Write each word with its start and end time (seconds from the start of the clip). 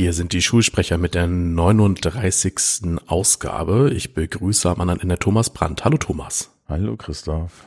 Hier 0.00 0.14
sind 0.14 0.32
die 0.32 0.40
Schulsprecher 0.40 0.98
mit 0.98 1.14
der 1.14 1.26
39. 1.26 2.98
Ausgabe. 3.06 3.92
Ich 3.94 4.14
begrüße 4.14 4.70
am 4.70 4.80
anderen 4.80 5.00
Ende 5.00 5.18
Thomas 5.18 5.50
Brandt. 5.50 5.84
Hallo 5.84 5.98
Thomas. 5.98 6.50
Hallo 6.68 6.96
Christoph. 6.96 7.66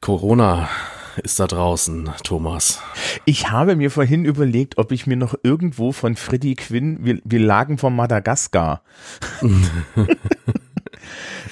Corona 0.00 0.68
ist 1.22 1.40
da 1.40 1.46
draußen, 1.46 2.10
Thomas. 2.22 2.80
Ich 3.24 3.50
habe 3.50 3.76
mir 3.76 3.90
vorhin 3.90 4.24
überlegt, 4.24 4.78
ob 4.78 4.92
ich 4.92 5.06
mir 5.06 5.16
noch 5.16 5.34
irgendwo 5.42 5.92
von 5.92 6.16
Freddie 6.16 6.54
Quinn, 6.54 6.98
wir, 7.00 7.20
wir 7.24 7.40
lagen 7.40 7.78
vor 7.78 7.90
Madagaskar, 7.90 8.82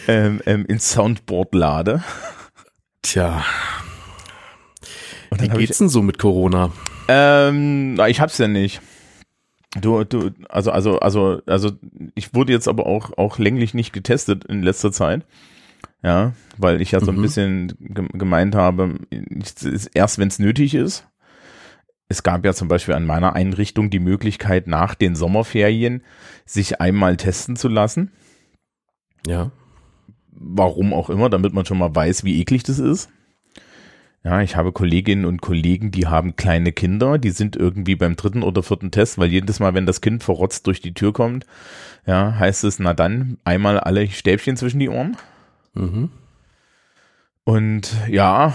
ähm, 0.09 0.41
ähm, 0.47 0.67
ins 0.67 0.91
Soundboard 0.91 1.55
lade. 1.55 2.03
Tja. 3.03 3.45
Wie 5.39 5.49
geht's 5.49 5.79
denn 5.79 5.89
so 5.89 6.03
mit 6.03 6.19
Corona? 6.19 6.71
Ähm, 7.09 7.99
ich 8.09 8.21
hab's 8.21 8.39
ja 8.39 8.49
nicht. 8.49 8.81
Du, 9.81 10.05
du, 10.05 10.31
also, 10.49 10.71
also, 10.71 10.99
also, 10.99 11.41
also, 11.47 11.73
ich 12.15 12.35
wurde 12.35 12.53
jetzt 12.53 12.69
aber 12.69 12.87
auch, 12.87 13.17
auch 13.17 13.39
länglich 13.39 13.73
nicht 13.73 13.93
getestet 13.93 14.45
in 14.45 14.63
letzter 14.63 14.93
Zeit. 14.93 15.25
Ja, 16.03 16.33
weil 16.57 16.81
ich 16.83 16.91
ja 16.91 17.01
so 17.01 17.11
ein 17.11 17.19
mhm. 17.19 17.23
bisschen 17.23 17.73
gemeint 18.13 18.55
habe, 18.55 18.99
erst 19.95 20.19
wenn 20.19 20.29
es 20.29 20.39
nötig 20.39 20.75
ist. 20.75 21.07
Es 22.09 22.23
gab 22.23 22.45
ja 22.45 22.53
zum 22.53 22.69
Beispiel 22.69 22.95
an 22.95 23.07
meiner 23.07 23.35
Einrichtung 23.35 23.89
die 23.89 24.01
Möglichkeit, 24.01 24.67
nach 24.67 24.95
den 24.95 25.15
Sommerferien 25.15 26.03
sich 26.45 26.81
einmal 26.81 27.17
testen 27.17 27.57
zu 27.57 27.69
lassen. 27.69 28.11
Ja. 29.27 29.51
Warum 30.31 30.93
auch 30.93 31.09
immer, 31.09 31.31
damit 31.31 31.55
man 31.55 31.65
schon 31.65 31.79
mal 31.79 31.95
weiß, 31.95 32.25
wie 32.25 32.41
eklig 32.41 32.65
das 32.65 32.79
ist. 32.79 33.09
Ja, 34.25 34.41
ich 34.41 34.55
habe 34.55 34.71
Kolleginnen 34.73 35.25
und 35.25 35.41
Kollegen, 35.41 35.91
die 35.91 36.07
haben 36.07 36.37
kleine 36.37 36.71
Kinder, 36.71 37.19
die 37.19 37.31
sind 37.31 37.57
irgendwie 37.57 37.97
beim 37.97 38.15
dritten 38.15 38.45
oder 38.45 38.63
vierten 38.63 38.93
Test, 38.93 39.19
weil 39.19 39.31
jedes 39.31 39.59
Mal, 39.59 39.75
wenn 39.75 39.87
das 39.87 40.01
Kind 40.01 40.23
verrotzt 40.23 40.67
durch 40.69 40.81
die 40.81 40.95
Tür 40.95 41.13
kommt, 41.13 41.45
ja, 42.07 42.39
heißt 42.39 42.63
es, 42.65 42.79
na 42.79 42.95
dann, 42.95 43.39
einmal 43.43 43.81
alle 43.81 44.09
Stäbchen 44.09 44.57
zwischen 44.57 44.79
die 44.79 44.89
Ohren. 44.89 45.17
Mhm. 45.75 46.11
Und 47.45 47.93
ja, 48.09 48.55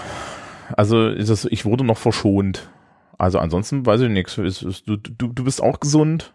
also 0.76 1.08
ist 1.08 1.30
es, 1.30 1.46
ich 1.46 1.66
wurde 1.66 1.84
noch 1.84 1.98
verschont. 1.98 2.70
Also 3.18 3.40
ansonsten 3.40 3.86
weiß 3.86 4.02
ich 4.02 4.10
nichts. 4.10 4.36
Du, 4.36 4.98
du, 4.98 5.28
du 5.28 5.44
bist 5.44 5.62
auch 5.62 5.80
gesund? 5.80 6.34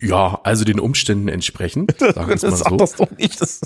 Ja, 0.00 0.40
also 0.44 0.64
den 0.64 0.78
Umständen 0.78 1.28
entsprechend. 1.28 1.96
Sagen 1.98 2.28
wir 2.28 2.50
mal 2.50 2.56
so. 2.56 2.76
Das 2.76 2.96
doch 2.96 3.10
nicht. 3.12 3.40
Das, 3.40 3.60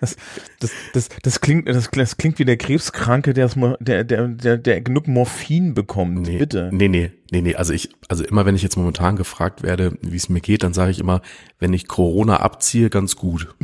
das, 0.00 0.16
das, 0.60 0.70
das, 0.92 1.08
das, 1.22 1.40
klingt, 1.40 1.68
das, 1.68 1.90
das 1.90 2.16
klingt 2.16 2.38
wie 2.38 2.44
der 2.44 2.56
Krebskranke, 2.56 3.32
der, 3.34 3.48
der, 3.80 4.04
der, 4.04 4.28
der, 4.28 4.58
der 4.58 4.80
genug 4.80 5.08
Morphin 5.08 5.74
bekommt. 5.74 6.26
Nee, 6.26 6.38
Bitte. 6.38 6.70
Nee, 6.72 6.88
nee, 6.88 7.10
nee, 7.30 7.40
nee. 7.40 7.54
Also 7.54 7.72
ich, 7.72 7.90
also 8.08 8.24
immer 8.24 8.46
wenn 8.46 8.54
ich 8.54 8.62
jetzt 8.62 8.76
momentan 8.76 9.16
gefragt 9.16 9.62
werde, 9.62 9.96
wie 10.02 10.16
es 10.16 10.28
mir 10.28 10.40
geht, 10.40 10.62
dann 10.62 10.74
sage 10.74 10.90
ich 10.90 11.00
immer, 11.00 11.22
wenn 11.58 11.72
ich 11.72 11.88
Corona 11.88 12.38
abziehe, 12.40 12.90
ganz 12.90 13.16
gut. 13.16 13.54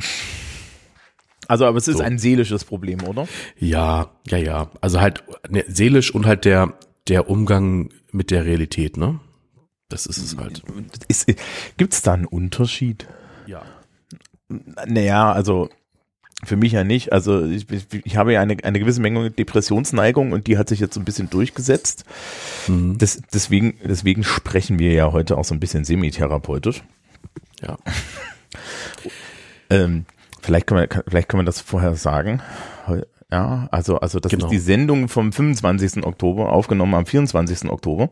Also, 1.48 1.66
aber 1.66 1.78
es 1.78 1.88
ist 1.88 1.98
so. 1.98 2.02
ein 2.02 2.18
seelisches 2.18 2.64
Problem, 2.64 3.02
oder? 3.04 3.28
Ja, 3.58 4.10
ja, 4.26 4.38
ja. 4.38 4.70
Also 4.80 5.00
halt 5.00 5.24
ne, 5.48 5.64
seelisch 5.68 6.14
und 6.14 6.26
halt 6.26 6.44
der, 6.44 6.74
der 7.08 7.28
Umgang 7.28 7.90
mit 8.12 8.30
der 8.30 8.44
Realität, 8.44 8.96
ne? 8.96 9.20
Das 9.88 10.06
ist 10.06 10.18
es 10.18 10.36
halt. 10.36 10.62
Gibt 11.76 11.92
es 11.92 12.02
da 12.02 12.14
einen 12.14 12.26
Unterschied? 12.26 13.06
Ja. 13.46 13.62
Naja, 14.86 15.32
also 15.32 15.68
für 16.42 16.56
mich 16.56 16.72
ja 16.72 16.84
nicht. 16.84 17.12
Also 17.12 17.44
ich, 17.44 17.66
ich 18.04 18.16
habe 18.16 18.32
ja 18.32 18.40
eine, 18.40 18.56
eine 18.62 18.78
gewisse 18.78 19.00
Menge 19.00 19.30
Depressionsneigung 19.30 20.32
und 20.32 20.46
die 20.46 20.58
hat 20.58 20.68
sich 20.68 20.80
jetzt 20.80 20.94
so 20.94 21.00
ein 21.00 21.04
bisschen 21.04 21.30
durchgesetzt. 21.30 22.04
Mhm. 22.68 22.98
Das, 22.98 23.20
deswegen, 23.32 23.78
deswegen 23.84 24.24
sprechen 24.24 24.78
wir 24.78 24.92
ja 24.92 25.12
heute 25.12 25.36
auch 25.36 25.44
so 25.44 25.54
ein 25.54 25.60
bisschen 25.60 25.84
semi-therapeutisch. 25.84 26.82
Ja. 27.62 27.78
ähm, 29.70 30.06
vielleicht 30.44 30.66
können 30.66 30.88
wir, 30.88 31.04
vielleicht 31.08 31.28
können 31.28 31.42
wir 31.42 31.46
das 31.46 31.60
vorher 31.60 31.94
sagen. 31.96 32.42
Ja, 33.30 33.68
also, 33.70 33.98
also 33.98 34.20
das 34.20 34.30
genau. 34.30 34.46
ist 34.46 34.50
die 34.50 34.58
Sendung 34.58 35.08
vom 35.08 35.32
25. 35.32 36.04
Oktober, 36.04 36.52
aufgenommen 36.52 36.94
am 36.94 37.06
24. 37.06 37.70
Oktober. 37.70 38.10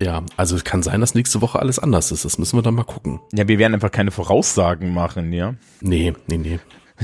Ja, 0.00 0.22
also 0.36 0.56
es 0.56 0.64
kann 0.64 0.82
sein, 0.82 1.00
dass 1.00 1.14
nächste 1.14 1.40
Woche 1.40 1.58
alles 1.58 1.78
anders 1.78 2.12
ist. 2.12 2.24
Das 2.24 2.38
müssen 2.38 2.56
wir 2.56 2.62
dann 2.62 2.74
mal 2.74 2.84
gucken. 2.84 3.20
Ja, 3.32 3.48
wir 3.48 3.58
werden 3.58 3.74
einfach 3.74 3.90
keine 3.90 4.10
Voraussagen 4.10 4.92
machen, 4.92 5.32
ja. 5.32 5.54
Nee, 5.80 6.12
nee, 6.26 6.36
nee. 6.36 6.58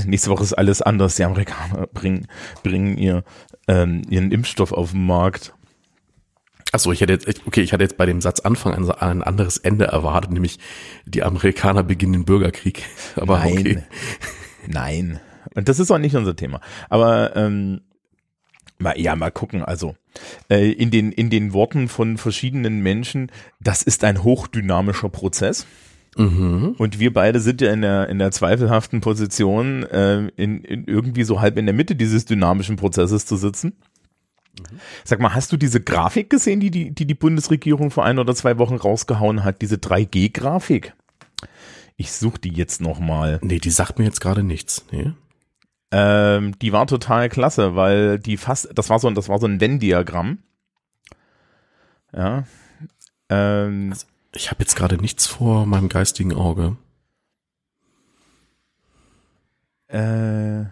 Nächste 0.05 0.29
Woche 0.29 0.43
ist 0.43 0.53
alles 0.53 0.81
anders. 0.81 1.15
Die 1.15 1.23
Amerikaner 1.23 1.87
bringen, 1.87 2.27
bringen 2.63 2.97
ihr, 2.97 3.23
ähm, 3.67 4.03
ihren 4.09 4.31
Impfstoff 4.31 4.71
auf 4.71 4.91
den 4.91 5.05
Markt. 5.05 5.53
Achso, 6.71 6.91
ich 6.91 7.01
hätte 7.01 7.13
jetzt, 7.13 7.45
okay, 7.45 7.61
ich 7.61 7.73
hatte 7.73 7.83
jetzt 7.83 7.97
bei 7.97 8.07
dem 8.07 8.19
Satz 8.19 8.39
Anfang 8.39 8.73
ein, 8.73 8.89
ein 8.89 9.21
anderes 9.21 9.57
Ende 9.57 9.85
erwartet, 9.85 10.31
nämlich 10.31 10.57
die 11.05 11.21
Amerikaner 11.21 11.83
beginnen 11.83 12.13
den 12.13 12.25
Bürgerkrieg. 12.25 12.83
Aber 13.15 13.39
Nein. 13.39 13.57
okay. 13.59 13.83
Nein. 14.67 15.19
Und 15.55 15.69
das 15.69 15.79
ist 15.79 15.91
auch 15.91 15.97
nicht 15.97 16.15
unser 16.15 16.35
Thema. 16.35 16.61
Aber 16.89 17.35
ähm, 17.35 17.81
mal, 18.79 18.99
ja, 18.99 19.15
mal 19.15 19.31
gucken. 19.31 19.63
Also 19.63 19.95
äh, 20.49 20.71
in 20.71 20.91
den 20.91 21.11
in 21.11 21.29
den 21.29 21.53
Worten 21.53 21.87
von 21.87 22.17
verschiedenen 22.17 22.81
Menschen, 22.81 23.31
das 23.59 23.83
ist 23.83 24.03
ein 24.03 24.23
hochdynamischer 24.23 25.09
Prozess. 25.09 25.65
Mhm. 26.17 26.75
Und 26.77 26.99
wir 26.99 27.11
beide 27.11 27.39
sind 27.39 27.61
ja 27.61 27.71
in 27.71 27.81
der, 27.81 28.07
in 28.09 28.19
der 28.19 28.31
zweifelhaften 28.31 29.01
Position, 29.01 29.83
äh, 29.83 30.27
in, 30.35 30.63
in 30.63 30.85
irgendwie 30.85 31.23
so 31.23 31.41
halb 31.41 31.57
in 31.57 31.65
der 31.65 31.73
Mitte 31.73 31.95
dieses 31.95 32.25
dynamischen 32.25 32.75
Prozesses 32.75 33.25
zu 33.25 33.35
sitzen. 33.35 33.73
Mhm. 34.59 34.79
Sag 35.03 35.19
mal, 35.19 35.33
hast 35.33 35.51
du 35.51 35.57
diese 35.57 35.81
Grafik 35.81 36.29
gesehen, 36.29 36.59
die 36.59 36.69
die, 36.69 36.91
die 36.91 37.07
die 37.07 37.15
Bundesregierung 37.15 37.89
vor 37.89 38.05
ein 38.05 38.19
oder 38.19 38.35
zwei 38.35 38.57
Wochen 38.59 38.75
rausgehauen 38.75 39.43
hat, 39.43 39.61
diese 39.61 39.77
3G-Grafik? 39.77 40.93
Ich 41.95 42.11
suche 42.11 42.39
die 42.39 42.53
jetzt 42.53 42.81
nochmal. 42.81 43.39
Nee, 43.41 43.59
die 43.59 43.69
sagt 43.69 43.99
mir 43.99 44.05
jetzt 44.05 44.21
gerade 44.21 44.43
nichts. 44.43 44.85
Nee. 44.91 45.13
Ähm, 45.91 46.57
die 46.59 46.73
war 46.73 46.87
total 46.87 47.29
klasse, 47.29 47.75
weil 47.75 48.17
die 48.17 48.37
fast, 48.37 48.69
das 48.73 48.89
war 48.89 48.97
so, 48.99 49.09
das 49.11 49.29
war 49.29 49.39
so 49.39 49.45
ein 49.45 49.61
Venn-Diagramm. 49.61 50.39
Ja. 52.11 52.45
Ähm, 53.29 53.89
also, 53.91 54.07
ich 54.33 54.49
habe 54.49 54.61
jetzt 54.61 54.75
gerade 54.75 54.97
nichts 54.97 55.27
vor 55.27 55.67
meinem 55.67 55.89
geistigen 55.89 56.33
Auge. 56.33 56.77
Äh, 59.87 60.65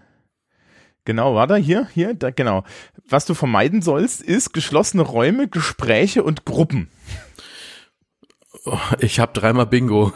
genau, 1.06 1.36
war 1.36 1.46
da 1.46 1.56
hier, 1.56 1.88
hier, 1.94 2.16
da, 2.16 2.32
genau. 2.32 2.64
Was 3.08 3.26
du 3.26 3.36
vermeiden 3.36 3.84
sollst, 3.84 4.22
ist 4.22 4.54
geschlossene 4.54 5.04
Räume, 5.04 5.48
Gespräche 5.48 6.24
und 6.24 6.46
Gruppen. 6.46 6.90
Oh, 8.66 8.78
ich 9.00 9.20
habe 9.20 9.34
dreimal 9.34 9.66
Bingo. 9.66 10.14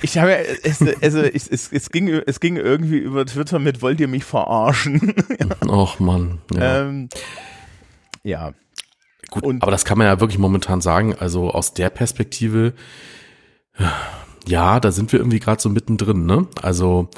Ich 0.00 0.18
habe, 0.18 0.36
es, 0.36 0.80
also 1.02 1.20
es, 1.20 1.48
es, 1.48 1.72
es, 1.72 1.90
ging, 1.90 2.08
es 2.08 2.40
ging 2.40 2.56
irgendwie 2.56 2.98
über 2.98 3.26
Twitter 3.26 3.58
mit, 3.58 3.82
wollt 3.82 4.00
ihr 4.00 4.08
mich 4.08 4.24
verarschen? 4.24 5.14
ja. 5.38 5.68
Och 5.68 6.00
Mann. 6.00 6.38
Ja. 6.52 6.80
Ähm, 6.80 7.08
ja. 8.22 8.52
Gut, 9.30 9.42
und 9.42 9.62
aber 9.62 9.72
das 9.72 9.84
kann 9.84 9.98
man 9.98 10.06
ja 10.06 10.20
wirklich 10.20 10.38
momentan 10.38 10.80
sagen. 10.80 11.14
Also 11.14 11.50
aus 11.50 11.74
der 11.74 11.90
Perspektive, 11.90 12.74
ja, 14.46 14.80
da 14.80 14.92
sind 14.92 15.12
wir 15.12 15.18
irgendwie 15.18 15.40
gerade 15.40 15.60
so 15.60 15.68
mittendrin. 15.68 16.26
Ne? 16.26 16.46
Also 16.62 17.08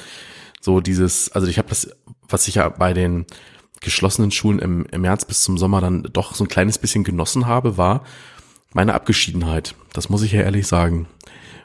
so 0.61 0.81
dieses, 0.81 1.31
also 1.33 1.47
ich 1.47 1.59
habe 1.59 1.69
das, 1.69 1.91
was 2.29 2.49
ich 2.49 2.57
ja 2.57 2.69
bei 2.69 2.93
den 2.93 3.27
geschlossenen 3.81 4.31
Schulen 4.31 4.59
im, 4.59 4.87
im 4.91 5.03
März 5.03 5.27
bis 5.27 5.43
zum 5.43 5.59
Sommer 5.59 5.81
dann 5.81 6.09
doch 6.13 6.35
so 6.35 6.45
ein 6.45 6.49
kleines 6.49 6.79
bisschen 6.79 7.05
genossen 7.05 7.47
habe, 7.47 7.77
war 7.77 8.03
meine 8.77 8.95
Abgeschiedenheit. 8.95 9.75
Das 9.93 10.09
muss 10.09 10.23
ich 10.23 10.33
ja 10.33 10.43
ehrlich 10.43 10.67
sagen. 10.67 11.09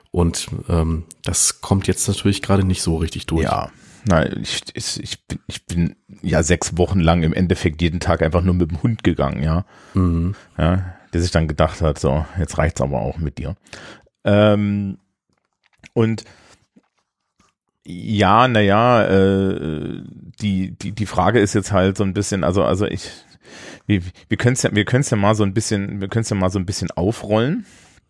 Und 0.09 0.47
ähm, 0.67 1.03
das 1.23 1.61
kommt 1.61 1.87
jetzt 1.87 2.07
natürlich 2.07 2.41
gerade 2.41 2.63
nicht 2.63 2.81
so 2.81 2.97
richtig 2.97 3.27
durch. 3.27 3.43
Ja, 3.43 3.69
Nein, 4.05 4.41
ich, 4.41 4.63
ich, 4.73 5.27
bin, 5.27 5.39
ich 5.45 5.65
bin 5.67 5.95
ja 6.23 6.41
sechs 6.41 6.75
Wochen 6.77 6.99
lang 6.99 7.21
im 7.21 7.33
Endeffekt 7.33 7.81
jeden 7.81 7.99
Tag 7.99 8.23
einfach 8.23 8.41
nur 8.41 8.55
mit 8.55 8.71
dem 8.71 8.81
Hund 8.81 9.03
gegangen, 9.03 9.43
ja. 9.43 9.63
Mhm. 9.93 10.33
ja 10.57 10.95
der 11.13 11.21
sich 11.21 11.31
dann 11.31 11.47
gedacht 11.47 11.81
hat, 11.81 11.99
so, 11.99 12.25
jetzt 12.39 12.57
reicht's 12.57 12.81
aber 12.81 13.01
auch 13.01 13.17
mit 13.17 13.37
dir. 13.37 13.55
Ähm, 14.23 14.97
und 15.93 16.23
ja, 17.83 18.47
naja, 18.47 19.05
äh, 19.07 20.03
die, 20.39 20.71
die, 20.77 20.91
die 20.93 21.05
Frage 21.05 21.39
ist 21.39 21.53
jetzt 21.53 21.71
halt 21.71 21.97
so 21.97 22.03
ein 22.03 22.13
bisschen, 22.13 22.43
also, 22.43 22.63
also 22.63 22.85
ich, 22.85 23.11
wir, 23.85 24.01
wir 24.29 24.37
können 24.37 24.53
es 24.53 24.63
ja, 24.63 24.73
wir 24.73 24.85
können 24.85 25.01
es 25.01 25.09
ja 25.09 25.17
mal 25.17 25.35
so 25.35 25.43
ein 25.43 25.53
bisschen, 25.53 26.01
wir 26.01 26.07
können 26.07 26.23
es 26.23 26.29
ja 26.29 26.35
mal 26.35 26.49
so 26.49 26.59
ein 26.59 26.65
bisschen 26.65 26.91
aufrollen. 26.91 27.65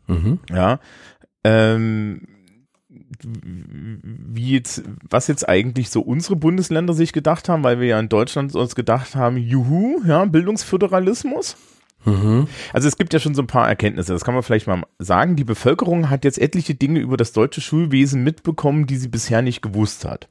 Mhm. 0.08 0.40
Ja. 0.50 0.80
Ähm, 1.44 2.28
wie 3.24 4.52
jetzt, 4.52 4.84
was 5.10 5.28
jetzt 5.28 5.48
eigentlich 5.48 5.90
so 5.90 6.02
unsere 6.02 6.36
Bundesländer 6.36 6.94
sich 6.94 7.14
gedacht 7.14 7.50
haben, 7.50 7.64
weil 7.64 7.80
wir 7.80 7.88
ja 7.88 8.00
in 8.00 8.10
Deutschland 8.10 8.54
uns 8.56 8.76
gedacht 8.76 9.16
haben, 9.16 9.38
juhu, 9.38 10.02
ja, 10.06 10.26
Bildungsföderalismus. 10.26 11.56
Mhm. 12.06 12.48
Also 12.74 12.88
es 12.88 12.98
gibt 12.98 13.14
ja 13.14 13.20
schon 13.20 13.36
so 13.36 13.44
ein 13.44 13.48
paar 13.48 13.68
Erkenntnisse, 13.68 14.14
das 14.14 14.24
kann 14.24 14.34
man 14.34 14.44
vielleicht 14.44 14.68
mal 14.68 14.84
sagen. 15.00 15.36
Die 15.36 15.44
Bevölkerung 15.44 16.10
hat 16.10 16.26
jetzt 16.26 16.40
etliche 16.40 16.76
Dinge 16.76 17.00
über 17.00 17.18
das 17.18 17.32
deutsche 17.32 17.62
Schulwesen 17.62 18.24
mitbekommen, 18.24 18.88
die 18.88 18.98
sie 18.98 19.10
bisher 19.10 19.42
nicht 19.42 19.62
gewusst 19.62 20.06
hat. 20.06 20.28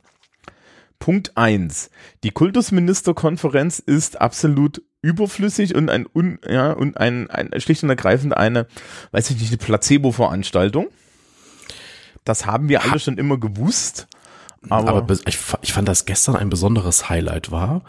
Punkt 1.00 1.36
eins: 1.36 1.90
Die 2.22 2.30
Kultusministerkonferenz 2.30 3.80
ist 3.80 4.20
absolut 4.20 4.82
überflüssig 5.02 5.74
und 5.74 5.90
ein, 5.90 6.06
un, 6.14 6.38
ja, 6.48 6.72
und 6.72 6.96
ein, 6.98 7.28
ein 7.30 7.60
schlicht 7.60 7.82
und 7.82 7.88
ergreifend 7.88 8.36
eine, 8.36 8.66
weiß 9.10 9.30
ich 9.30 9.40
nicht, 9.40 9.48
eine 9.48 9.58
Placebo-Veranstaltung. 9.58 10.88
Das 12.24 12.46
haben 12.46 12.68
wir 12.68 12.82
alle 12.82 13.00
schon 13.00 13.18
immer 13.18 13.38
gewusst. 13.38 14.06
Aber, 14.68 14.90
aber 14.90 15.14
ich, 15.26 15.38
ich, 15.62 15.72
fand, 15.72 15.88
dass 15.88 16.04
gestern 16.04 16.36
ein 16.36 16.50
besonderes 16.50 17.08
Highlight 17.08 17.50
war, 17.50 17.82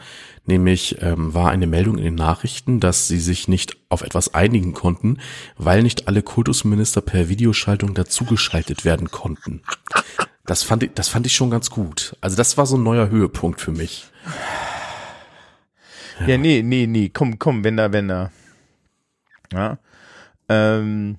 nämlich 0.46 1.02
ähm, 1.02 1.34
war 1.34 1.52
eine 1.52 1.68
Meldung 1.68 1.98
in 1.98 2.06
den 2.06 2.16
Nachrichten, 2.16 2.80
dass 2.80 3.10
sie 3.10 3.20
sich 3.20 3.50
nicht 3.50 3.76
auf 3.90 4.04
etwas 4.04 4.34
einigen 4.34 4.74
konnten, 4.74 5.18
weil 5.58 5.84
nicht 5.84 6.08
alle 6.08 6.24
Kultusminister 6.24 7.02
per 7.02 7.28
Videoschaltung 7.28 7.94
dazugeschaltet 7.94 8.86
werden 8.86 9.12
konnten. 9.12 9.64
Das 10.46 10.64
fand 10.64 10.84
ich, 10.84 10.92
das 10.94 11.08
fand 11.08 11.26
ich 11.26 11.36
schon 11.36 11.52
ganz 11.52 11.70
gut. 11.70 12.16
Also 12.22 12.36
das 12.36 12.58
war 12.58 12.66
so 12.66 12.78
ein 12.78 12.84
neuer 12.84 13.10
Höhepunkt 13.10 13.62
für 13.62 13.72
mich. 13.72 14.10
Ja, 16.22 16.28
ja 16.28 16.38
nee, 16.38 16.62
nee, 16.64 16.88
nee, 16.88 17.10
komm, 17.10 17.40
komm, 17.40 17.64
wenn 17.64 17.78
da, 17.78 17.92
wenn 17.94 18.08
da. 18.08 18.32
Ja. 19.54 19.78
Ähm, 20.50 21.18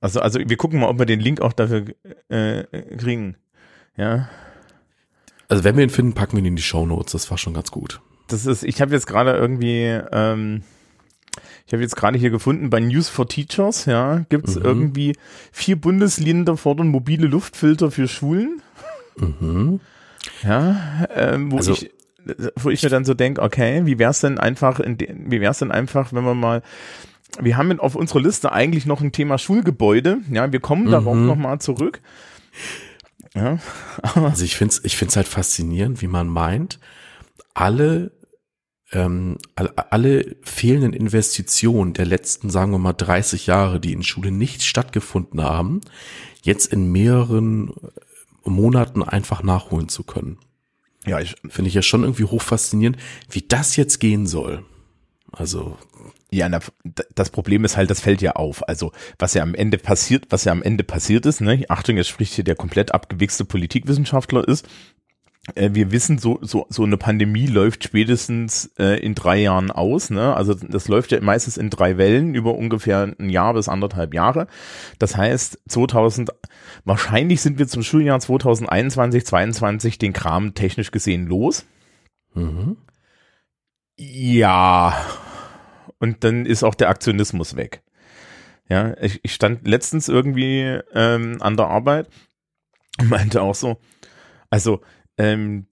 also, 0.00 0.20
also 0.20 0.38
wir 0.38 0.56
gucken 0.56 0.80
mal, 0.80 0.88
ob 0.88 0.98
wir 0.98 1.06
den 1.06 1.20
Link 1.20 1.40
auch 1.40 1.52
dafür 1.52 1.86
äh, 2.28 2.64
kriegen. 2.96 3.36
Ja. 3.96 4.28
Also 5.48 5.64
wenn 5.64 5.76
wir 5.76 5.84
ihn 5.84 5.90
finden, 5.90 6.14
packen 6.14 6.32
wir 6.32 6.40
ihn 6.40 6.46
in 6.46 6.56
die 6.56 6.62
Show 6.62 6.84
Notes. 6.84 7.12
Das 7.12 7.30
war 7.30 7.38
schon 7.38 7.54
ganz 7.54 7.70
gut. 7.70 8.00
Das 8.28 8.46
ist, 8.46 8.64
ich 8.64 8.80
habe 8.80 8.92
jetzt 8.92 9.06
gerade 9.06 9.32
irgendwie, 9.32 10.00
ähm, 10.12 10.62
ich 11.66 11.72
habe 11.72 11.82
jetzt 11.82 11.96
gerade 11.96 12.18
hier 12.18 12.30
gefunden, 12.30 12.70
bei 12.70 12.80
News 12.80 13.08
for 13.08 13.28
Teachers, 13.28 13.86
ja, 13.86 14.24
gibt 14.28 14.48
es 14.48 14.56
mhm. 14.56 14.64
irgendwie 14.64 15.16
vier 15.52 15.80
Bundesländer 15.80 16.56
fordern 16.56 16.88
mobile 16.88 17.26
Luftfilter 17.26 17.90
für 17.90 18.08
Schulen. 18.08 18.62
Mhm. 19.16 19.80
Ja, 20.42 21.06
ähm, 21.14 21.52
wo 21.52 21.56
also, 21.56 21.72
ich 21.72 21.90
wo 22.56 22.70
ich 22.70 22.82
mir 22.82 22.88
dann 22.88 23.04
so 23.04 23.14
denke, 23.14 23.42
okay, 23.42 23.82
wie 23.84 23.98
wär's 23.98 24.20
denn 24.20 24.38
einfach, 24.38 24.80
in 24.80 24.96
de, 24.96 25.14
wie 25.14 25.40
wär's 25.40 25.58
denn 25.58 25.70
einfach, 25.70 26.12
wenn 26.12 26.24
wir 26.24 26.34
mal 26.34 26.62
wir 27.40 27.56
haben 27.56 27.80
auf 27.80 27.96
unserer 27.96 28.20
Liste 28.20 28.52
eigentlich 28.52 28.86
noch 28.86 29.00
ein 29.00 29.12
Thema 29.12 29.38
Schulgebäude. 29.38 30.18
Ja, 30.30 30.52
wir 30.52 30.60
kommen 30.60 30.86
mhm. 30.86 30.90
darauf 30.92 31.16
nochmal 31.16 31.60
zurück. 31.60 32.00
Ja. 33.34 33.58
also 34.14 34.44
ich 34.44 34.56
finde 34.56 34.74
es 34.74 34.84
ich 34.84 34.96
find's 34.96 35.16
halt 35.16 35.26
faszinierend, 35.26 36.00
wie 36.00 36.06
man 36.06 36.28
meint, 36.28 36.78
alle, 37.52 38.12
ähm, 38.94 39.38
alle, 39.56 40.36
fehlenden 40.42 40.92
Investitionen 40.92 41.92
der 41.92 42.06
letzten, 42.06 42.48
sagen 42.48 42.72
wir 42.72 42.78
mal, 42.78 42.92
30 42.92 43.46
Jahre, 43.46 43.80
die 43.80 43.92
in 43.92 44.02
Schule 44.02 44.30
nicht 44.30 44.62
stattgefunden 44.62 45.42
haben, 45.42 45.80
jetzt 46.42 46.72
in 46.72 46.90
mehreren 46.90 47.72
Monaten 48.44 49.02
einfach 49.02 49.42
nachholen 49.42 49.88
zu 49.88 50.04
können. 50.04 50.38
Ja, 51.06 51.20
ich 51.20 51.34
finde 51.48 51.68
ich 51.68 51.74
ja 51.74 51.82
schon 51.82 52.02
irgendwie 52.02 52.24
hoch 52.24 52.42
faszinierend, 52.42 52.96
wie 53.30 53.42
das 53.42 53.76
jetzt 53.76 53.98
gehen 54.00 54.26
soll. 54.26 54.64
Also 55.32 55.76
ja, 56.34 56.48
na, 56.48 56.58
das 57.14 57.30
Problem 57.30 57.64
ist 57.64 57.76
halt, 57.76 57.90
das 57.90 58.00
fällt 58.00 58.20
ja 58.20 58.32
auf. 58.32 58.66
Also, 58.68 58.92
was 59.18 59.34
ja 59.34 59.42
am 59.42 59.54
Ende 59.54 59.78
passiert, 59.78 60.26
was 60.30 60.44
ja 60.44 60.52
am 60.52 60.62
Ende 60.62 60.82
passiert 60.82 61.26
ist, 61.26 61.40
ne? 61.40 61.64
Achtung, 61.68 61.96
jetzt 61.96 62.08
spricht 62.08 62.34
hier 62.34 62.42
der 62.42 62.56
komplett 62.56 62.92
abgewichste 62.92 63.44
Politikwissenschaftler 63.44 64.46
ist. 64.46 64.66
Äh, 65.54 65.70
wir 65.72 65.92
wissen, 65.92 66.18
so, 66.18 66.38
so, 66.40 66.66
so 66.70 66.84
eine 66.84 66.96
Pandemie 66.96 67.46
läuft 67.46 67.84
spätestens 67.84 68.72
äh, 68.78 68.98
in 69.00 69.14
drei 69.14 69.40
Jahren 69.42 69.70
aus. 69.70 70.10
Ne? 70.10 70.34
Also 70.34 70.54
das 70.54 70.88
läuft 70.88 71.12
ja 71.12 71.20
meistens 71.20 71.56
in 71.56 71.70
drei 71.70 71.98
Wellen 71.98 72.34
über 72.34 72.54
ungefähr 72.54 73.14
ein 73.18 73.28
Jahr 73.28 73.54
bis 73.54 73.68
anderthalb 73.68 74.14
Jahre. 74.14 74.46
Das 74.98 75.16
heißt, 75.16 75.58
2000, 75.68 76.30
wahrscheinlich 76.84 77.42
sind 77.42 77.58
wir 77.58 77.68
zum 77.68 77.82
Schuljahr 77.82 78.20
2021, 78.20 79.26
2022 79.26 79.98
den 79.98 80.12
Kram 80.12 80.54
technisch 80.54 80.90
gesehen 80.90 81.26
los. 81.26 81.66
Mhm. 82.34 82.78
Ja, 83.96 85.04
und 85.98 86.24
dann 86.24 86.46
ist 86.46 86.64
auch 86.64 86.74
der 86.74 86.88
Aktionismus 86.88 87.54
weg. 87.54 87.82
Ja, 88.68 88.96
ich, 89.00 89.20
ich 89.22 89.34
stand 89.34 89.68
letztens 89.68 90.08
irgendwie 90.08 90.80
ähm, 90.94 91.36
an 91.40 91.56
der 91.56 91.68
Arbeit 91.68 92.08
und 92.98 93.10
meinte 93.10 93.42
auch 93.42 93.54
so, 93.54 93.78
also 94.50 94.80
ähm, 95.18 95.66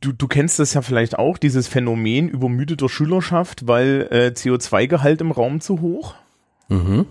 du, 0.00 0.12
du 0.12 0.28
kennst 0.28 0.58
das 0.58 0.74
ja 0.74 0.82
vielleicht 0.82 1.18
auch, 1.18 1.38
dieses 1.38 1.68
Phänomen 1.68 2.28
übermüdeter 2.28 2.88
Schülerschaft, 2.88 3.66
weil 3.66 4.08
äh, 4.10 4.32
CO2-Gehalt 4.34 5.20
im 5.20 5.30
Raum 5.30 5.60
zu 5.60 5.80
hoch. 5.80 6.14
Mhm. 6.68 7.06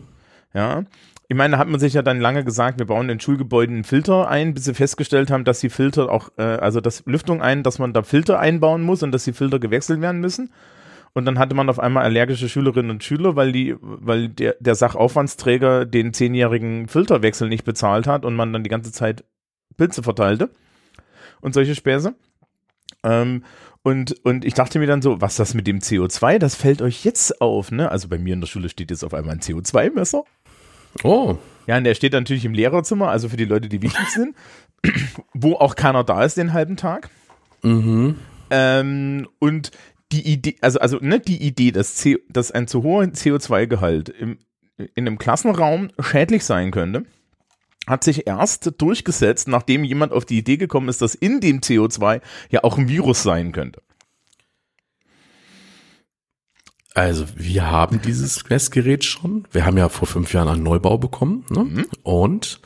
Ja. 0.54 0.84
Ich 1.28 1.36
meine, 1.36 1.54
da 1.54 1.58
hat 1.60 1.68
man 1.68 1.80
sich 1.80 1.94
ja 1.94 2.02
dann 2.02 2.20
lange 2.20 2.44
gesagt, 2.44 2.80
wir 2.80 2.88
bauen 2.88 3.10
in 3.10 3.20
Schulgebäuden 3.20 3.76
einen 3.76 3.84
Filter 3.84 4.30
ein, 4.30 4.56
bis 4.56 4.66
sie 4.66 4.74
festgestellt 4.74 5.30
haben, 5.30 5.44
dass 5.44 5.60
die 5.60 5.70
Filter 5.70 6.12
auch, 6.12 6.30
äh, 6.38 6.42
also 6.42 6.82
das 6.82 7.04
Lüftung 7.06 7.42
ein, 7.42 7.62
dass 7.62 7.78
man 7.78 7.94
da 7.94 8.02
Filter 8.02 8.40
einbauen 8.40 8.82
muss 8.82 9.04
und 9.04 9.12
dass 9.12 9.26
die 9.26 9.34
Filter 9.34 9.60
gewechselt 9.60 10.02
werden 10.02 10.22
müssen. 10.22 10.52
Und 11.14 11.26
dann 11.26 11.40
hatte 11.40 11.56
man 11.56 11.70
auf 11.70 11.80
einmal 11.80 12.04
allergische 12.04 12.50
Schülerinnen 12.50 12.92
und 12.92 13.04
Schüler, 13.04 13.36
weil 13.36 13.52
die, 13.52 13.76
weil 13.80 14.30
der, 14.30 14.56
der 14.60 14.76
Sachaufwandsträger 14.76 15.86
den 15.86 16.14
zehnjährigen 16.14 16.88
Filterwechsel 16.88 17.50
nicht 17.50 17.64
bezahlt 17.64 18.08
hat 18.08 18.26
und 18.26 18.36
man 18.36 18.54
dann 18.54 18.64
die 18.64 18.70
ganze 18.70 18.92
Zeit 18.92 19.24
Pilze 19.78 20.04
verteilte 20.04 20.50
und 21.42 21.54
solche 21.54 21.76
Späße. 21.76 22.14
Ähm, 23.04 23.44
und, 23.84 24.24
und 24.26 24.44
ich 24.44 24.54
dachte 24.54 24.80
mir 24.80 24.88
dann 24.88 25.02
so, 25.02 25.22
was 25.22 25.36
das 25.36 25.54
mit 25.54 25.66
dem 25.66 25.80
CO2, 25.80 26.38
das 26.38 26.56
fällt 26.56 26.82
euch 26.82 27.06
jetzt 27.06 27.42
auf, 27.42 27.72
ne? 27.72 27.90
Also 27.90 28.10
bei 28.10 28.18
mir 28.18 28.34
in 28.34 28.42
der 28.42 28.48
Schule 28.48 28.70
steht 28.70 28.92
jetzt 28.92 29.04
auf 29.04 29.14
einmal 29.14 29.36
ein 29.36 29.42
CO2-Messer. 29.42 30.24
Oh. 31.04 31.38
Ja, 31.68 31.78
und 31.78 31.84
der 31.84 31.96
steht 31.96 32.14
natürlich 32.14 32.46
im 32.46 32.54
Lehrerzimmer, 32.54 33.10
also 33.10 33.30
für 33.30 33.38
die 33.38 33.46
Leute, 33.46 33.70
die 33.70 33.82
wichtig 33.82 34.10
sind, 34.10 34.36
wo 35.34 35.54
auch 35.54 35.76
keiner 35.76 36.04
da 36.04 36.24
ist 36.24 36.38
den 36.38 36.52
halben 36.52 36.78
Tag. 36.78 37.10
Mhm. 37.62 38.16
Ähm, 38.50 39.28
und 39.40 39.72
die 40.12 40.28
Idee, 40.28 40.56
also, 40.62 40.80
also, 40.80 40.98
ne, 41.00 41.20
die 41.20 41.42
Idee, 41.42 41.72
dass, 41.72 41.96
C, 41.96 42.18
dass 42.30 42.52
ein 42.52 42.68
zu 42.68 42.84
hoher 42.84 43.04
CO2-Gehalt 43.04 44.10
im, 44.10 44.40
in 44.78 45.08
einem 45.08 45.18
Klassenraum 45.20 45.90
schädlich 46.00 46.44
sein 46.44 46.72
könnte, 46.72 47.06
hat 47.90 48.04
sich 48.04 48.28
erst 48.28 48.72
durchgesetzt, 48.78 49.48
nachdem 49.48 49.84
jemand 49.84 50.14
auf 50.14 50.26
die 50.26 50.38
Idee 50.38 50.58
gekommen 50.58 50.90
ist, 50.90 51.02
dass 51.02 51.16
in 51.16 51.42
dem 51.42 51.60
CO2 51.60 52.22
ja 52.50 52.64
auch 52.64 52.78
ein 52.78 52.88
Virus 52.88 53.24
sein 53.24 53.52
könnte. 53.52 53.82
Also 56.94 57.26
wir 57.36 57.70
haben 57.70 58.02
dieses 58.02 58.50
Messgerät 58.50 59.04
schon. 59.04 59.48
Wir 59.52 59.66
haben 59.66 59.78
ja 59.78 59.90
vor 59.90 60.08
fünf 60.08 60.34
Jahren 60.34 60.48
einen 60.48 60.64
Neubau 60.64 60.98
bekommen. 60.98 61.46
Ne? 61.50 61.64
Mhm. 61.64 61.86
Und 62.04 62.62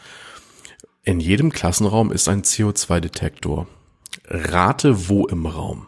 in 1.04 1.20
jedem 1.20 1.52
Klassenraum 1.52 2.12
ist 2.12 2.28
ein 2.30 2.44
CO2-Detektor. 2.44 3.68
Rate 4.26 5.10
wo 5.10 5.28
im 5.28 5.46
Raum? 5.46 5.88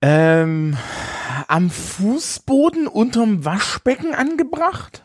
Ähm, 0.00 0.76
am 1.48 1.70
Fußboden 1.70 2.86
unterm 2.86 3.44
Waschbecken 3.44 4.14
angebracht? 4.14 5.04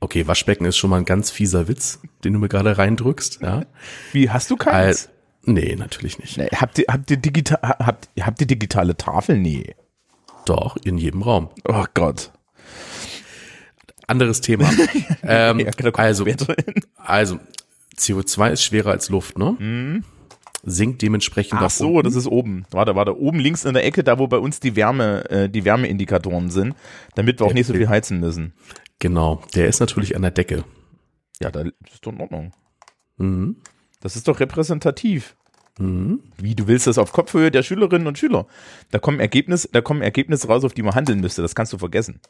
Okay, 0.00 0.26
Waschbecken 0.26 0.66
ist 0.66 0.76
schon 0.76 0.90
mal 0.90 0.98
ein 0.98 1.04
ganz 1.04 1.30
fieser 1.30 1.68
Witz, 1.68 2.00
den 2.22 2.34
du 2.34 2.38
mir 2.38 2.48
gerade 2.48 2.76
reindrückst. 2.76 3.40
Ja. 3.42 3.64
Wie, 4.12 4.30
hast 4.30 4.50
du 4.50 4.56
keins? 4.56 5.06
Äh, 5.06 5.08
nee, 5.50 5.76
natürlich 5.76 6.18
nicht. 6.18 6.36
Nee, 6.36 6.48
habt, 6.54 6.78
ihr, 6.78 6.86
habt, 6.88 7.10
ihr 7.10 7.16
digital, 7.16 7.58
habt, 7.62 8.08
habt 8.20 8.40
ihr 8.40 8.46
digitale 8.46 8.96
Tafel? 8.96 9.38
Nee. 9.38 9.74
Doch, 10.44 10.76
in 10.76 10.98
jedem 10.98 11.22
Raum. 11.22 11.50
Oh 11.64 11.84
Gott. 11.94 12.30
Anderes 14.06 14.40
Thema. 14.40 14.70
ähm, 15.22 15.60
ja, 15.60 15.70
also, 15.94 16.24
also, 16.96 17.40
CO2 17.96 18.50
ist 18.50 18.62
schwerer 18.62 18.92
als 18.92 19.08
Luft, 19.08 19.38
ne? 19.38 19.56
Mhm 19.58 20.04
sinkt 20.66 21.00
dementsprechend 21.00 21.60
Ach 21.62 21.70
so, 21.70 21.94
unten. 21.94 22.04
das 22.04 22.16
ist 22.16 22.26
oben. 22.26 22.66
Warte, 22.72 22.96
warte, 22.96 23.18
oben 23.18 23.38
links 23.38 23.64
in 23.64 23.72
der 23.72 23.84
Ecke, 23.86 24.02
da 24.02 24.18
wo 24.18 24.26
bei 24.26 24.38
uns 24.38 24.60
die 24.60 24.74
Wärme, 24.74 25.30
äh, 25.30 25.48
die 25.48 25.64
Wärmeindikatoren 25.64 26.50
sind, 26.50 26.74
damit 27.14 27.40
wir 27.40 27.46
auch 27.46 27.54
nicht 27.54 27.66
so 27.66 27.72
viel 27.72 27.88
heizen 27.88 28.18
müssen. 28.18 28.52
Genau, 28.98 29.42
der 29.54 29.68
ist 29.68 29.80
natürlich 29.80 30.16
an 30.16 30.22
der 30.22 30.30
Decke. 30.30 30.64
Ja, 31.40 31.50
da 31.50 31.60
ist 31.60 31.72
doch 32.02 32.12
in 32.12 32.20
Ordnung. 32.20 32.52
Mhm. 33.18 33.56
Das 34.00 34.16
ist 34.16 34.28
doch 34.28 34.40
repräsentativ. 34.40 35.36
Mhm. 35.78 36.22
Wie, 36.38 36.54
du 36.54 36.66
willst 36.66 36.86
das 36.86 36.98
auf 36.98 37.12
Kopfhöhe 37.12 37.50
der 37.50 37.62
Schülerinnen 37.62 38.06
und 38.06 38.18
Schüler? 38.18 38.46
Da 38.90 38.98
kommen 38.98 39.20
Ergebnisse, 39.20 39.68
da 39.72 39.80
kommen 39.80 40.02
Ergebnisse 40.02 40.48
raus, 40.48 40.64
auf 40.64 40.74
die 40.74 40.82
man 40.82 40.94
handeln 40.94 41.20
müsste. 41.20 41.42
Das 41.42 41.54
kannst 41.54 41.72
du 41.72 41.78
vergessen. 41.78 42.20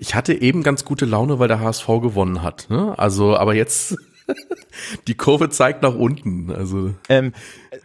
Ich 0.00 0.14
hatte 0.14 0.32
eben 0.32 0.62
ganz 0.62 0.84
gute 0.84 1.06
Laune, 1.06 1.38
weil 1.38 1.48
der 1.48 1.60
HSV 1.60 1.86
gewonnen 1.86 2.42
hat. 2.42 2.70
Ne? 2.70 2.96
Also, 2.98 3.36
aber 3.36 3.54
jetzt 3.54 3.96
die 5.06 5.14
Kurve 5.14 5.50
zeigt 5.50 5.82
nach 5.82 5.94
unten. 5.94 6.50
Also, 6.50 6.94
ähm, 7.08 7.32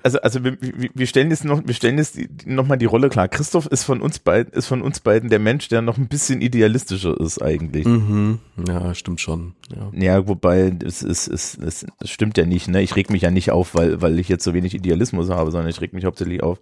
also, 0.04 0.20
also 0.22 0.44
wir, 0.44 0.58
wir 0.60 1.08
stellen 1.08 1.30
jetzt 1.30 1.46
noch, 1.46 1.62
wir 1.66 1.74
stellen 1.74 1.98
jetzt 1.98 2.18
noch 2.46 2.68
mal 2.68 2.78
die 2.78 2.86
Rolle 2.86 3.10
klar. 3.10 3.28
Christoph 3.28 3.68
ist 3.68 3.84
von 3.84 4.02
uns 4.02 4.20
beiden, 4.20 4.54
ist 4.54 4.68
von 4.68 4.82
uns 4.82 5.00
beiden 5.00 5.30
der 5.30 5.40
Mensch, 5.40 5.68
der 5.68 5.82
noch 5.82 5.98
ein 5.98 6.08
bisschen 6.08 6.42
idealistischer 6.42 7.20
ist 7.20 7.42
eigentlich. 7.42 7.86
Mhm. 7.86 8.40
Ja, 8.68 8.94
stimmt 8.94 9.22
schon. 9.22 9.56
Ja, 9.76 9.92
ja 9.94 10.28
wobei 10.28 10.74
es, 10.84 11.02
es, 11.02 11.28
es, 11.28 11.58
es, 11.58 11.86
es 12.00 12.10
stimmt 12.10 12.38
ja 12.38 12.46
nicht. 12.46 12.68
Ne, 12.68 12.82
ich 12.82 12.96
reg 12.96 13.10
mich 13.10 13.22
ja 13.22 13.32
nicht 13.32 13.52
auf, 13.52 13.76
weil 13.76 14.02
weil 14.02 14.20
ich 14.20 14.30
jetzt 14.30 14.44
so 14.44 14.54
wenig 14.54 14.74
Idealismus 14.74 15.30
habe, 15.30 15.52
sondern 15.52 15.70
ich 15.70 15.82
reg 15.82 15.94
mich 15.94 16.06
hauptsächlich 16.06 16.44
auf, 16.44 16.60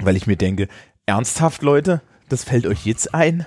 weil 0.00 0.16
ich 0.16 0.26
mir 0.26 0.36
denke, 0.36 0.68
ernsthaft 1.06 1.62
Leute, 1.62 2.00
das 2.28 2.44
fällt 2.44 2.66
euch 2.66 2.86
jetzt 2.86 3.14
ein? 3.14 3.46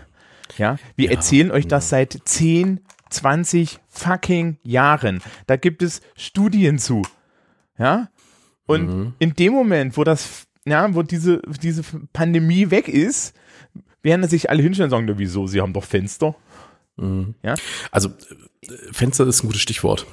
Ja, 0.58 0.78
wir 0.96 1.06
Ja, 1.06 1.16
erzählen 1.16 1.52
euch 1.52 1.68
das 1.68 1.90
seit 1.90 2.18
10, 2.24 2.80
20 3.10 3.80
fucking 3.90 4.58
Jahren. 4.64 5.22
Da 5.48 5.56
gibt 5.58 5.82
es 5.82 6.02
Studien 6.16 6.80
zu. 6.80 7.02
Ja? 7.78 8.10
Und 8.66 8.88
Mhm. 8.88 9.14
in 9.20 9.34
dem 9.34 9.54
Moment, 9.54 9.98
wo 9.98 10.04
das, 10.04 10.48
ja, 10.66 10.94
wo 10.94 11.04
diese, 11.04 11.42
diese 11.62 11.84
Pandemie 12.14 12.70
weg 12.72 12.88
ist, 12.88 13.34
werden 14.04 14.28
sich 14.28 14.50
alle 14.50 14.62
hinstellen 14.62 14.88
und 14.88 14.92
sagen, 14.92 15.06
na, 15.10 15.18
wieso, 15.18 15.48
sie 15.48 15.62
haben 15.62 15.74
doch 15.74 15.84
Fenster. 15.84 16.36
Ja? 17.44 17.54
Also 17.92 18.10
äh, 18.10 18.68
Fenster 18.92 19.28
ist 19.28 19.44
ein 19.44 19.48
gutes 19.48 19.62
Stichwort. 19.62 20.06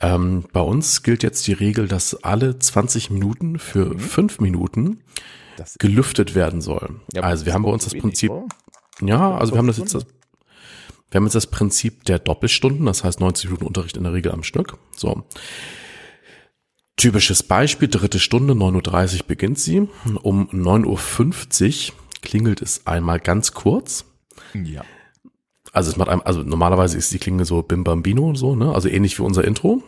Ähm, 0.00 0.44
bei 0.52 0.60
uns 0.60 1.02
gilt 1.02 1.22
jetzt 1.22 1.46
die 1.46 1.52
Regel, 1.52 1.86
dass 1.86 2.24
alle 2.24 2.58
20 2.58 3.10
Minuten 3.10 3.58
für 3.58 3.98
fünf 3.98 4.40
Minuten 4.40 5.02
Das 5.58 5.76
gelüftet 5.78 6.34
werden 6.34 6.62
soll. 6.62 7.00
Ja, 7.12 7.22
also 7.22 7.44
wir 7.44 7.50
das 7.50 7.54
haben 7.54 7.62
bei 7.64 7.70
uns 7.70 7.84
das 7.84 7.94
Prinzip, 7.94 8.32
ja, 9.02 9.36
also 9.36 9.52
wir 9.52 9.58
haben 9.58 9.66
das 9.66 9.76
jetzt, 9.76 9.90
Stunde. 9.90 10.06
Wir 11.10 11.18
haben 11.18 11.24
jetzt 11.24 11.34
das 11.34 11.48
Prinzip 11.48 12.04
der 12.04 12.18
Doppelstunden, 12.18 12.86
das 12.86 13.04
heißt 13.04 13.20
90 13.20 13.46
Minuten 13.46 13.66
Unterricht 13.66 13.96
in 13.96 14.04
der 14.04 14.12
Regel 14.12 14.32
am 14.32 14.42
Stück. 14.42 14.78
So. 14.96 15.24
Typisches 16.96 17.42
Beispiel, 17.42 17.88
dritte 17.88 18.18
Stunde, 18.18 18.54
9.30 18.54 19.20
Uhr 19.20 19.26
beginnt 19.26 19.58
sie. 19.58 19.88
Um 20.22 20.48
9.50 20.50 21.90
Uhr 21.90 21.94
klingelt 22.20 22.62
es 22.62 22.86
einmal 22.86 23.18
ganz 23.18 23.52
kurz. 23.52 24.04
Ja. 24.54 24.84
Also 25.72 25.90
es 25.90 25.96
macht 25.96 26.08
einem, 26.08 26.22
also 26.24 26.42
normalerweise 26.42 26.98
ist 26.98 27.12
die 27.12 27.18
Klinge 27.18 27.44
so 27.44 27.62
Bim 27.62 27.84
Bambino 27.84 28.28
und 28.28 28.36
so, 28.36 28.54
ne? 28.54 28.74
Also 28.74 28.88
ähnlich 28.88 29.18
wie 29.18 29.22
unser 29.22 29.44
Intro. 29.44 29.82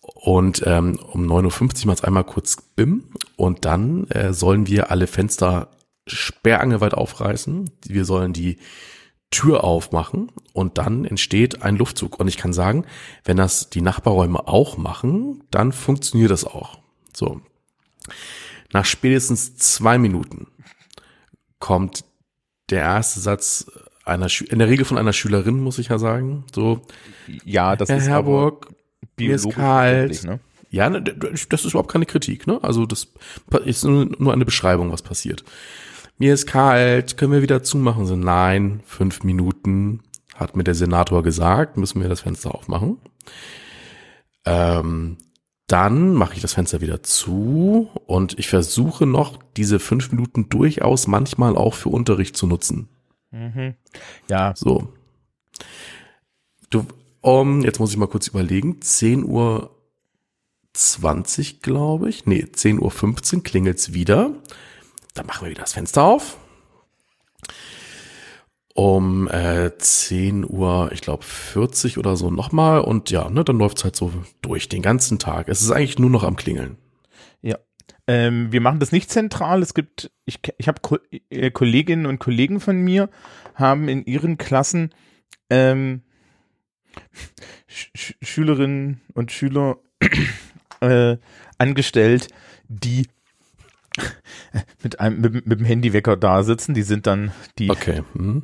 Und 0.00 0.62
ähm, 0.66 0.98
um 1.12 1.30
9.50 1.30 1.82
Uhr 1.82 1.86
macht 1.86 1.98
es 1.98 2.04
einmal 2.04 2.24
kurz 2.24 2.56
Bim 2.76 3.04
und 3.36 3.64
dann 3.64 4.08
äh, 4.08 4.32
sollen 4.32 4.66
wir 4.66 4.90
alle 4.90 5.06
Fenster 5.06 5.70
sperrangelweit 6.06 6.94
aufreißen. 6.94 7.70
Wir 7.86 8.04
sollen 8.04 8.32
die 8.32 8.58
Tür 9.32 9.64
aufmachen 9.64 10.30
und 10.52 10.78
dann 10.78 11.04
entsteht 11.04 11.62
ein 11.62 11.76
Luftzug. 11.76 12.20
Und 12.20 12.28
ich 12.28 12.36
kann 12.36 12.52
sagen, 12.52 12.84
wenn 13.24 13.36
das 13.36 13.68
die 13.70 13.80
Nachbarräume 13.80 14.46
auch 14.46 14.76
machen, 14.76 15.42
dann 15.50 15.72
funktioniert 15.72 16.30
das 16.30 16.44
auch. 16.44 16.78
So. 17.12 17.40
Nach 18.72 18.84
spätestens 18.84 19.56
zwei 19.56 19.98
Minuten 19.98 20.46
kommt 21.58 22.04
der 22.70 22.80
erste 22.82 23.18
Satz 23.20 23.66
einer 24.04 24.28
Schü 24.28 24.44
in 24.44 24.58
der 24.58 24.68
Regel 24.68 24.84
von 24.84 24.98
einer 24.98 25.12
Schülerin, 25.12 25.60
muss 25.60 25.78
ich 25.78 25.88
ja 25.88 25.98
sagen. 25.98 26.44
So, 26.54 26.82
Ja, 27.44 27.76
das 27.76 27.88
Herr 27.88 27.98
ist 27.98 28.08
Herburg, 28.08 28.68
mir 29.18 29.34
ist 29.34 29.48
kalt. 29.50 30.24
ne? 30.24 30.40
Ja, 30.70 30.88
ne, 30.88 31.02
das 31.02 31.64
ist 31.64 31.72
überhaupt 31.72 31.92
keine 31.92 32.06
Kritik, 32.06 32.46
ne? 32.46 32.58
Also 32.62 32.86
das 32.86 33.08
ist 33.64 33.84
nur 33.84 34.32
eine 34.32 34.44
Beschreibung, 34.46 34.90
was 34.90 35.02
passiert. 35.02 35.44
Mir 36.18 36.34
ist 36.34 36.46
kalt, 36.46 37.16
können 37.16 37.32
wir 37.32 37.42
wieder 37.42 37.62
zumachen? 37.62 38.06
So, 38.06 38.16
nein, 38.16 38.80
fünf 38.84 39.24
Minuten, 39.24 40.02
hat 40.34 40.56
mir 40.56 40.64
der 40.64 40.74
Senator 40.74 41.22
gesagt, 41.22 41.76
müssen 41.76 42.00
wir 42.00 42.08
das 42.08 42.20
Fenster 42.20 42.54
aufmachen. 42.54 42.98
Ähm, 44.44 45.18
dann 45.66 46.12
mache 46.12 46.34
ich 46.34 46.42
das 46.42 46.54
Fenster 46.54 46.80
wieder 46.80 47.02
zu 47.02 47.90
und 48.06 48.38
ich 48.38 48.48
versuche 48.48 49.06
noch 49.06 49.38
diese 49.56 49.78
fünf 49.78 50.12
Minuten 50.12 50.48
durchaus 50.48 51.06
manchmal 51.06 51.56
auch 51.56 51.74
für 51.74 51.88
Unterricht 51.88 52.36
zu 52.36 52.46
nutzen. 52.46 52.88
Mhm. 53.30 53.74
Ja, 54.28 54.52
So. 54.54 54.92
Du, 56.70 56.86
um, 57.20 57.62
jetzt 57.62 57.78
muss 57.78 57.92
ich 57.92 57.96
mal 57.96 58.08
kurz 58.08 58.28
überlegen. 58.28 58.80
10 58.80 59.24
Uhr 59.24 59.70
20, 60.72 61.62
glaube 61.62 62.08
ich. 62.08 62.26
Nee, 62.26 62.46
10 62.50 62.80
Uhr 62.80 62.90
15 62.90 63.42
klingelt's 63.42 63.92
wieder. 63.92 64.34
Dann 65.14 65.26
machen 65.26 65.44
wir 65.46 65.50
wieder 65.50 65.62
das 65.62 65.74
Fenster 65.74 66.02
auf. 66.04 66.38
Um 68.74 69.28
äh, 69.28 69.76
10 69.76 70.48
Uhr, 70.48 70.90
ich 70.92 71.02
glaube 71.02 71.24
40 71.24 71.98
oder 71.98 72.16
so 72.16 72.30
nochmal. 72.30 72.80
Und 72.80 73.10
ja, 73.10 73.28
ne, 73.28 73.44
dann 73.44 73.58
läuft's 73.58 73.84
halt 73.84 73.96
so 73.96 74.12
durch 74.40 74.68
den 74.68 74.80
ganzen 74.80 75.18
Tag. 75.18 75.48
Es 75.48 75.60
ist 75.60 75.70
eigentlich 75.70 75.98
nur 75.98 76.08
noch 76.08 76.22
am 76.24 76.36
Klingeln. 76.36 76.78
Ja. 77.42 77.58
Ähm, 78.06 78.50
wir 78.50 78.62
machen 78.62 78.80
das 78.80 78.90
nicht 78.90 79.10
zentral. 79.10 79.60
Es 79.60 79.74
gibt, 79.74 80.10
ich, 80.24 80.40
ich 80.56 80.68
habe 80.68 80.80
Ko 80.80 80.96
äh, 81.28 81.50
Kolleginnen 81.50 82.06
und 82.06 82.18
Kollegen 82.18 82.60
von 82.60 82.78
mir, 82.80 83.10
haben 83.54 83.88
in 83.88 84.06
ihren 84.06 84.38
Klassen 84.38 84.94
ähm, 85.50 86.02
Sch- 87.68 88.14
Schülerinnen 88.22 89.02
und 89.12 89.32
Schüler 89.32 89.76
äh, 90.80 91.18
angestellt, 91.58 92.28
die 92.68 93.06
mit 94.82 95.00
einem 95.00 95.20
mit, 95.20 95.46
mit 95.46 95.60
dem 95.60 95.66
Handywecker 95.66 96.16
da 96.16 96.42
sitzen. 96.42 96.74
Die 96.74 96.82
sind 96.82 97.06
dann 97.06 97.32
die, 97.58 97.70
Okay. 97.70 98.02
Hm. 98.14 98.42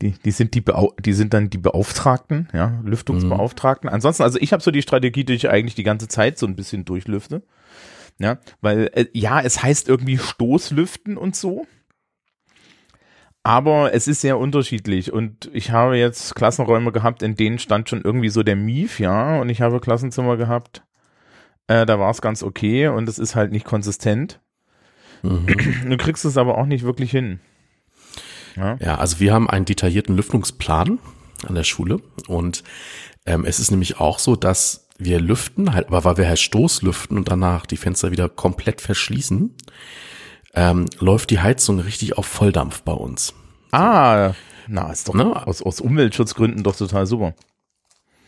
die, 0.00 0.14
die 0.24 0.30
sind 0.30 0.54
die, 0.54 0.64
die 1.00 1.12
sind 1.12 1.34
dann 1.34 1.50
die 1.50 1.58
Beauftragten, 1.58 2.48
ja, 2.52 2.80
Lüftungsbeauftragten. 2.84 3.88
Ansonsten, 3.88 4.22
also 4.22 4.38
ich 4.40 4.52
habe 4.52 4.62
so 4.62 4.70
die 4.70 4.82
Strategie, 4.82 5.24
die 5.24 5.34
ich 5.34 5.48
eigentlich 5.48 5.74
die 5.74 5.84
ganze 5.84 6.08
Zeit 6.08 6.38
so 6.38 6.46
ein 6.46 6.56
bisschen 6.56 6.84
durchlüfte. 6.84 7.42
Ja, 8.18 8.38
weil 8.60 8.90
äh, 8.94 9.06
ja, 9.12 9.40
es 9.40 9.62
heißt 9.62 9.88
irgendwie 9.88 10.18
Stoßlüften 10.18 11.16
und 11.16 11.34
so. 11.34 11.66
Aber 13.44 13.92
es 13.92 14.06
ist 14.06 14.20
sehr 14.20 14.38
unterschiedlich 14.38 15.12
und 15.12 15.50
ich 15.52 15.72
habe 15.72 15.96
jetzt 15.96 16.36
Klassenräume 16.36 16.92
gehabt, 16.92 17.24
in 17.24 17.34
denen 17.34 17.58
stand 17.58 17.88
schon 17.88 18.00
irgendwie 18.02 18.28
so 18.28 18.44
der 18.44 18.54
Mief, 18.54 19.00
ja, 19.00 19.40
und 19.40 19.48
ich 19.48 19.60
habe 19.60 19.80
Klassenzimmer 19.80 20.36
gehabt, 20.36 20.84
äh, 21.66 21.84
da 21.84 21.98
war 21.98 22.10
es 22.10 22.22
ganz 22.22 22.44
okay 22.44 22.86
und 22.86 23.08
es 23.08 23.18
ist 23.18 23.34
halt 23.34 23.50
nicht 23.50 23.64
konsistent. 23.64 24.40
Mhm. 25.22 25.46
Du 25.90 25.96
kriegst 25.96 26.24
es 26.24 26.36
aber 26.36 26.58
auch 26.58 26.66
nicht 26.66 26.84
wirklich 26.84 27.10
hin. 27.10 27.40
Ja. 28.56 28.76
Ja, 28.80 28.94
also 28.98 29.20
wir 29.20 29.32
haben 29.32 29.48
einen 29.48 29.64
detaillierten 29.64 30.16
Lüftungsplan 30.16 30.98
an 31.46 31.54
der 31.54 31.64
Schule 31.64 32.00
und 32.28 32.62
ähm, 33.26 33.44
es 33.44 33.58
ist 33.60 33.70
nämlich 33.70 33.98
auch 34.00 34.18
so, 34.18 34.36
dass 34.36 34.88
wir 34.98 35.20
lüften, 35.20 35.72
halt, 35.74 35.88
aber 35.88 36.04
weil 36.04 36.16
wir 36.18 36.28
halt 36.28 36.38
Stoßlüften 36.38 37.16
und 37.16 37.28
danach 37.30 37.66
die 37.66 37.76
Fenster 37.76 38.10
wieder 38.10 38.28
komplett 38.28 38.80
verschließen, 38.80 39.54
ähm, 40.54 40.86
läuft 40.98 41.30
die 41.30 41.40
Heizung 41.40 41.80
richtig 41.80 42.18
auf 42.18 42.26
Volldampf 42.26 42.82
bei 42.82 42.92
uns. 42.92 43.34
Ah, 43.72 44.32
na, 44.68 44.92
ist 44.92 45.08
doch 45.08 45.14
Ne? 45.14 45.46
aus, 45.46 45.62
aus 45.62 45.80
Umweltschutzgründen 45.80 46.62
doch 46.62 46.76
total 46.76 47.06
super. 47.06 47.34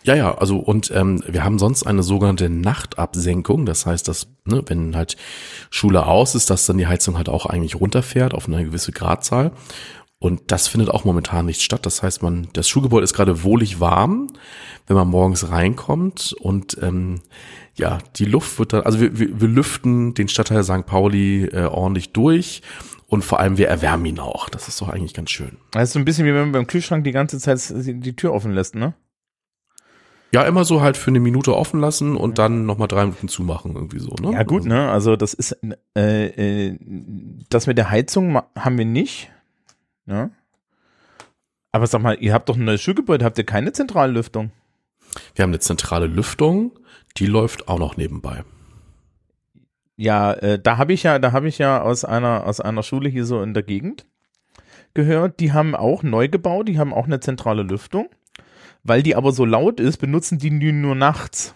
Ja, 0.05 0.15
ja, 0.15 0.35
also 0.35 0.59
und 0.59 0.91
ähm, 0.95 1.23
wir 1.27 1.45
haben 1.45 1.59
sonst 1.59 1.85
eine 1.87 2.03
sogenannte 2.03 2.51
Nachtabsenkung. 2.51 3.65
Das 3.65 3.87
heißt, 3.87 4.07
dass, 4.07 4.29
ne, 4.45 4.63
wenn 4.67 4.95
halt 4.95 5.17
Schule 5.71 6.07
aus 6.07 6.35
ist, 6.35 6.51
dass 6.51 6.67
dann 6.67 6.77
die 6.77 6.87
Heizung 6.87 7.17
halt 7.17 7.31
auch 7.31 7.47
eigentlich 7.47 7.81
runterfährt 7.81 8.35
auf 8.35 8.47
eine 8.47 8.65
gewisse 8.65 8.93
Gradzahl. 8.93 9.53
Und 10.19 10.53
das 10.53 10.69
findet 10.69 10.91
auch 10.91 11.05
momentan 11.05 11.47
nicht 11.47 11.63
statt. 11.63 11.87
Das 11.87 12.03
heißt, 12.03 12.23
man, 12.23 12.49
das 12.53 12.69
Schulgebäude 12.69 13.05
ist 13.05 13.15
gerade 13.15 13.43
wohlig 13.43 13.81
warm, 13.81 14.29
wenn 14.87 14.97
man 14.97 15.09
morgens 15.09 15.51
reinkommt 15.51 16.35
und 16.39 16.79
ähm, 16.83 17.21
ja, 17.75 17.99
die 18.17 18.25
Luft 18.25 18.59
wird 18.59 18.73
dann, 18.73 18.83
also 18.83 19.01
wir, 19.01 19.19
wir, 19.19 19.41
wir 19.41 19.49
lüften 19.49 20.15
den 20.15 20.29
Stadtteil 20.29 20.63
St. 20.65 20.87
Pauli 20.87 21.47
äh, 21.47 21.65
ordentlich 21.65 22.13
durch 22.13 22.63
und 23.07 23.25
vor 23.25 23.41
allem 23.41 23.59
wir 23.59 23.69
erwärmen 23.69 24.07
ihn 24.07 24.19
auch. 24.19 24.49
Das 24.49 24.69
ist 24.69 24.81
doch 24.81 24.89
eigentlich 24.89 25.15
ganz 25.15 25.31
schön. 25.31 25.57
Das 25.73 25.85
ist 25.85 25.93
so 25.93 25.99
ein 25.99 26.05
bisschen 26.05 26.27
wie 26.27 26.33
wenn 26.33 26.43
man 26.43 26.53
beim 26.53 26.67
Kühlschrank 26.67 27.05
die 27.05 27.13
ganze 27.13 27.39
Zeit 27.39 27.61
die 27.75 28.17
Tür 28.17 28.33
offen 28.33 28.53
lässt, 28.53 28.75
ne? 28.75 28.95
Ja, 30.35 30.43
immer 30.43 30.65
so 30.65 30.81
halt 30.81 30.97
für 30.97 31.13
eine 31.13 31.21
Minute 31.21 31.57
offen 31.57 31.79
lassen 31.79 32.17
und 32.17 32.39
dann 32.39 32.67
nochmal 32.67 32.89
drei 32.89 33.05
Minuten 33.05 33.29
zumachen, 33.29 33.77
irgendwie 33.77 34.01
so, 34.01 34.17
ne? 34.21 34.33
Ja 34.33 34.43
gut, 34.43 34.65
ne? 34.65 34.91
Also 34.91 35.15
das 35.15 35.33
ist 35.33 35.57
äh, 35.97 36.71
äh, 36.71 36.77
das 37.51 37.69
mit 37.69 37.79
der 37.79 37.93
Heizung 37.93 38.43
haben 38.59 38.77
wir 38.77 38.85
nicht. 38.85 39.31
Ne? 40.07 40.33
Aber 41.71 41.87
sag 41.87 42.03
mal, 42.03 42.17
ihr 42.21 42.33
habt 42.33 42.49
doch 42.49 42.57
ein 42.57 42.65
neues 42.65 42.83
Schulgebäude, 42.83 43.25
habt 43.25 43.39
ihr 43.39 43.47
keine 43.47 43.73
Zentrallüftung? 43.73 44.51
Wir 45.37 45.45
haben 45.45 45.51
eine 45.51 45.61
zentrale 45.61 46.09
Lüftung, 46.09 46.73
die 47.17 47.27
läuft 47.27 47.69
auch 47.69 47.79
noch 47.79 47.97
nebenbei. 47.97 48.43
Ja, 49.95 50.33
äh, 50.33 50.59
da 50.59 50.79
habe 50.79 50.95
ich 50.95 51.05
ja, 51.05 51.21
da 51.21 51.31
habe 51.31 51.47
ich 51.47 51.59
ja 51.59 51.81
aus 51.81 52.05
einer 52.05 52.45
aus 52.45 52.59
einer 52.59 52.83
Schule 52.83 53.09
hier 53.09 53.25
so 53.25 53.41
in 53.41 53.55
der 53.55 53.63
Gegend 53.63 54.05
gehört, 54.95 55.39
die 55.39 55.53
haben 55.53 55.77
auch 55.77 56.03
neu 56.03 56.27
gebaut, 56.27 56.67
die 56.67 56.81
haben 56.81 56.93
auch 56.93 57.05
eine 57.05 57.21
zentrale 57.21 57.63
Lüftung. 57.63 58.09
Weil 58.85 59.03
die 59.03 59.17
aber 59.17 59.33
so 59.33 59.45
laut 59.45 59.81
ist, 59.81 59.97
benutzen 59.97 60.39
die 60.39 60.57
die 60.59 60.73
nur 60.73 60.95
nachts. 60.95 61.55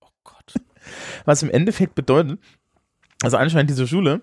Oh 0.00 0.06
Gott. 0.24 0.54
Was 1.24 1.42
im 1.42 1.50
Endeffekt 1.50 1.94
bedeutet, 1.94 2.38
also 3.22 3.36
anscheinend 3.36 3.70
diese 3.70 3.86
Schule 3.86 4.22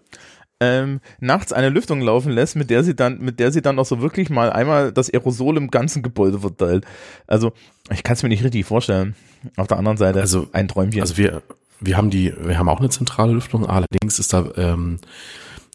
ähm, 0.61 1.01
nachts 1.19 1.51
eine 1.53 1.69
Lüftung 1.69 2.01
laufen 2.01 2.31
lässt, 2.31 2.55
mit 2.55 2.69
der 2.69 2.83
sie 2.83 2.95
dann, 2.95 3.19
mit 3.19 3.39
der 3.39 3.51
sie 3.51 3.61
dann 3.61 3.77
auch 3.77 3.85
so 3.85 4.01
wirklich 4.01 4.29
mal 4.29 4.51
einmal 4.51 4.91
das 4.91 5.13
Aerosol 5.13 5.57
im 5.57 5.69
ganzen 5.69 6.01
Gebäude 6.01 6.39
verteilt. 6.39 6.85
Also 7.27 7.51
ich 7.91 8.03
kann 8.03 8.13
es 8.13 8.23
mir 8.23 8.29
nicht 8.29 8.43
richtig 8.43 8.65
vorstellen. 8.65 9.15
Auf 9.57 9.67
der 9.67 9.77
anderen 9.77 9.97
Seite 9.97 10.21
Also- 10.21 10.47
ein 10.53 10.67
Träumchen. 10.67 11.01
Also 11.01 11.17
wir, 11.17 11.43
wir 11.81 11.97
haben 11.97 12.09
die, 12.09 12.33
wir 12.39 12.57
haben 12.57 12.69
auch 12.69 12.79
eine 12.79 12.89
zentrale 12.89 13.33
Lüftung, 13.33 13.65
allerdings 13.67 14.17
ist 14.17 14.31
da, 14.33 14.49
ähm, 14.55 14.99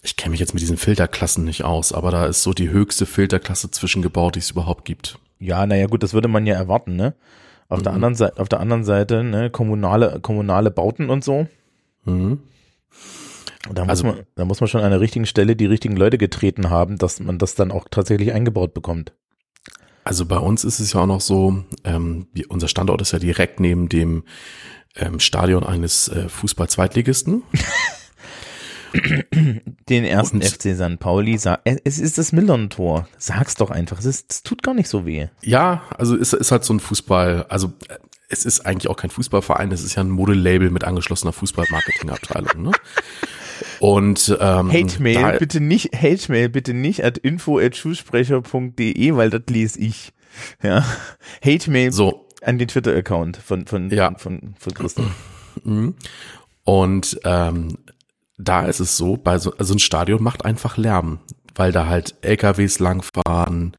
ich 0.02 0.16
kenne 0.16 0.30
mich 0.30 0.40
jetzt 0.40 0.54
mit 0.54 0.62
diesen 0.62 0.78
Filterklassen 0.78 1.44
nicht 1.44 1.62
aus, 1.62 1.92
aber 1.92 2.10
da 2.10 2.24
ist 2.26 2.42
so 2.42 2.54
die 2.54 2.70
höchste 2.70 3.04
Filterklasse 3.04 3.70
zwischengebaut, 3.70 4.34
die 4.34 4.38
es 4.40 4.50
überhaupt 4.50 4.86
gibt. 4.86 5.18
Ja, 5.40 5.66
naja 5.66 5.87
gut, 5.87 6.02
das 6.04 6.14
würde 6.14 6.28
man 6.28 6.47
ja 6.47 6.54
erwarten, 6.54 6.94
ne? 6.94 7.14
Auf 7.68 7.82
der 7.82 7.92
Mhm. 7.92 7.97
anderen 7.97 8.14
Seite, 8.14 8.40
auf 8.40 8.49
der 8.49 8.61
anderen 8.61 8.85
Seite, 8.85 9.25
ne, 9.25 9.50
kommunale, 9.50 10.20
kommunale 10.20 10.70
Bauten 10.70 11.09
und 11.11 11.25
so. 11.25 11.47
Mhm. 12.04 12.40
Da 13.73 13.82
muss, 13.82 13.90
also, 13.90 14.06
man, 14.06 14.20
da 14.37 14.44
muss 14.44 14.61
man 14.61 14.68
schon 14.68 14.80
an 14.80 14.90
der 14.90 15.00
richtigen 15.00 15.26
Stelle 15.26 15.54
die 15.54 15.66
richtigen 15.66 15.97
Leute 15.97 16.18
getreten 16.18 16.70
haben, 16.70 16.97
dass 16.99 17.20
man 17.20 17.38
das 17.38 17.54
dann 17.54 17.70
auch 17.70 17.87
tatsächlich 17.90 18.32
eingebaut 18.32 18.75
bekommt. 18.75 19.12
Also 20.02 20.25
bei 20.26 20.38
uns 20.38 20.64
ist 20.64 20.80
es 20.80 20.94
ja 20.94 21.02
auch 21.02 21.06
noch 21.06 21.20
so, 21.20 21.62
ähm, 21.85 22.26
unser 22.49 22.68
Standort 22.68 23.02
ist 23.02 23.12
ja 23.12 23.18
direkt 23.18 23.61
neben 23.61 23.88
dem 23.88 24.25
ähm, 24.97 25.20
Stadion 25.20 25.62
eines 25.62 26.09
äh, 26.09 26.28
Fußball-Zweitligisten. 26.28 27.42
Den 29.88 30.04
ersten 30.04 30.38
und, 30.38 30.44
FC 30.44 30.75
St. 30.75 30.99
Pauli, 30.99 31.35
es 31.35 31.99
ist 31.99 32.18
das 32.18 32.32
Millern-Tor. 32.32 33.09
Sag's 33.18 33.54
doch 33.54 33.70
einfach, 33.70 33.99
es, 33.99 34.06
ist, 34.06 34.32
es 34.32 34.42
tut 34.42 34.62
gar 34.62 34.75
nicht 34.75 34.88
so 34.88 35.06
weh. 35.06 35.28
Ja, 35.42 35.82
also 35.97 36.16
es 36.16 36.32
ist 36.32 36.52
halt 36.52 36.64
so 36.64 36.75
ein 36.75 36.80
Fußball, 36.80 37.47
also 37.49 37.73
äh, 37.88 37.97
es 38.28 38.44
ist 38.44 38.64
eigentlich 38.64 38.88
auch 38.88 38.97
kein 38.97 39.11
Fußballverein, 39.11 39.73
es 39.73 39.82
ist 39.82 39.97
ja 39.97 40.02
ein 40.02 40.11
Modelabel 40.11 40.70
mit 40.70 40.85
angeschlossener 40.85 41.32
Fußball-Marketing-Abteilung. 41.32 42.62
Ne? 42.62 42.73
Und 43.80 44.37
ähm, 44.40 44.73
Hate 44.73 45.02
Mail 45.02 45.38
bitte 45.38 45.61
nicht, 45.61 45.94
Hate 45.94 46.30
Mail 46.30 46.49
bitte 46.49 46.75
nicht 46.75 47.04
at 47.04 47.18
info 47.18 47.59
at 47.59 47.76
schulsprecher.de, 47.76 49.16
weil 49.16 49.30
das 49.30 49.42
lese 49.49 49.80
ich. 49.80 50.12
Ja. 50.62 50.85
Hate 51.44 51.70
Mail 51.70 51.92
so. 51.92 52.28
an 52.42 52.59
den 52.59 52.68
Twitter-Account 52.68 53.37
von, 53.37 53.66
von, 53.66 53.90
ja. 53.90 54.14
von, 54.16 54.54
von 54.59 54.75
Christoph. 54.75 55.11
Mhm. 55.64 55.94
Und 56.64 57.20
ähm, 57.25 57.78
da 58.40 58.62
ist 58.62 58.80
es 58.80 58.97
so, 58.97 59.16
bei 59.16 59.38
so 59.38 59.52
also 59.56 59.75
ein 59.75 59.78
Stadion 59.78 60.23
macht 60.23 60.44
einfach 60.44 60.76
Lärm, 60.76 61.20
weil 61.54 61.73
da 61.73 61.87
halt 61.87 62.14
LKWs 62.23 62.78
langfahren, 62.78 63.76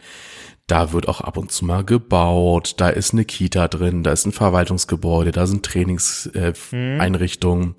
da 0.67 0.93
wird 0.93 1.07
auch 1.07 1.21
ab 1.21 1.37
und 1.37 1.51
zu 1.51 1.65
mal 1.65 1.83
gebaut, 1.83 2.75
da 2.77 2.89
ist 2.89 3.13
eine 3.13 3.25
Kita 3.25 3.67
drin, 3.67 4.03
da 4.03 4.11
ist 4.11 4.25
ein 4.25 4.31
Verwaltungsgebäude, 4.31 5.31
da 5.31 5.47
sind 5.47 5.65
Trainingseinrichtungen. 5.65 7.63
Äh, 7.63 7.67
mhm. 7.67 7.75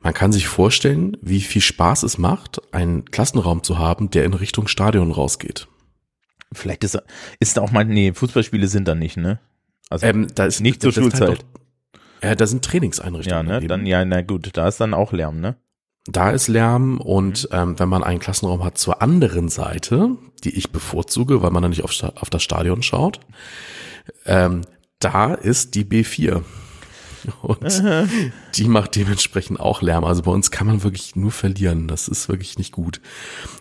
Man 0.00 0.14
kann 0.14 0.32
sich 0.32 0.46
vorstellen, 0.48 1.16
wie 1.22 1.40
viel 1.40 1.62
Spaß 1.62 2.02
es 2.02 2.18
macht, 2.18 2.60
einen 2.74 3.06
Klassenraum 3.06 3.62
zu 3.62 3.78
haben, 3.78 4.10
der 4.10 4.26
in 4.26 4.34
Richtung 4.34 4.68
Stadion 4.68 5.10
rausgeht. 5.10 5.66
Vielleicht 6.52 6.84
ist, 6.84 7.02
ist 7.40 7.56
da 7.56 7.62
auch 7.62 7.72
mal, 7.72 7.86
nee, 7.86 8.12
Fußballspiele 8.12 8.68
sind 8.68 8.86
da 8.86 8.94
nicht, 8.94 9.16
ne? 9.16 9.40
Also 9.88 10.06
ähm, 10.06 10.28
da 10.34 10.44
ist 10.44 10.60
nicht 10.60 10.82
zur 10.82 10.92
Schulzeit. 10.92 11.28
Halt 11.28 11.44
ja, 12.22 12.34
da 12.34 12.46
sind 12.46 12.64
Trainingseinrichtungen. 12.64 13.48
Ja, 13.48 13.60
ne? 13.60 13.66
Dann, 13.66 13.86
ja, 13.86 14.04
na 14.04 14.22
gut, 14.22 14.50
da 14.54 14.66
ist 14.66 14.80
dann 14.80 14.94
auch 14.94 15.12
Lärm, 15.12 15.40
ne? 15.40 15.56
Da 16.06 16.30
ist 16.30 16.48
Lärm 16.48 17.00
und 17.00 17.48
mhm. 17.50 17.56
ähm, 17.56 17.78
wenn 17.78 17.88
man 17.88 18.04
einen 18.04 18.20
Klassenraum 18.20 18.62
hat 18.62 18.76
zur 18.76 19.00
anderen 19.00 19.48
Seite, 19.48 20.16
die 20.44 20.56
ich 20.56 20.70
bevorzuge, 20.70 21.42
weil 21.42 21.50
man 21.50 21.62
dann 21.62 21.70
nicht 21.70 21.84
auf, 21.84 21.92
auf 22.02 22.30
das 22.30 22.42
Stadion 22.42 22.82
schaut, 22.82 23.20
ähm, 24.26 24.62
da 24.98 25.34
ist 25.34 25.74
die 25.74 25.84
B4. 25.84 26.42
Und 27.42 27.64
Aha. 27.64 28.06
die 28.54 28.68
macht 28.68 28.96
dementsprechend 28.96 29.58
auch 29.58 29.80
Lärm. 29.80 30.04
Also 30.04 30.22
bei 30.22 30.30
uns 30.30 30.50
kann 30.50 30.66
man 30.66 30.82
wirklich 30.82 31.16
nur 31.16 31.30
verlieren. 31.30 31.88
Das 31.88 32.06
ist 32.06 32.28
wirklich 32.28 32.58
nicht 32.58 32.70
gut. 32.70 33.00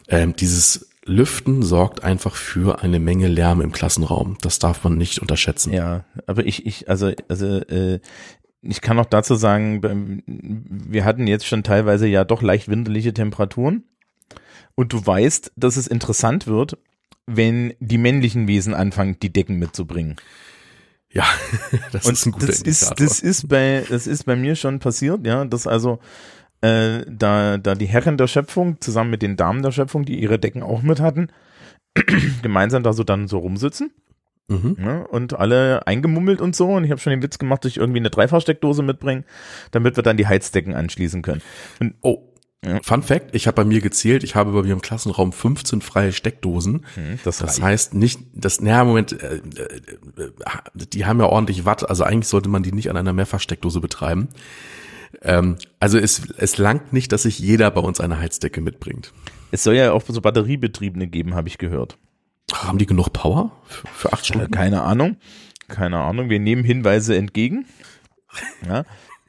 Ähm, 0.09 0.35
dieses 0.35 0.89
Lüften 1.05 1.63
sorgt 1.63 2.03
einfach 2.03 2.35
für 2.35 2.81
eine 2.81 2.99
Menge 2.99 3.27
Lärm 3.27 3.61
im 3.61 3.71
Klassenraum. 3.71 4.37
Das 4.41 4.59
darf 4.59 4.83
man 4.83 4.97
nicht 4.97 5.19
unterschätzen. 5.19 5.73
Ja, 5.73 6.03
aber 6.27 6.45
ich, 6.45 6.65
ich, 6.65 6.89
also, 6.89 7.11
also 7.29 7.45
äh, 7.45 7.99
ich 8.63 8.81
kann 8.81 8.99
auch 8.99 9.05
dazu 9.05 9.35
sagen, 9.35 10.23
wir 10.25 11.05
hatten 11.05 11.27
jetzt 11.27 11.45
schon 11.45 11.63
teilweise 11.63 12.07
ja 12.07 12.23
doch 12.23 12.41
leicht 12.41 12.69
winterliche 12.69 13.13
Temperaturen. 13.13 13.83
Und 14.75 14.93
du 14.93 15.05
weißt, 15.05 15.51
dass 15.55 15.77
es 15.77 15.87
interessant 15.87 16.47
wird, 16.47 16.77
wenn 17.27 17.73
die 17.79 17.97
männlichen 17.97 18.47
Wesen 18.47 18.73
anfangen, 18.73 19.17
die 19.21 19.31
Decken 19.31 19.59
mitzubringen. 19.59 20.15
Ja, 21.11 21.25
das 21.91 22.05
und 22.05 22.13
ist 22.13 22.25
ein 22.25 22.31
guter 22.31 22.47
das 22.47 22.61
ist, 22.61 22.99
das 22.99 23.19
ist 23.19 23.47
bei 23.47 23.85
das 23.87 24.07
ist 24.07 24.23
bei 24.23 24.35
mir 24.35 24.55
schon 24.55 24.79
passiert, 24.79 25.27
ja, 25.27 25.45
dass 25.45 25.67
also 25.67 25.99
äh, 26.61 27.05
da 27.07 27.57
da 27.57 27.75
die 27.75 27.85
Herren 27.85 28.17
der 28.17 28.27
Schöpfung 28.27 28.81
zusammen 28.81 29.11
mit 29.11 29.21
den 29.21 29.37
Damen 29.37 29.61
der 29.61 29.71
Schöpfung, 29.71 30.05
die 30.05 30.19
ihre 30.19 30.39
Decken 30.39 30.63
auch 30.63 30.81
mit 30.81 30.99
hatten, 30.99 31.27
gemeinsam 32.41 32.81
da 32.81 32.93
so 32.93 33.03
dann 33.03 33.27
so 33.27 33.37
rumsitzen. 33.37 33.91
Mhm. 34.47 34.77
Ja, 34.79 35.01
und 35.03 35.37
alle 35.39 35.87
eingemummelt 35.87 36.41
und 36.41 36.55
so. 36.55 36.69
Und 36.69 36.83
ich 36.83 36.91
habe 36.91 36.99
schon 36.99 37.11
den 37.11 37.23
Witz 37.23 37.39
gemacht, 37.39 37.63
dass 37.63 37.71
ich 37.71 37.77
irgendwie 37.77 37.99
eine 37.99 38.09
Dreifachsteckdose 38.09 38.83
mitbringen, 38.83 39.25
damit 39.71 39.95
wir 39.95 40.03
dann 40.03 40.17
die 40.17 40.27
Heizdecken 40.27 40.73
anschließen 40.75 41.21
können. 41.21 41.41
Und, 41.79 41.95
oh, 42.01 42.33
Fun 42.81 43.03
Fact, 43.03 43.35
ich 43.35 43.47
habe 43.47 43.55
bei 43.55 43.65
mir 43.65 43.81
gezählt, 43.81 44.23
ich 44.23 44.35
habe 44.35 44.53
bei 44.53 44.61
mir 44.61 44.71
im 44.71 44.81
Klassenraum 44.81 45.33
15 45.33 45.81
freie 45.81 46.13
Steckdosen. 46.13 46.85
Hm, 46.95 47.19
das, 47.25 47.39
das 47.39 47.61
heißt 47.61 47.93
nicht, 47.93 48.21
das, 48.33 48.61
naja, 48.61 48.85
Moment, 48.85 49.11
äh, 49.11 49.35
äh, 49.35 49.41
die 50.73 51.05
haben 51.05 51.19
ja 51.19 51.25
ordentlich 51.25 51.65
Watt, 51.65 51.89
also 51.89 52.05
eigentlich 52.05 52.29
sollte 52.29 52.47
man 52.47 52.63
die 52.63 52.71
nicht 52.71 52.89
an 52.89 52.95
einer 52.95 53.11
Mehrfachsteckdose 53.11 53.81
betreiben. 53.81 54.29
Ähm, 55.21 55.57
also 55.79 55.97
es, 55.97 56.21
es 56.37 56.57
langt 56.57 56.93
nicht, 56.93 57.11
dass 57.11 57.23
sich 57.23 57.37
jeder 57.37 57.69
bei 57.69 57.81
uns 57.81 57.99
eine 57.99 58.19
Heizdecke 58.19 58.61
mitbringt. 58.61 59.11
Es 59.51 59.63
soll 59.63 59.75
ja 59.75 59.91
auch 59.91 60.03
so 60.07 60.21
Batteriebetriebene 60.21 61.07
geben, 61.07 61.35
habe 61.35 61.49
ich 61.49 61.57
gehört. 61.57 61.97
Haben 62.53 62.77
die 62.77 62.85
genug 62.85 63.11
Power 63.11 63.51
für, 63.65 63.87
für 63.87 64.13
acht 64.13 64.25
Stunden? 64.25 64.51
Keine 64.51 64.83
Ahnung, 64.83 65.17
keine 65.67 65.99
Ahnung. 65.99 66.29
Wir 66.29 66.39
nehmen 66.39 66.63
Hinweise 66.63 67.15
entgegen. 67.15 67.65
Ja. 68.67 68.83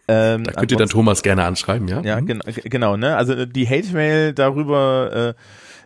Ähm, 0.07 0.45
da 0.45 0.53
könnt 0.53 0.71
ihr 0.71 0.79
dann 0.79 0.89
Thomas 0.89 1.23
gerne 1.23 1.45
anschreiben, 1.45 1.89
ja? 1.89 2.03
Ja, 2.03 2.21
genau, 2.21 2.45
genau, 2.47 2.97
ne? 2.97 3.17
Also 3.17 3.47
die 3.47 3.67
Hate-Mail 3.67 4.35
darüber, 4.35 5.35
äh, 5.35 5.35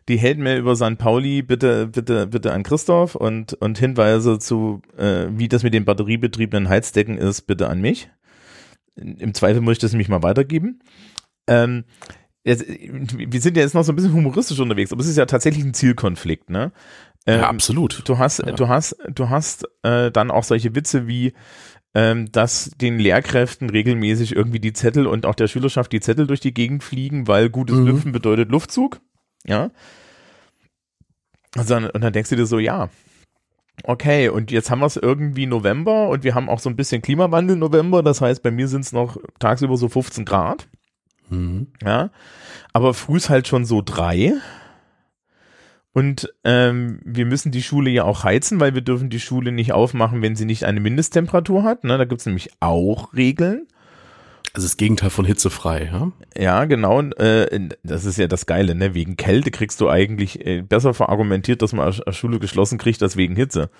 die 0.08 0.20
Hate-Mail 0.20 0.58
über 0.58 0.74
St. 0.74 0.98
Pauli 0.98 1.42
bitte, 1.42 1.86
bitte, 1.86 2.26
bitte 2.26 2.52
an 2.52 2.64
Christoph 2.64 3.14
und, 3.14 3.54
und 3.54 3.78
Hinweise 3.78 4.38
zu, 4.40 4.82
äh, 4.96 5.26
wie 5.30 5.48
das 5.48 5.62
mit 5.62 5.72
den 5.72 5.84
batteriebetriebenen 5.84 6.68
Heizdecken 6.68 7.16
ist, 7.16 7.42
bitte 7.42 7.68
an 7.68 7.80
mich. 7.80 8.10
Im 8.96 9.34
Zweifel 9.34 9.60
muss 9.60 9.74
ich 9.74 9.78
das 9.78 9.92
nämlich 9.92 10.08
mal 10.08 10.24
weitergeben. 10.24 10.80
Ähm, 11.46 11.84
jetzt, 12.48 12.64
wir 12.66 13.40
sind 13.40 13.56
ja 13.56 13.62
jetzt 13.62 13.74
noch 13.74 13.84
so 13.84 13.92
ein 13.92 13.96
bisschen 13.96 14.12
humoristisch 14.12 14.58
unterwegs, 14.58 14.92
aber 14.92 15.00
es 15.00 15.08
ist 15.08 15.16
ja 15.16 15.26
tatsächlich 15.26 15.64
ein 15.64 15.74
Zielkonflikt, 15.74 16.50
ne? 16.50 16.72
Ähm, 17.26 17.40
ja, 17.40 17.48
absolut. 17.48 18.08
Du 18.08 18.18
hast, 18.18 18.38
ja. 18.38 18.52
du 18.52 18.68
hast, 18.68 18.96
du 19.08 19.28
hast 19.28 19.68
äh, 19.82 20.10
dann 20.10 20.30
auch 20.30 20.44
solche 20.44 20.74
Witze 20.74 21.06
wie, 21.06 21.34
ähm, 21.94 22.30
dass 22.32 22.70
den 22.80 22.98
Lehrkräften 22.98 23.70
regelmäßig 23.70 24.34
irgendwie 24.34 24.60
die 24.60 24.72
Zettel 24.72 25.06
und 25.06 25.26
auch 25.26 25.34
der 25.34 25.48
Schülerschaft 25.48 25.92
die 25.92 26.00
Zettel 26.00 26.26
durch 26.26 26.40
die 26.40 26.54
Gegend 26.54 26.82
fliegen, 26.82 27.28
weil 27.28 27.50
gutes 27.50 27.76
mhm. 27.76 27.86
Lüften 27.86 28.12
bedeutet 28.12 28.50
Luftzug. 28.50 29.00
Ja. 29.46 29.70
Also, 31.54 31.76
und 31.76 32.00
dann 32.00 32.12
denkst 32.12 32.30
du 32.30 32.36
dir 32.36 32.46
so, 32.46 32.58
ja, 32.58 32.88
okay, 33.84 34.28
und 34.28 34.50
jetzt 34.50 34.70
haben 34.70 34.80
wir 34.80 34.86
es 34.86 34.96
irgendwie 34.96 35.46
November 35.46 36.08
und 36.08 36.24
wir 36.24 36.34
haben 36.34 36.48
auch 36.48 36.58
so 36.58 36.68
ein 36.68 36.76
bisschen 36.76 37.02
Klimawandel 37.02 37.56
November, 37.56 38.02
das 38.02 38.20
heißt, 38.20 38.42
bei 38.42 38.50
mir 38.50 38.68
sind 38.68 38.82
es 38.82 38.92
noch 38.92 39.16
tagsüber 39.38 39.76
so 39.76 39.88
15 39.88 40.24
Grad. 40.24 40.68
Mhm. 41.28 41.68
Ja. 41.82 42.10
Aber 42.72 42.94
früh 42.94 43.16
ist 43.16 43.30
halt 43.30 43.48
schon 43.48 43.64
so 43.64 43.82
drei. 43.84 44.34
Und 45.92 46.32
ähm, 46.44 47.00
wir 47.04 47.26
müssen 47.26 47.50
die 47.50 47.62
Schule 47.62 47.90
ja 47.90 48.04
auch 48.04 48.22
heizen, 48.22 48.60
weil 48.60 48.74
wir 48.74 48.82
dürfen 48.82 49.10
die 49.10 49.20
Schule 49.20 49.52
nicht 49.52 49.72
aufmachen, 49.72 50.22
wenn 50.22 50.36
sie 50.36 50.44
nicht 50.44 50.64
eine 50.64 50.80
Mindesttemperatur 50.80 51.64
hat. 51.64 51.84
Ne? 51.84 51.98
Da 51.98 52.04
gibt's 52.04 52.26
nämlich 52.26 52.50
auch 52.60 53.12
Regeln. 53.14 53.66
Also 54.54 54.66
das 54.66 54.76
Gegenteil 54.76 55.10
von 55.10 55.24
hitzefrei, 55.24 55.90
ja? 55.92 56.12
Ja, 56.36 56.64
genau. 56.64 57.00
Äh, 57.00 57.68
das 57.82 58.04
ist 58.04 58.16
ja 58.16 58.28
das 58.28 58.46
Geile, 58.46 58.74
ne? 58.74 58.94
Wegen 58.94 59.16
Kälte 59.16 59.50
kriegst 59.50 59.80
du 59.80 59.88
eigentlich 59.88 60.44
äh, 60.46 60.62
besser 60.62 60.94
verargumentiert, 60.94 61.62
dass 61.62 61.72
man 61.72 61.92
eine 61.92 62.12
Schule 62.14 62.38
geschlossen 62.38 62.78
kriegt, 62.78 63.02
als 63.02 63.16
wegen 63.16 63.36
Hitze. 63.36 63.70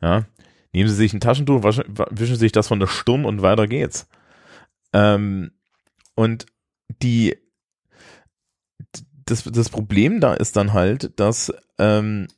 Ja. 0.00 0.24
Nehmen 0.72 0.88
Sie 0.88 0.96
sich 0.96 1.12
ein 1.12 1.20
Taschentuch, 1.20 1.62
waschen, 1.62 1.84
wischen 2.10 2.36
sich 2.36 2.52
das 2.52 2.68
von 2.68 2.80
der 2.80 2.88
Stirn 2.88 3.24
und 3.24 3.42
weiter 3.42 3.66
geht's. 3.66 4.08
Ähm, 4.92 5.52
und 6.14 6.46
die 7.00 7.36
das, 9.26 9.44
das 9.44 9.68
Problem 9.70 10.20
da 10.20 10.34
ist 10.34 10.56
dann 10.56 10.72
halt, 10.72 11.18
dass 11.18 11.52
ähm, 11.78 12.28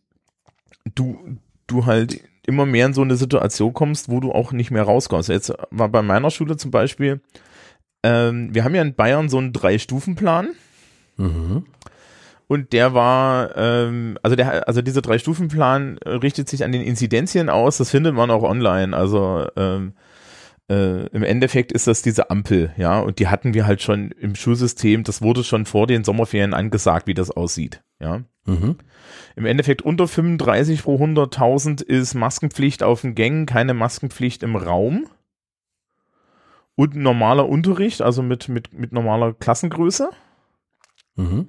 du, 0.94 1.38
du 1.66 1.86
halt 1.86 2.20
immer 2.46 2.66
mehr 2.66 2.86
in 2.86 2.94
so 2.94 3.02
eine 3.02 3.16
Situation 3.16 3.72
kommst, 3.72 4.10
wo 4.10 4.20
du 4.20 4.32
auch 4.32 4.52
nicht 4.52 4.70
mehr 4.70 4.82
rauskommst. 4.82 5.28
Jetzt 5.28 5.52
war 5.70 5.88
bei 5.88 6.02
meiner 6.02 6.30
Schule 6.30 6.56
zum 6.56 6.70
Beispiel, 6.70 7.20
ähm, 8.02 8.54
wir 8.54 8.64
haben 8.64 8.74
ja 8.74 8.82
in 8.82 8.94
Bayern 8.94 9.28
so 9.28 9.38
einen 9.38 9.52
Drei-Stufen-Plan. 9.52 10.48
Mhm. 11.16 11.64
Und 12.46 12.72
der 12.74 12.92
war, 12.92 13.56
ähm, 13.56 14.18
also 14.22 14.36
der, 14.36 14.68
also 14.68 14.82
dieser 14.82 15.00
Drei-Stufen-Plan 15.00 15.98
richtet 15.98 16.48
sich 16.48 16.62
an 16.64 16.72
den 16.72 16.82
Inzidenzien 16.82 17.48
aus, 17.48 17.78
das 17.78 17.90
findet 17.90 18.14
man 18.14 18.30
auch 18.30 18.42
online. 18.42 18.94
Also 18.94 19.48
ähm, 19.56 19.94
äh, 20.70 21.06
im 21.08 21.22
Endeffekt 21.22 21.72
ist 21.72 21.86
das 21.86 22.02
diese 22.02 22.30
Ampel, 22.30 22.72
ja, 22.76 23.00
und 23.00 23.18
die 23.18 23.28
hatten 23.28 23.54
wir 23.54 23.66
halt 23.66 23.82
schon 23.82 24.10
im 24.12 24.34
Schulsystem, 24.34 25.04
das 25.04 25.22
wurde 25.22 25.44
schon 25.44 25.66
vor 25.66 25.86
den 25.86 26.04
Sommerferien 26.04 26.54
angesagt, 26.54 27.06
wie 27.06 27.14
das 27.14 27.30
aussieht, 27.30 27.82
ja. 28.00 28.22
Mhm. 28.46 28.76
Im 29.36 29.46
Endeffekt 29.46 29.82
unter 29.82 30.06
35 30.06 30.82
pro 30.82 30.96
100.000 30.96 31.82
ist 31.82 32.14
Maskenpflicht 32.14 32.82
auf 32.82 33.00
den 33.00 33.14
Gängen, 33.14 33.46
keine 33.46 33.74
Maskenpflicht 33.74 34.42
im 34.42 34.56
Raum 34.56 35.06
und 36.74 36.94
normaler 36.94 37.48
Unterricht, 37.48 38.02
also 38.02 38.22
mit, 38.22 38.48
mit, 38.48 38.72
mit 38.72 38.92
normaler 38.92 39.32
Klassengröße. 39.32 40.10
Mhm 41.16 41.48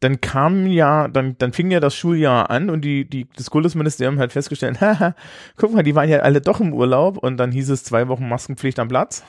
dann 0.00 0.20
kam 0.20 0.66
ja, 0.66 1.08
dann, 1.08 1.36
dann 1.38 1.52
fing 1.52 1.70
ja 1.70 1.80
das 1.80 1.94
Schuljahr 1.94 2.50
an 2.50 2.70
und 2.70 2.82
die, 2.82 3.08
die, 3.08 3.28
das 3.36 3.50
Kultusministerium 3.50 4.18
hat 4.18 4.32
festgestellt, 4.32 4.80
haha, 4.80 5.14
guck 5.56 5.72
mal, 5.72 5.82
die 5.82 5.94
waren 5.94 6.08
ja 6.08 6.18
alle 6.20 6.40
doch 6.40 6.60
im 6.60 6.72
Urlaub 6.72 7.16
und 7.18 7.36
dann 7.38 7.52
hieß 7.52 7.70
es 7.70 7.84
zwei 7.84 8.08
Wochen 8.08 8.28
Maskenpflicht 8.28 8.78
am 8.78 8.88
Platz. 8.88 9.24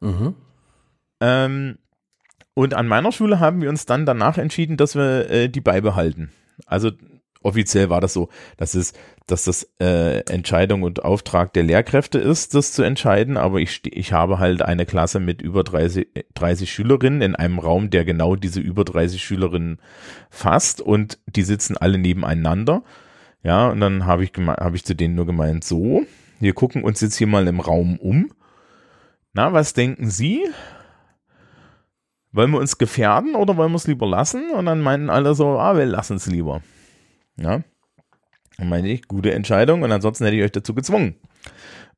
Mhm. 0.00 0.34
Ähm, 1.20 1.78
und 2.54 2.74
an 2.74 2.88
meiner 2.88 3.12
Schule 3.12 3.40
haben 3.40 3.60
wir 3.60 3.68
uns 3.68 3.86
dann 3.86 4.06
danach 4.06 4.38
entschieden, 4.38 4.76
dass 4.76 4.94
wir 4.94 5.30
äh, 5.30 5.48
die 5.48 5.60
beibehalten. 5.60 6.32
Also 6.66 6.90
offiziell 7.42 7.90
war 7.90 8.00
das 8.00 8.12
so, 8.12 8.28
dass 8.56 8.74
es, 8.74 8.92
dass 9.26 9.44
das 9.44 9.68
äh, 9.80 10.20
Entscheidung 10.30 10.82
und 10.82 11.04
Auftrag 11.04 11.52
der 11.52 11.62
Lehrkräfte 11.62 12.18
ist, 12.18 12.54
das 12.54 12.72
zu 12.72 12.82
entscheiden. 12.82 13.36
Aber 13.36 13.58
ich, 13.58 13.82
ich 13.84 14.12
habe 14.12 14.38
halt 14.38 14.62
eine 14.62 14.86
Klasse 14.86 15.20
mit 15.20 15.42
über 15.42 15.64
30, 15.64 16.08
30 16.34 16.72
Schülerinnen 16.72 17.22
in 17.22 17.36
einem 17.36 17.58
Raum, 17.58 17.90
der 17.90 18.04
genau 18.04 18.36
diese 18.36 18.60
über 18.60 18.84
30 18.84 19.22
Schülerinnen 19.22 19.80
fasst 20.30 20.80
und 20.80 21.18
die 21.26 21.42
sitzen 21.42 21.76
alle 21.76 21.98
nebeneinander. 21.98 22.82
Ja, 23.42 23.68
und 23.68 23.80
dann 23.80 24.06
habe 24.06 24.24
ich, 24.24 24.32
habe 24.36 24.76
ich 24.76 24.84
zu 24.84 24.94
denen 24.94 25.14
nur 25.14 25.26
gemeint, 25.26 25.64
so, 25.64 26.04
wir 26.40 26.52
gucken 26.54 26.84
uns 26.84 27.00
jetzt 27.00 27.16
hier 27.16 27.26
mal 27.26 27.46
im 27.46 27.60
Raum 27.60 27.98
um. 27.98 28.30
Na, 29.32 29.52
was 29.52 29.72
denken 29.72 30.10
Sie? 30.10 30.42
Wollen 32.32 32.50
wir 32.50 32.58
uns 32.58 32.78
gefährden 32.78 33.34
oder 33.34 33.56
wollen 33.56 33.72
wir 33.72 33.76
es 33.76 33.86
lieber 33.86 34.06
lassen? 34.06 34.50
Und 34.50 34.66
dann 34.66 34.80
meinten 34.80 35.10
alle 35.10 35.34
so, 35.34 35.58
ah, 35.58 35.76
wir 35.76 35.86
lassen 35.86 36.16
es 36.16 36.26
lieber. 36.26 36.62
Ja. 37.38 37.62
Dann 38.56 38.68
meine 38.68 38.88
ich, 38.88 39.06
gute 39.06 39.32
Entscheidung 39.32 39.82
und 39.82 39.92
ansonsten 39.92 40.24
hätte 40.24 40.36
ich 40.36 40.42
euch 40.42 40.52
dazu 40.52 40.74
gezwungen. 40.74 41.16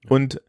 Und 0.09 0.40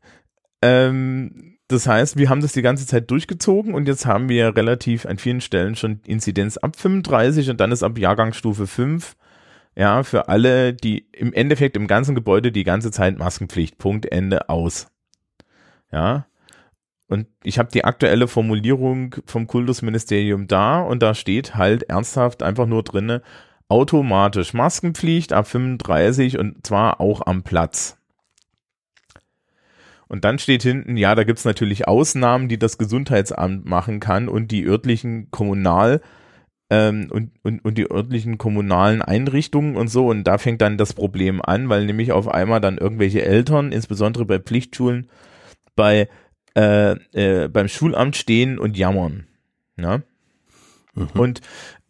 ähm, 0.61 1.57
das 1.67 1.87
heißt, 1.87 2.17
wir 2.17 2.29
haben 2.29 2.41
das 2.41 2.51
die 2.51 2.61
ganze 2.61 2.85
Zeit 2.85 3.09
durchgezogen 3.09 3.73
und 3.73 3.87
jetzt 3.87 4.05
haben 4.05 4.27
wir 4.27 4.55
relativ 4.55 5.05
an 5.05 5.17
vielen 5.17 5.41
Stellen 5.41 5.75
schon 5.75 6.01
Inzidenz 6.05 6.57
ab 6.57 6.75
35 6.75 7.49
und 7.49 7.61
dann 7.61 7.71
ist 7.71 7.83
ab 7.83 7.97
Jahrgangsstufe 7.97 8.67
5 8.67 9.15
ja, 9.75 10.03
für 10.03 10.27
alle, 10.27 10.73
die 10.73 11.07
im 11.13 11.31
Endeffekt 11.33 11.77
im 11.77 11.87
ganzen 11.87 12.13
Gebäude 12.13 12.51
die 12.51 12.65
ganze 12.65 12.91
Zeit 12.91 13.17
Maskenpflicht. 13.17 13.77
Punkt, 13.77 14.05
Ende, 14.11 14.49
aus. 14.49 14.87
Ja. 15.91 16.25
Und 17.07 17.27
ich 17.43 17.59
habe 17.59 17.69
die 17.71 17.83
aktuelle 17.83 18.27
Formulierung 18.27 19.15
vom 19.25 19.47
Kultusministerium 19.47 20.47
da 20.47 20.81
und 20.81 21.01
da 21.01 21.13
steht 21.13 21.55
halt 21.55 21.83
ernsthaft 21.83 22.43
einfach 22.43 22.67
nur 22.67 22.83
drinne, 22.83 23.21
automatisch 23.71 24.53
Maskenpflicht 24.53 25.31
ab 25.31 25.47
35 25.47 26.37
und 26.37 26.67
zwar 26.67 26.99
auch 26.99 27.25
am 27.25 27.43
Platz. 27.43 27.97
Und 30.09 30.25
dann 30.25 30.39
steht 30.39 30.61
hinten, 30.61 30.97
ja, 30.97 31.15
da 31.15 31.23
gibt's 31.23 31.45
natürlich 31.45 31.87
Ausnahmen, 31.87 32.49
die 32.49 32.59
das 32.59 32.77
Gesundheitsamt 32.77 33.65
machen 33.65 34.01
kann 34.01 34.27
und 34.27 34.51
die 34.51 34.65
örtlichen 34.65 35.31
Kommunal- 35.31 36.01
ähm, 36.69 37.07
und, 37.11 37.31
und, 37.43 37.63
und 37.63 37.77
die 37.77 37.89
örtlichen 37.89 38.37
kommunalen 38.37 39.01
Einrichtungen 39.01 39.77
und 39.77 39.87
so. 39.87 40.07
Und 40.07 40.25
da 40.25 40.37
fängt 40.37 40.61
dann 40.61 40.77
das 40.77 40.93
Problem 40.93 41.41
an, 41.41 41.69
weil 41.69 41.85
nämlich 41.85 42.11
auf 42.11 42.27
einmal 42.27 42.59
dann 42.59 42.77
irgendwelche 42.77 43.23
Eltern, 43.23 43.71
insbesondere 43.71 44.25
bei 44.25 44.39
Pflichtschulen, 44.39 45.07
bei 45.75 46.09
äh, 46.55 46.91
äh, 47.13 47.47
beim 47.47 47.69
Schulamt 47.69 48.17
stehen 48.17 48.59
und 48.59 48.77
jammern. 48.77 49.27
Ja? 49.77 50.01
Mhm. 50.93 51.07
Und 51.13 51.41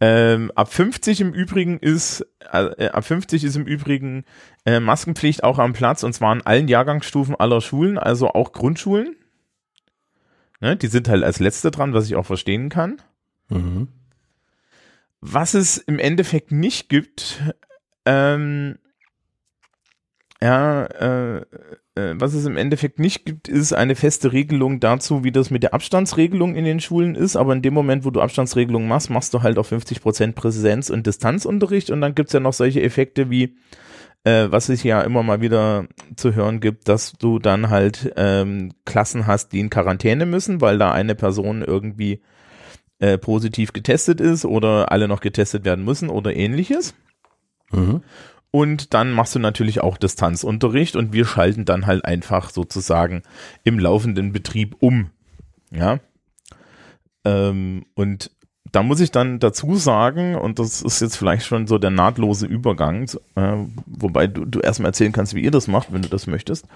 ähm, 0.04 0.50
ab 0.56 0.72
50 0.72 1.20
im 1.20 1.32
Übrigen 1.32 1.78
ist, 1.78 2.26
äh, 2.40 2.88
ab 2.88 3.04
50 3.04 3.44
ist 3.44 3.54
im 3.54 3.66
Übrigen 3.66 4.24
äh, 4.66 4.80
Maskenpflicht 4.80 5.44
auch 5.44 5.60
am 5.60 5.74
Platz 5.74 6.02
und 6.02 6.12
zwar 6.12 6.32
in 6.32 6.42
allen 6.42 6.66
Jahrgangsstufen 6.66 7.36
aller 7.36 7.60
Schulen, 7.60 7.98
also 7.98 8.28
auch 8.30 8.50
Grundschulen. 8.50 9.14
Ne, 10.60 10.76
die 10.76 10.88
sind 10.88 11.08
halt 11.08 11.22
als 11.22 11.38
letzte 11.38 11.70
dran, 11.70 11.94
was 11.94 12.06
ich 12.06 12.16
auch 12.16 12.26
verstehen 12.26 12.68
kann. 12.68 13.00
Mhm. 13.48 13.86
Was 15.20 15.54
es 15.54 15.78
im 15.78 16.00
Endeffekt 16.00 16.50
nicht 16.50 16.88
gibt, 16.88 17.40
ähm, 18.04 18.78
ja, 20.40 20.84
äh, 20.84 21.46
was 21.94 22.32
es 22.32 22.46
im 22.46 22.56
Endeffekt 22.56 22.98
nicht 22.98 23.26
gibt, 23.26 23.48
ist 23.48 23.74
eine 23.74 23.94
feste 23.94 24.32
Regelung 24.32 24.80
dazu, 24.80 25.24
wie 25.24 25.32
das 25.32 25.50
mit 25.50 25.62
der 25.62 25.74
Abstandsregelung 25.74 26.54
in 26.54 26.64
den 26.64 26.80
Schulen 26.80 27.14
ist. 27.14 27.36
Aber 27.36 27.52
in 27.52 27.62
dem 27.62 27.74
Moment, 27.74 28.04
wo 28.04 28.10
du 28.10 28.20
Abstandsregelung 28.20 28.88
machst, 28.88 29.10
machst 29.10 29.34
du 29.34 29.42
halt 29.42 29.58
auf 29.58 29.66
50 29.68 30.00
Prozent 30.00 30.34
Präsenz- 30.34 30.90
und 30.90 31.06
Distanzunterricht. 31.06 31.90
Und 31.90 32.00
dann 32.00 32.14
gibt's 32.14 32.32
ja 32.32 32.40
noch 32.40 32.54
solche 32.54 32.82
Effekte 32.82 33.28
wie, 33.30 33.56
äh, 34.24 34.46
was 34.48 34.68
es 34.70 34.82
ja 34.82 35.02
immer 35.02 35.22
mal 35.22 35.42
wieder 35.42 35.86
zu 36.16 36.34
hören 36.34 36.60
gibt, 36.60 36.88
dass 36.88 37.12
du 37.12 37.38
dann 37.38 37.68
halt 37.68 38.12
ähm, 38.16 38.72
Klassen 38.86 39.26
hast, 39.26 39.52
die 39.52 39.60
in 39.60 39.70
Quarantäne 39.70 40.24
müssen, 40.24 40.60
weil 40.60 40.78
da 40.78 40.92
eine 40.92 41.14
Person 41.14 41.62
irgendwie 41.62 42.22
äh, 43.00 43.18
positiv 43.18 43.72
getestet 43.72 44.20
ist 44.20 44.44
oder 44.44 44.92
alle 44.92 45.08
noch 45.08 45.20
getestet 45.20 45.64
werden 45.64 45.84
müssen 45.84 46.08
oder 46.08 46.34
ähnliches. 46.34 46.94
Mhm. 47.72 48.02
Und 48.52 48.92
dann 48.92 49.12
machst 49.12 49.34
du 49.34 49.38
natürlich 49.38 49.80
auch 49.80 49.96
Distanzunterricht 49.96 50.94
und 50.94 51.12
wir 51.12 51.24
schalten 51.24 51.64
dann 51.64 51.86
halt 51.86 52.04
einfach 52.04 52.50
sozusagen 52.50 53.22
im 53.64 53.78
laufenden 53.78 54.32
Betrieb 54.32 54.76
um. 54.78 55.10
Ja. 55.70 56.00
Ähm, 57.24 57.86
und 57.94 58.30
da 58.70 58.82
muss 58.82 59.00
ich 59.00 59.10
dann 59.10 59.38
dazu 59.38 59.76
sagen, 59.76 60.34
und 60.34 60.58
das 60.58 60.82
ist 60.82 61.00
jetzt 61.00 61.16
vielleicht 61.16 61.46
schon 61.46 61.66
so 61.66 61.78
der 61.78 61.90
nahtlose 61.90 62.46
Übergang, 62.46 63.08
äh, 63.36 63.56
wobei 63.86 64.26
du, 64.26 64.44
du 64.44 64.60
erstmal 64.60 64.90
erzählen 64.90 65.12
kannst, 65.12 65.34
wie 65.34 65.42
ihr 65.42 65.50
das 65.50 65.66
macht, 65.66 65.90
wenn 65.92 66.02
du 66.02 66.08
das 66.08 66.26
möchtest. 66.26 66.66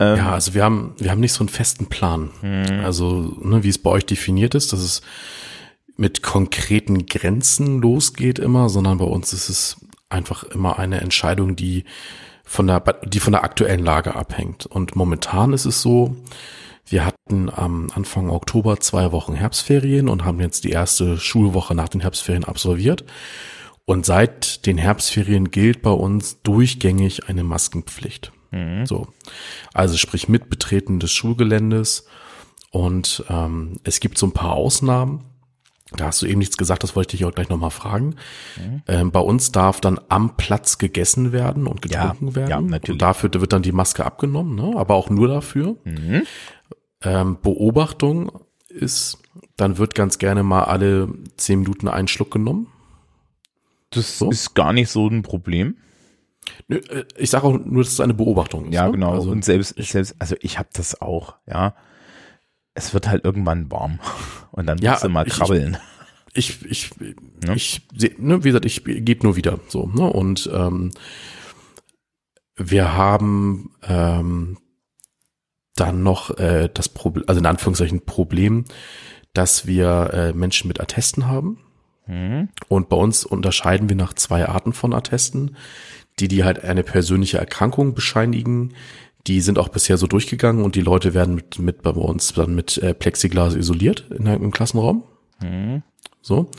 Ähm, 0.00 0.16
ja, 0.16 0.32
also 0.32 0.54
wir 0.54 0.64
haben, 0.64 0.94
wir 0.98 1.12
haben 1.12 1.20
nicht 1.20 1.32
so 1.32 1.40
einen 1.40 1.48
festen 1.48 1.86
Plan. 1.86 2.30
Mhm. 2.42 2.84
Also, 2.84 3.36
ne, 3.40 3.62
wie 3.62 3.68
es 3.68 3.78
bei 3.78 3.90
euch 3.90 4.06
definiert 4.06 4.56
ist, 4.56 4.72
dass 4.72 4.80
es 4.80 5.02
mit 5.96 6.22
konkreten 6.22 7.06
Grenzen 7.06 7.80
losgeht 7.80 8.40
immer, 8.40 8.68
sondern 8.68 8.98
bei 8.98 9.04
uns 9.04 9.32
ist 9.32 9.48
es 9.48 9.76
einfach 10.08 10.44
immer 10.44 10.78
eine 10.78 11.00
Entscheidung, 11.00 11.56
die 11.56 11.84
von 12.44 12.66
der, 12.66 12.80
die 13.04 13.20
von 13.20 13.32
der 13.32 13.44
aktuellen 13.44 13.84
Lage 13.84 14.14
abhängt. 14.14 14.66
Und 14.66 14.96
momentan 14.96 15.52
ist 15.52 15.64
es 15.64 15.80
so, 15.82 16.16
wir 16.86 17.06
hatten 17.06 17.50
am 17.50 17.90
Anfang 17.94 18.28
Oktober 18.28 18.78
zwei 18.80 19.12
Wochen 19.12 19.34
Herbstferien 19.34 20.08
und 20.08 20.24
haben 20.24 20.40
jetzt 20.40 20.64
die 20.64 20.70
erste 20.70 21.18
Schulwoche 21.18 21.74
nach 21.74 21.88
den 21.88 22.02
Herbstferien 22.02 22.44
absolviert. 22.44 23.04
Und 23.86 24.06
seit 24.06 24.66
den 24.66 24.78
Herbstferien 24.78 25.50
gilt 25.50 25.82
bei 25.82 25.90
uns 25.90 26.42
durchgängig 26.42 27.28
eine 27.28 27.44
Maskenpflicht. 27.44 28.32
Mhm. 28.50 28.86
So. 28.86 29.08
Also 29.72 29.96
sprich 29.96 30.28
mit 30.28 30.48
Betreten 30.50 31.00
des 31.00 31.12
Schulgeländes. 31.12 32.06
Und 32.70 33.24
ähm, 33.28 33.80
es 33.84 34.00
gibt 34.00 34.18
so 34.18 34.26
ein 34.26 34.32
paar 34.32 34.52
Ausnahmen. 34.52 35.24
Da 35.96 36.06
hast 36.06 36.22
du 36.22 36.26
eben 36.26 36.38
nichts 36.38 36.56
gesagt, 36.56 36.82
das 36.82 36.96
wollte 36.96 37.14
ich 37.14 37.20
dich 37.20 37.28
auch 37.28 37.34
gleich 37.34 37.48
nochmal 37.48 37.70
fragen. 37.70 38.16
Mhm. 38.56 38.82
Ähm, 38.86 39.10
bei 39.10 39.20
uns 39.20 39.52
darf 39.52 39.80
dann 39.80 40.00
am 40.08 40.36
Platz 40.36 40.78
gegessen 40.78 41.32
werden 41.32 41.66
und 41.66 41.82
getrunken 41.82 42.28
ja, 42.28 42.34
werden. 42.34 42.50
Ja, 42.50 42.60
natürlich. 42.60 42.94
Und 42.94 43.02
dafür 43.02 43.30
wird 43.34 43.52
dann 43.52 43.62
die 43.62 43.72
Maske 43.72 44.04
abgenommen, 44.04 44.54
ne? 44.54 44.74
aber 44.76 44.94
auch 44.94 45.10
nur 45.10 45.28
dafür. 45.28 45.76
Mhm. 45.84 46.22
Ähm, 47.02 47.38
Beobachtung 47.42 48.32
ist, 48.68 49.18
dann 49.56 49.78
wird 49.78 49.94
ganz 49.94 50.18
gerne 50.18 50.42
mal 50.42 50.64
alle 50.64 51.08
zehn 51.36 51.60
Minuten 51.60 51.88
ein 51.88 52.08
Schluck 52.08 52.30
genommen. 52.30 52.68
Das 53.90 54.18
so. 54.18 54.30
ist 54.30 54.54
gar 54.54 54.72
nicht 54.72 54.90
so 54.90 55.08
ein 55.08 55.22
Problem. 55.22 55.76
Äh, 56.68 57.04
ich 57.16 57.30
sage 57.30 57.46
auch 57.46 57.58
nur, 57.58 57.82
dass 57.82 57.92
es 57.92 58.00
eine 58.00 58.14
Beobachtung 58.14 58.66
ist. 58.66 58.74
Ja, 58.74 58.86
ne? 58.86 58.92
genau. 58.92 59.12
Also, 59.12 59.30
und 59.30 59.44
selbst, 59.44 59.76
selbst, 59.76 60.16
also 60.18 60.34
ich 60.40 60.58
habe 60.58 60.68
das 60.72 61.00
auch, 61.00 61.34
ja 61.46 61.74
es 62.74 62.92
wird 62.92 63.08
halt 63.08 63.24
irgendwann 63.24 63.70
warm 63.70 64.00
und 64.52 64.66
dann 64.66 64.78
ja, 64.78 64.92
musst 64.92 65.04
du 65.04 65.08
mal 65.08 65.24
krabbeln. 65.24 65.78
Ich, 66.36 66.64
ich, 66.64 66.90
ich, 66.98 67.16
ne? 67.46 67.54
ich 67.54 67.82
ne, 68.18 68.42
wie 68.42 68.48
gesagt, 68.48 68.64
ich 68.64 68.84
gebe 68.84 69.24
nur 69.24 69.36
wieder 69.36 69.60
so. 69.68 69.86
Ne? 69.86 70.02
Und 70.02 70.50
ähm, 70.52 70.90
wir 72.56 72.96
haben 72.96 73.70
ähm, 73.82 74.58
dann 75.76 76.02
noch 76.02 76.36
äh, 76.38 76.68
das 76.72 76.88
Problem, 76.88 77.24
also 77.28 77.40
in 77.40 77.46
Anführungszeichen 77.46 78.04
Problem, 78.04 78.64
dass 79.32 79.66
wir 79.66 80.10
äh, 80.12 80.32
Menschen 80.32 80.68
mit 80.68 80.80
Attesten 80.80 81.26
haben. 81.26 81.58
Mhm. 82.06 82.48
Und 82.68 82.88
bei 82.88 82.96
uns 82.96 83.24
unterscheiden 83.24 83.88
wir 83.88 83.96
nach 83.96 84.12
zwei 84.14 84.48
Arten 84.48 84.72
von 84.72 84.92
Attesten, 84.92 85.56
die 86.20 86.28
die 86.28 86.44
halt 86.44 86.62
eine 86.62 86.84
persönliche 86.84 87.38
Erkrankung 87.38 87.94
bescheinigen, 87.94 88.74
die 89.26 89.40
sind 89.40 89.58
auch 89.58 89.68
bisher 89.68 89.96
so 89.96 90.06
durchgegangen 90.06 90.64
und 90.64 90.74
die 90.74 90.82
Leute 90.82 91.14
werden 91.14 91.34
mit, 91.34 91.58
mit 91.58 91.82
bei 91.82 91.90
uns 91.90 92.34
dann 92.34 92.54
mit 92.54 92.78
äh, 92.78 92.94
Plexiglas 92.94 93.54
isoliert 93.54 94.06
in, 94.10 94.26
im 94.26 94.50
Klassenraum. 94.50 95.04
Mhm. 95.42 95.82
So. 96.20 96.50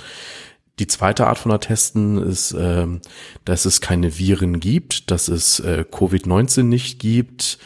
Die 0.79 0.87
zweite 0.87 1.27
Art 1.27 1.37
von 1.37 1.51
Attesten 1.51 2.17
ist, 2.17 2.53
ähm, 2.57 2.99
dass 3.45 3.65
es 3.65 3.79
keine 3.79 4.17
Viren 4.17 4.59
gibt, 4.59 5.09
dass 5.09 5.29
es 5.29 5.59
äh, 5.61 5.85
Covid-19 5.89 6.63
nicht 6.63 6.99
gibt, 6.99 7.59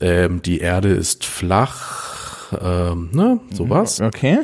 ähm, 0.00 0.42
die 0.42 0.58
Erde 0.58 0.88
ist 0.88 1.24
flach, 1.24 2.52
ähm, 2.60 3.10
ne, 3.12 3.40
sowas. 3.54 4.00
Okay. 4.00 4.40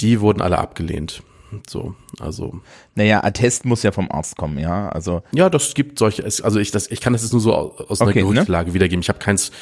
Die 0.00 0.20
wurden 0.20 0.42
alle 0.42 0.58
abgelehnt. 0.58 1.22
So, 1.68 1.94
also. 2.20 2.60
Naja, 2.94 3.22
Attest 3.22 3.64
muss 3.64 3.82
ja 3.82 3.92
vom 3.92 4.10
Arzt 4.10 4.36
kommen, 4.36 4.58
ja. 4.58 4.88
Also. 4.88 5.22
Ja, 5.32 5.48
das 5.50 5.74
gibt 5.74 5.98
solche, 5.98 6.24
also 6.24 6.58
ich, 6.58 6.70
das, 6.70 6.90
ich 6.90 7.00
kann 7.00 7.12
das 7.12 7.22
jetzt 7.22 7.32
nur 7.32 7.40
so 7.40 7.54
aus 7.54 8.00
einer 8.00 8.10
okay? 8.10 8.22
Gerüchtlage 8.22 8.70
ne? 8.70 8.74
wiedergeben. 8.74 9.00
Ich 9.00 9.08
habe 9.08 9.18
keins 9.18 9.52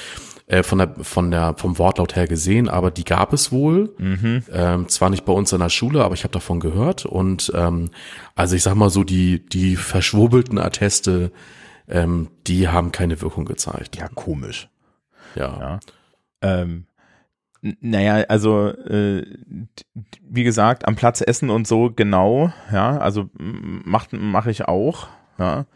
äh, 0.47 0.63
von 0.63 0.79
der, 0.79 0.95
von 1.03 1.31
der, 1.31 1.55
vom 1.57 1.79
Wortlaut 1.79 2.17
her 2.17 2.27
gesehen, 2.27 2.69
aber 2.69 2.91
die 2.91 3.05
gab 3.05 3.33
es 3.33 3.51
wohl. 3.51 3.95
Mhm. 3.99 4.43
Ähm, 4.53 4.89
zwar 4.89 5.11
nicht 5.11 5.25
bei 5.25 5.33
uns 5.33 5.53
in 5.53 5.61
der 5.61 5.71
Schule, 5.71 6.05
aber 6.05 6.15
ich 6.15 6.25
habe 6.25 6.33
davon 6.33 6.61
gehört. 6.61 7.07
Und 7.07 7.51
ähm, 7.55 7.91
also 8.35 8.55
ich 8.55 8.63
sag 8.63 8.75
mal 8.75 8.91
so, 8.91 9.05
die, 9.05 9.45
die 9.47 9.77
verschwurbelten 9.77 10.59
Atteste, 10.59 11.33
ähm, 11.89 12.29
die 12.47 12.69
haben 12.69 12.93
keine 12.93 13.21
Wirkung 13.21 13.45
gezeigt. 13.45 13.97
Ja, 13.97 14.09
komisch. 14.09 14.69
Ja. 15.35 15.59
ja. 15.61 15.81
Ähm, 16.43 16.87
naja, 17.81 18.25
also 18.29 18.69
äh, 18.69 19.25
wie 20.23 20.45
gesagt, 20.45 20.87
am 20.87 20.97
Platz 20.97 21.21
essen 21.21 21.51
und 21.51 21.67
so 21.67 21.91
genau, 21.95 22.53
ja, 22.73 22.99
also 22.99 23.31
macht 23.39 24.13
mache 24.13 24.51
ich 24.51 24.67
auch, 24.67 25.09
ja. 25.39 25.67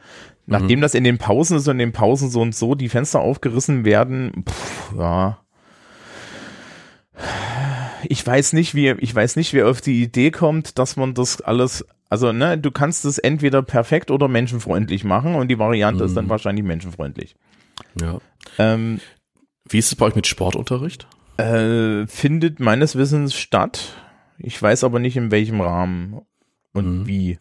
Nachdem 0.51 0.79
mhm. 0.79 0.83
das 0.83 0.94
in 0.94 1.05
den 1.05 1.18
Pausen 1.18 1.59
ist 1.59 1.68
und 1.68 1.72
in 1.72 1.90
den 1.90 1.92
Pausen 1.92 2.31
so 2.31 2.40
und 2.40 2.55
so 2.55 2.74
die 2.74 2.88
Fenster 2.88 3.20
aufgerissen 3.20 3.85
werden, 3.85 4.44
pff, 4.48 4.94
ja. 4.96 5.38
Ich 8.05 8.27
weiß 8.27 8.53
nicht, 8.53 8.74
wie 8.74 8.90
ich 8.90 9.14
weiß 9.14 9.37
nicht, 9.37 9.53
wer 9.53 9.68
auf 9.68 9.81
die 9.81 10.03
Idee 10.03 10.31
kommt, 10.31 10.79
dass 10.79 10.96
man 10.96 11.14
das 11.14 11.40
alles 11.40 11.85
also, 12.11 12.33
ne, 12.33 12.57
du 12.57 12.70
kannst 12.70 13.05
es 13.05 13.18
entweder 13.18 13.62
perfekt 13.62 14.11
oder 14.11 14.29
menschenfreundlich 14.29 15.05
machen 15.05 15.35
und 15.35 15.48
die 15.48 15.59
Variante 15.59 16.03
mhm. 16.03 16.09
ist 16.09 16.16
dann 16.16 16.24
mhm. 16.27 16.31
wahrscheinlich 16.31 16.64
menschenfreundlich. 16.64 17.37
Ja. 18.01 18.18
Ähm, 18.59 19.01
Wie 19.68 19.79
ist 19.79 19.88
es 19.88 19.94
bei 19.94 20.07
euch 20.07 20.14
mit 20.14 20.27
Sportunterricht? 20.27 21.07
Äh, 21.38 22.07
findet 22.09 22.59
meines 22.59 22.96
Wissens 22.96 23.35
statt. 23.35 23.94
Ich 24.38 24.61
weiß 24.61 24.85
aber 24.85 24.98
nicht 24.98 25.16
in 25.16 25.31
welchem 25.31 25.61
Rahmen 25.61 26.20
und 26.72 27.01
mhm. 27.01 27.07
wie. 27.07 27.38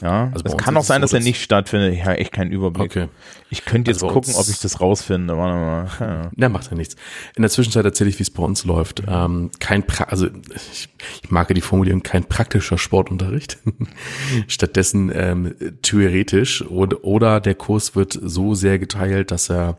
Ja, 0.00 0.30
also 0.32 0.44
es 0.44 0.56
kann 0.56 0.76
auch 0.76 0.84
sein, 0.84 1.00
so, 1.00 1.02
dass 1.02 1.12
er 1.12 1.20
nicht 1.20 1.42
stattfindet. 1.42 1.94
Ich 1.94 2.04
habe 2.04 2.18
echt 2.18 2.32
keinen 2.32 2.50
Überblick. 2.50 2.90
Okay. 2.90 3.08
Ich 3.50 3.64
könnte 3.64 3.90
jetzt 3.90 4.02
also 4.02 4.12
gucken, 4.12 4.34
ob 4.34 4.48
ich 4.48 4.58
das 4.58 4.80
rausfinde. 4.80 5.36
Warte 5.36 5.54
mal. 5.54 5.84
Ja. 6.04 6.30
ja, 6.36 6.48
macht 6.48 6.70
ja 6.70 6.76
nichts. 6.76 6.96
In 7.36 7.42
der 7.42 7.50
Zwischenzeit 7.50 7.84
erzähle 7.84 8.10
ich, 8.10 8.18
wie 8.18 8.22
es 8.22 8.30
bei 8.30 8.42
uns 8.42 8.64
läuft. 8.64 9.02
Ähm, 9.06 9.50
kein, 9.60 9.84
pra 9.84 10.04
also 10.04 10.26
ich, 10.26 10.88
ich 11.22 11.30
mag 11.30 11.48
die 11.48 11.60
Formulierung, 11.60 12.02
kein 12.02 12.24
praktischer 12.24 12.78
Sportunterricht. 12.78 13.58
Stattdessen 14.48 15.10
ähm, 15.14 15.54
theoretisch 15.82 16.62
oder, 16.62 17.04
oder 17.04 17.40
der 17.40 17.54
Kurs 17.54 17.94
wird 17.94 18.18
so 18.20 18.54
sehr 18.54 18.78
geteilt, 18.78 19.30
dass 19.30 19.50
er 19.50 19.78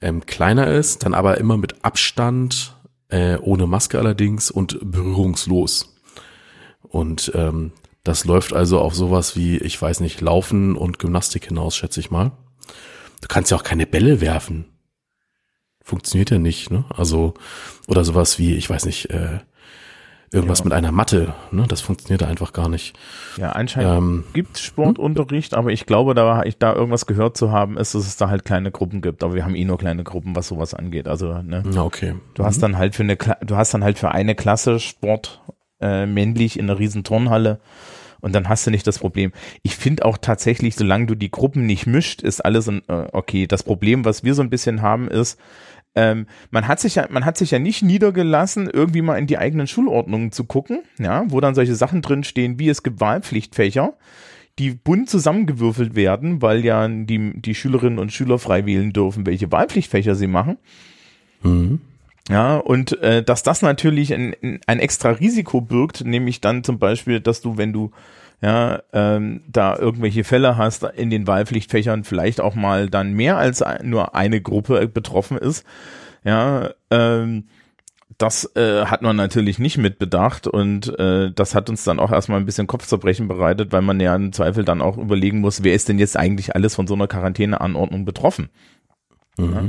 ähm, 0.00 0.26
kleiner 0.26 0.66
ist, 0.66 1.04
dann 1.04 1.14
aber 1.14 1.38
immer 1.38 1.56
mit 1.56 1.84
Abstand, 1.84 2.76
äh, 3.08 3.36
ohne 3.36 3.66
Maske 3.66 3.98
allerdings 3.98 4.50
und 4.50 4.78
berührungslos. 4.82 5.94
Und 6.82 7.32
ähm, 7.34 7.72
das 8.06 8.24
läuft 8.24 8.52
also 8.52 8.80
auf 8.80 8.94
sowas 8.94 9.34
wie, 9.34 9.56
ich 9.56 9.82
weiß 9.82 9.98
nicht, 9.98 10.20
Laufen 10.20 10.76
und 10.76 11.00
Gymnastik 11.00 11.46
hinaus, 11.46 11.76
schätze 11.76 11.98
ich 11.98 12.12
mal. 12.12 12.30
Du 13.20 13.26
kannst 13.28 13.50
ja 13.50 13.56
auch 13.56 13.64
keine 13.64 13.84
Bälle 13.84 14.20
werfen. 14.20 14.66
Funktioniert 15.82 16.30
ja 16.30 16.38
nicht, 16.38 16.70
ne? 16.70 16.84
Also, 16.88 17.34
oder 17.88 18.04
sowas 18.04 18.38
wie, 18.38 18.54
ich 18.54 18.70
weiß 18.70 18.86
nicht, 18.86 19.10
äh, 19.10 19.40
irgendwas 20.32 20.60
ja. 20.60 20.66
mit 20.66 20.72
einer 20.72 20.92
Matte, 20.92 21.34
ne? 21.50 21.64
Das 21.68 21.80
funktioniert 21.80 22.22
einfach 22.22 22.52
gar 22.52 22.68
nicht. 22.68 22.96
Ja, 23.38 23.50
anscheinend 23.52 23.98
ähm, 23.98 24.24
gibt 24.32 24.58
Sportunterricht, 24.58 25.52
hm? 25.52 25.58
aber 25.58 25.72
ich 25.72 25.84
glaube, 25.84 26.14
da 26.14 26.44
ich 26.44 26.58
da 26.58 26.74
irgendwas 26.74 27.06
gehört 27.06 27.36
zu 27.36 27.50
haben, 27.50 27.76
ist, 27.76 27.96
dass 27.96 28.06
es 28.06 28.16
da 28.16 28.28
halt 28.28 28.44
kleine 28.44 28.70
Gruppen 28.70 29.02
gibt. 29.02 29.24
Aber 29.24 29.34
wir 29.34 29.44
haben 29.44 29.56
eh 29.56 29.64
nur 29.64 29.78
kleine 29.78 30.04
Gruppen, 30.04 30.36
was 30.36 30.46
sowas 30.46 30.74
angeht. 30.74 31.08
Also, 31.08 31.42
ne? 31.42 31.64
Okay. 31.76 32.14
Du 32.34 32.44
hast 32.44 32.58
mhm. 32.58 32.62
dann 32.62 32.78
halt 32.78 32.94
für 32.94 33.02
eine, 33.02 33.16
du 33.16 33.56
hast 33.56 33.74
dann 33.74 33.82
halt 33.82 33.98
für 33.98 34.12
eine 34.12 34.36
Klasse 34.36 34.78
Sport 34.78 35.42
äh, 35.80 36.06
männlich 36.06 36.58
in 36.58 36.68
einer 36.68 36.78
riesen 36.78 37.04
Turnhalle 37.04 37.60
und 38.20 38.34
dann 38.34 38.48
hast 38.48 38.66
du 38.66 38.70
nicht 38.70 38.86
das 38.86 38.98
Problem. 38.98 39.32
Ich 39.62 39.76
finde 39.76 40.04
auch 40.04 40.18
tatsächlich, 40.18 40.74
solange 40.74 41.06
du 41.06 41.14
die 41.14 41.30
Gruppen 41.30 41.66
nicht 41.66 41.86
mischt, 41.86 42.22
ist 42.22 42.44
alles 42.44 42.66
in, 42.68 42.82
äh, 42.88 43.06
okay. 43.12 43.46
Das 43.46 43.62
Problem, 43.62 44.04
was 44.04 44.24
wir 44.24 44.34
so 44.34 44.42
ein 44.42 44.50
bisschen 44.50 44.82
haben, 44.82 45.08
ist, 45.08 45.38
ähm, 45.94 46.26
man 46.50 46.68
hat 46.68 46.80
sich 46.80 46.96
ja, 46.96 47.06
man 47.10 47.24
hat 47.24 47.38
sich 47.38 47.52
ja 47.52 47.58
nicht 47.58 47.82
niedergelassen, 47.82 48.68
irgendwie 48.68 49.02
mal 49.02 49.16
in 49.16 49.26
die 49.26 49.38
eigenen 49.38 49.66
Schulordnungen 49.66 50.32
zu 50.32 50.44
gucken, 50.44 50.80
ja, 50.98 51.24
wo 51.28 51.40
dann 51.40 51.54
solche 51.54 51.74
Sachen 51.74 52.02
drinstehen, 52.02 52.58
wie 52.58 52.68
es 52.68 52.82
gibt 52.82 53.00
Wahlpflichtfächer, 53.00 53.94
die 54.58 54.70
bunt 54.70 55.08
zusammengewürfelt 55.08 55.94
werden, 55.94 56.42
weil 56.42 56.64
ja 56.64 56.86
die, 56.88 57.40
die 57.40 57.54
Schülerinnen 57.54 57.98
und 57.98 58.12
Schüler 58.12 58.38
frei 58.38 58.66
wählen 58.66 58.92
dürfen, 58.92 59.26
welche 59.26 59.52
Wahlpflichtfächer 59.52 60.14
sie 60.14 60.26
machen. 60.26 60.58
Mhm. 61.42 61.80
Ja, 62.28 62.56
und 62.56 63.00
äh, 63.02 63.22
dass 63.22 63.42
das 63.42 63.62
natürlich 63.62 64.12
ein, 64.12 64.34
ein 64.66 64.80
extra 64.80 65.10
Risiko 65.10 65.60
birgt, 65.60 66.04
nämlich 66.04 66.40
dann 66.40 66.64
zum 66.64 66.78
Beispiel, 66.78 67.20
dass 67.20 67.40
du, 67.40 67.56
wenn 67.56 67.72
du 67.72 67.92
ja, 68.42 68.82
ähm, 68.92 69.42
da 69.48 69.78
irgendwelche 69.78 70.24
Fälle 70.24 70.56
hast 70.56 70.82
in 70.82 71.10
den 71.10 71.26
Wahlpflichtfächern, 71.26 72.04
vielleicht 72.04 72.40
auch 72.40 72.54
mal 72.54 72.90
dann 72.90 73.12
mehr 73.14 73.38
als 73.38 73.64
nur 73.82 74.14
eine 74.14 74.40
Gruppe 74.40 74.86
betroffen 74.88 75.38
ist, 75.38 75.64
ja, 76.24 76.70
ähm, 76.90 77.44
das 78.18 78.56
äh, 78.56 78.86
hat 78.86 79.02
man 79.02 79.16
natürlich 79.16 79.58
nicht 79.58 79.78
mitbedacht 79.78 80.46
und 80.46 80.98
äh, 80.98 81.30
das 81.32 81.54
hat 81.54 81.68
uns 81.68 81.84
dann 81.84 81.98
auch 82.00 82.10
erstmal 82.10 82.40
ein 82.40 82.46
bisschen 82.46 82.66
Kopfzerbrechen 82.66 83.28
bereitet, 83.28 83.72
weil 83.72 83.82
man 83.82 84.00
ja 84.00 84.14
im 84.16 84.32
Zweifel 84.32 84.64
dann 84.64 84.80
auch 84.80 84.96
überlegen 84.96 85.40
muss, 85.40 85.62
wer 85.62 85.74
ist 85.74 85.88
denn 85.88 85.98
jetzt 85.98 86.16
eigentlich 86.16 86.54
alles 86.54 86.74
von 86.74 86.86
so 86.86 86.94
einer 86.94 87.08
Quarantäneanordnung 87.08 88.04
betroffen. 88.04 88.48
Mhm. 89.36 89.52
Ja? 89.52 89.62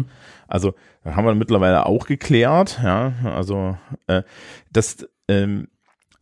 Also 0.48 0.74
haben 1.04 1.26
wir 1.26 1.36
mittlerweile 1.36 1.86
auch 1.86 2.08
geklärt, 2.08 2.80
ja, 2.84 3.14
also 3.24 3.78
äh, 4.08 4.24
das 4.72 5.08
ähm, 5.28 5.68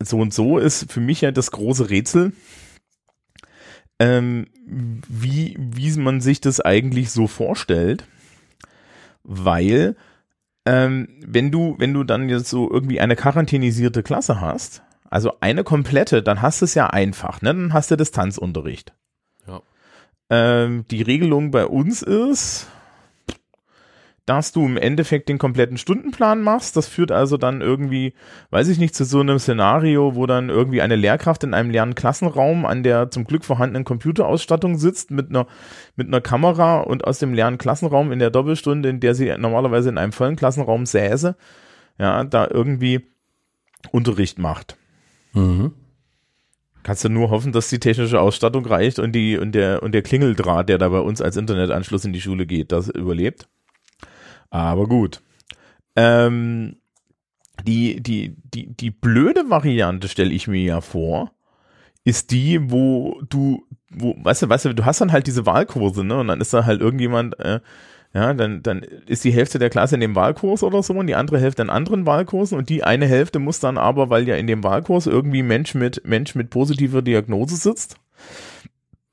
so 0.02 0.18
und 0.18 0.34
so 0.34 0.58
ist 0.58 0.92
für 0.92 1.00
mich 1.00 1.20
ja 1.20 1.30
das 1.30 1.50
große 1.50 1.90
Rätsel, 1.90 2.32
ähm, 3.98 4.46
wie, 4.66 5.56
wie 5.58 5.98
man 5.98 6.20
sich 6.20 6.40
das 6.40 6.60
eigentlich 6.60 7.10
so 7.10 7.26
vorstellt, 7.26 8.04
weil 9.22 9.96
ähm, 10.66 11.08
wenn 11.24 11.50
du, 11.50 11.76
wenn 11.78 11.94
du 11.94 12.04
dann 12.04 12.28
jetzt 12.28 12.50
so 12.50 12.70
irgendwie 12.70 13.00
eine 13.00 13.16
quarantänisierte 13.16 14.02
Klasse 14.02 14.40
hast, 14.40 14.82
also 15.08 15.32
eine 15.40 15.64
komplette, 15.64 16.22
dann 16.22 16.42
hast 16.42 16.60
du 16.60 16.64
es 16.64 16.74
ja 16.74 16.88
einfach, 16.88 17.40
ne? 17.40 17.54
Dann 17.54 17.72
hast 17.72 17.90
du 17.90 17.96
Distanzunterricht. 17.96 18.92
Ja. 19.46 19.62
Ähm, 20.28 20.84
die 20.90 21.02
Regelung 21.02 21.52
bei 21.52 21.66
uns 21.66 22.02
ist, 22.02 22.66
dass 24.26 24.50
du 24.50 24.66
im 24.66 24.76
Endeffekt 24.76 25.28
den 25.28 25.38
kompletten 25.38 25.78
Stundenplan 25.78 26.42
machst. 26.42 26.76
Das 26.76 26.88
führt 26.88 27.12
also 27.12 27.36
dann 27.36 27.60
irgendwie, 27.60 28.12
weiß 28.50 28.68
ich 28.68 28.78
nicht, 28.78 28.94
zu 28.94 29.04
so 29.04 29.20
einem 29.20 29.38
Szenario, 29.38 30.16
wo 30.16 30.26
dann 30.26 30.48
irgendwie 30.48 30.82
eine 30.82 30.96
Lehrkraft 30.96 31.44
in 31.44 31.54
einem 31.54 31.70
leeren 31.70 31.94
Klassenraum 31.94 32.66
an 32.66 32.82
der 32.82 33.10
zum 33.12 33.24
Glück 33.24 33.44
vorhandenen 33.44 33.84
Computerausstattung 33.84 34.78
sitzt 34.78 35.12
mit 35.12 35.30
einer, 35.30 35.46
mit 35.94 36.08
einer 36.08 36.20
Kamera 36.20 36.80
und 36.80 37.04
aus 37.04 37.20
dem 37.20 37.34
leeren 37.34 37.56
Klassenraum 37.56 38.10
in 38.10 38.18
der 38.18 38.30
Doppelstunde, 38.30 38.88
in 38.88 38.98
der 38.98 39.14
sie 39.14 39.32
normalerweise 39.38 39.88
in 39.88 39.98
einem 39.98 40.12
vollen 40.12 40.36
Klassenraum 40.36 40.86
säße, 40.86 41.36
ja, 41.98 42.24
da 42.24 42.48
irgendwie 42.50 43.06
Unterricht 43.92 44.40
macht. 44.40 44.76
Mhm. 45.34 45.72
Kannst 46.82 47.04
du 47.04 47.08
nur 47.08 47.30
hoffen, 47.30 47.52
dass 47.52 47.68
die 47.68 47.80
technische 47.80 48.20
Ausstattung 48.20 48.66
reicht 48.66 48.98
und 48.98 49.12
die 49.12 49.38
und 49.38 49.52
der 49.52 49.82
und 49.82 49.92
der 49.92 50.02
Klingeldraht, 50.02 50.68
der 50.68 50.78
da 50.78 50.88
bei 50.88 51.00
uns 51.00 51.20
als 51.20 51.36
Internetanschluss 51.36 52.04
in 52.04 52.12
die 52.12 52.20
Schule 52.20 52.46
geht, 52.46 52.72
das 52.72 52.88
überlebt. 52.88 53.48
Aber 54.56 54.86
gut. 54.86 55.20
Ähm, 55.96 56.76
die, 57.66 58.02
die, 58.02 58.36
die, 58.42 58.74
die 58.74 58.90
blöde 58.90 59.50
Variante 59.50 60.08
stelle 60.08 60.32
ich 60.32 60.48
mir 60.48 60.62
ja 60.62 60.80
vor, 60.80 61.32
ist 62.04 62.30
die, 62.30 62.70
wo 62.70 63.20
du, 63.28 63.66
wo, 63.90 64.14
weißt 64.16 64.42
du, 64.42 64.48
weißt 64.48 64.64
du, 64.64 64.74
du 64.74 64.86
hast 64.86 65.02
dann 65.02 65.12
halt 65.12 65.26
diese 65.26 65.44
Wahlkurse, 65.44 66.04
ne? 66.04 66.16
Und 66.16 66.28
dann 66.28 66.40
ist 66.40 66.54
da 66.54 66.64
halt 66.64 66.80
irgendjemand, 66.80 67.38
äh, 67.38 67.60
ja, 68.14 68.32
dann, 68.32 68.62
dann 68.62 68.80
ist 68.80 69.24
die 69.24 69.30
Hälfte 69.30 69.58
der 69.58 69.68
Klasse 69.68 69.96
in 69.96 70.00
dem 70.00 70.14
Wahlkurs 70.14 70.62
oder 70.62 70.82
so 70.82 70.94
und 70.94 71.06
die 71.06 71.16
andere 71.16 71.38
Hälfte 71.38 71.60
in 71.60 71.68
anderen 71.68 72.06
Wahlkursen 72.06 72.56
und 72.56 72.70
die 72.70 72.82
eine 72.82 73.06
Hälfte 73.06 73.38
muss 73.38 73.60
dann 73.60 73.76
aber, 73.76 74.08
weil 74.08 74.26
ja 74.26 74.36
in 74.36 74.46
dem 74.46 74.64
Wahlkurs 74.64 75.06
irgendwie 75.06 75.42
Mensch 75.42 75.74
mit, 75.74 76.06
Mensch 76.06 76.34
mit 76.34 76.48
positiver 76.48 77.02
Diagnose 77.02 77.56
sitzt, 77.56 77.96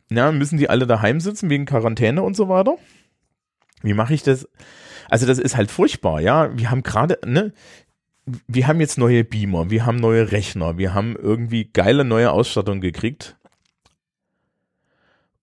ja, 0.10 0.32
müssen 0.32 0.58
die 0.58 0.70
alle 0.70 0.88
daheim 0.88 1.20
sitzen 1.20 1.50
wegen 1.50 1.66
Quarantäne 1.66 2.24
und 2.24 2.38
so 2.38 2.48
weiter. 2.48 2.78
Wie 3.82 3.94
mache 3.94 4.14
ich 4.14 4.24
das? 4.24 4.48
Also 5.10 5.26
das 5.26 5.40
ist 5.40 5.56
halt 5.56 5.72
furchtbar, 5.72 6.22
ja. 6.22 6.56
Wir 6.58 6.72
haben 6.72 6.84
gerade, 6.84 7.20
ne, 7.26 7.54
wir 8.48 8.68
haben 8.68 8.80
jetzt 8.80 8.98
neue 8.98 9.24
Beamer, 9.24 9.70
wir 9.70 9.86
haben 9.86 9.98
neue 9.98 10.32
Rechner, 10.32 10.78
wir 10.78 10.94
haben 10.94 11.16
irgendwie 11.16 11.66
geile 11.66 12.06
neue 12.06 12.32
Ausstattung 12.32 12.82
gekriegt. 12.82 13.36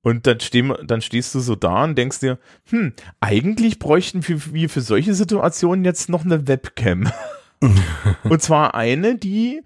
Und 0.03 0.27
dann, 0.27 0.41
stehen, 0.41 0.73
dann 0.85 1.03
stehst 1.03 1.35
du 1.35 1.41
so 1.41 1.55
da 1.55 1.85
und 1.85 1.97
denkst 1.97 2.21
dir, 2.21 2.39
hm, 2.71 2.95
eigentlich 3.21 3.79
bräuchten 3.79 4.27
wir, 4.27 4.55
wir 4.55 4.71
für 4.71 4.81
solche 4.81 5.13
Situationen 5.13 5.85
jetzt 5.85 6.09
noch 6.09 6.25
eine 6.25 6.49
Webcam. 6.49 7.11
und 8.25 8.41
zwar 8.41 8.75
eine, 8.75 9.17
die 9.17 9.63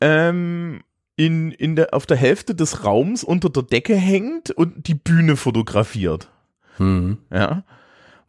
ähm, 0.00 0.82
in, 1.16 1.50
in 1.50 1.74
der, 1.74 1.94
auf 1.94 2.06
der 2.06 2.16
Hälfte 2.16 2.54
des 2.54 2.84
Raums 2.84 3.24
unter 3.24 3.50
der 3.50 3.64
Decke 3.64 3.96
hängt 3.96 4.50
und 4.50 4.86
die 4.86 4.94
Bühne 4.94 5.36
fotografiert. 5.36 6.28
Mhm. 6.78 7.18
Ja. 7.30 7.64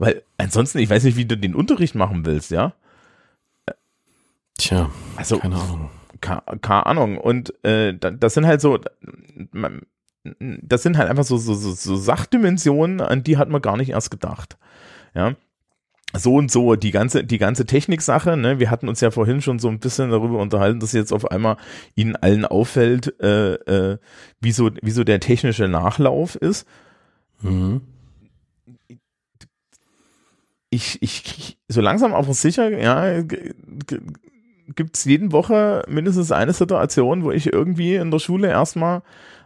Weil 0.04 0.22
ansonsten, 0.38 0.80
ich 0.80 0.90
weiß 0.90 1.06
nicht, 1.06 1.16
wie 1.16 1.24
du 1.24 1.38
den 1.38 1.56
Unterricht 1.56 1.96
machen 1.96 2.26
willst, 2.26 2.52
ja? 2.52 2.74
Tja, 4.58 4.92
also, 5.16 5.38
keine 5.38 5.56
Ahnung. 5.56 5.90
Keine 6.20 6.86
Ahnung. 6.86 7.18
Und 7.18 7.54
äh, 7.64 7.98
das 7.98 8.34
sind 8.34 8.46
halt 8.46 8.60
so, 8.60 8.82
das 10.30 10.84
sind 10.84 10.98
halt 10.98 11.10
einfach 11.10 11.24
so, 11.24 11.38
so, 11.38 11.54
so, 11.54 11.72
so 11.72 11.96
Sachdimensionen, 11.96 13.00
an 13.00 13.24
die 13.24 13.38
hat 13.38 13.48
man 13.48 13.62
gar 13.62 13.78
nicht 13.78 13.92
erst 13.92 14.12
gedacht. 14.12 14.58
Ja. 15.16 15.36
So 16.12 16.36
und 16.36 16.52
so, 16.52 16.76
die 16.76 16.92
ganze, 16.92 17.24
die 17.24 17.38
ganze 17.38 17.66
Techniksache, 17.66 18.36
ne, 18.36 18.60
wir 18.60 18.70
hatten 18.70 18.90
uns 18.90 19.00
ja 19.00 19.10
vorhin 19.10 19.42
schon 19.42 19.60
so 19.60 19.70
ein 19.70 19.80
bisschen 19.80 20.12
darüber 20.12 20.40
unterhalten, 20.40 20.82
dass 20.82 20.92
jetzt 20.92 21.14
auf 21.14 21.32
einmal 21.32 21.56
ihnen 21.96 22.18
allen 22.18 22.44
auffällt, 22.44 23.18
äh, 23.22 23.54
äh, 23.54 23.98
wie 24.42 24.52
so, 24.52 24.70
wie 24.82 24.92
so 24.92 25.06
der 25.06 25.22
technische 25.22 25.70
Nachlauf 25.70 26.36
ist. 26.36 26.68
Mhm 27.42 27.84
ich, 30.74 31.02
ich, 31.02 31.58
so 31.68 31.82
langsam 31.82 32.14
aber 32.14 32.34
sicher, 32.34 32.70
ja, 32.78 33.22
gibt 34.76 34.98
es 34.98 35.06
jeden 35.06 35.32
Woche 35.32 35.84
mindestens 35.88 36.32
eine 36.32 36.54
Situation, 36.54 37.24
wo 37.24 37.32
ich 37.32 37.52
irgendwie 37.52 37.96
in 37.96 38.12
der 38.12 38.20
Schule 38.20 38.48
erstmal 38.48 39.04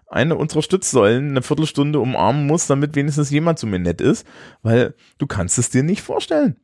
eine 0.09 0.35
unserer 0.35 0.61
Stützsäulen 0.61 1.31
eine 1.31 1.41
Viertelstunde 1.41 1.99
umarmen 1.99 2.47
muss, 2.47 2.67
damit 2.67 2.95
wenigstens 2.95 3.29
jemand 3.29 3.59
zu 3.59 3.67
mir 3.67 3.79
nett 3.79 3.99
ist, 3.99 4.25
weil 4.61 4.93
du 5.17 5.27
kannst 5.27 5.57
es 5.57 5.69
dir 5.69 5.83
nicht 5.83 6.01
vorstellen. 6.01 6.55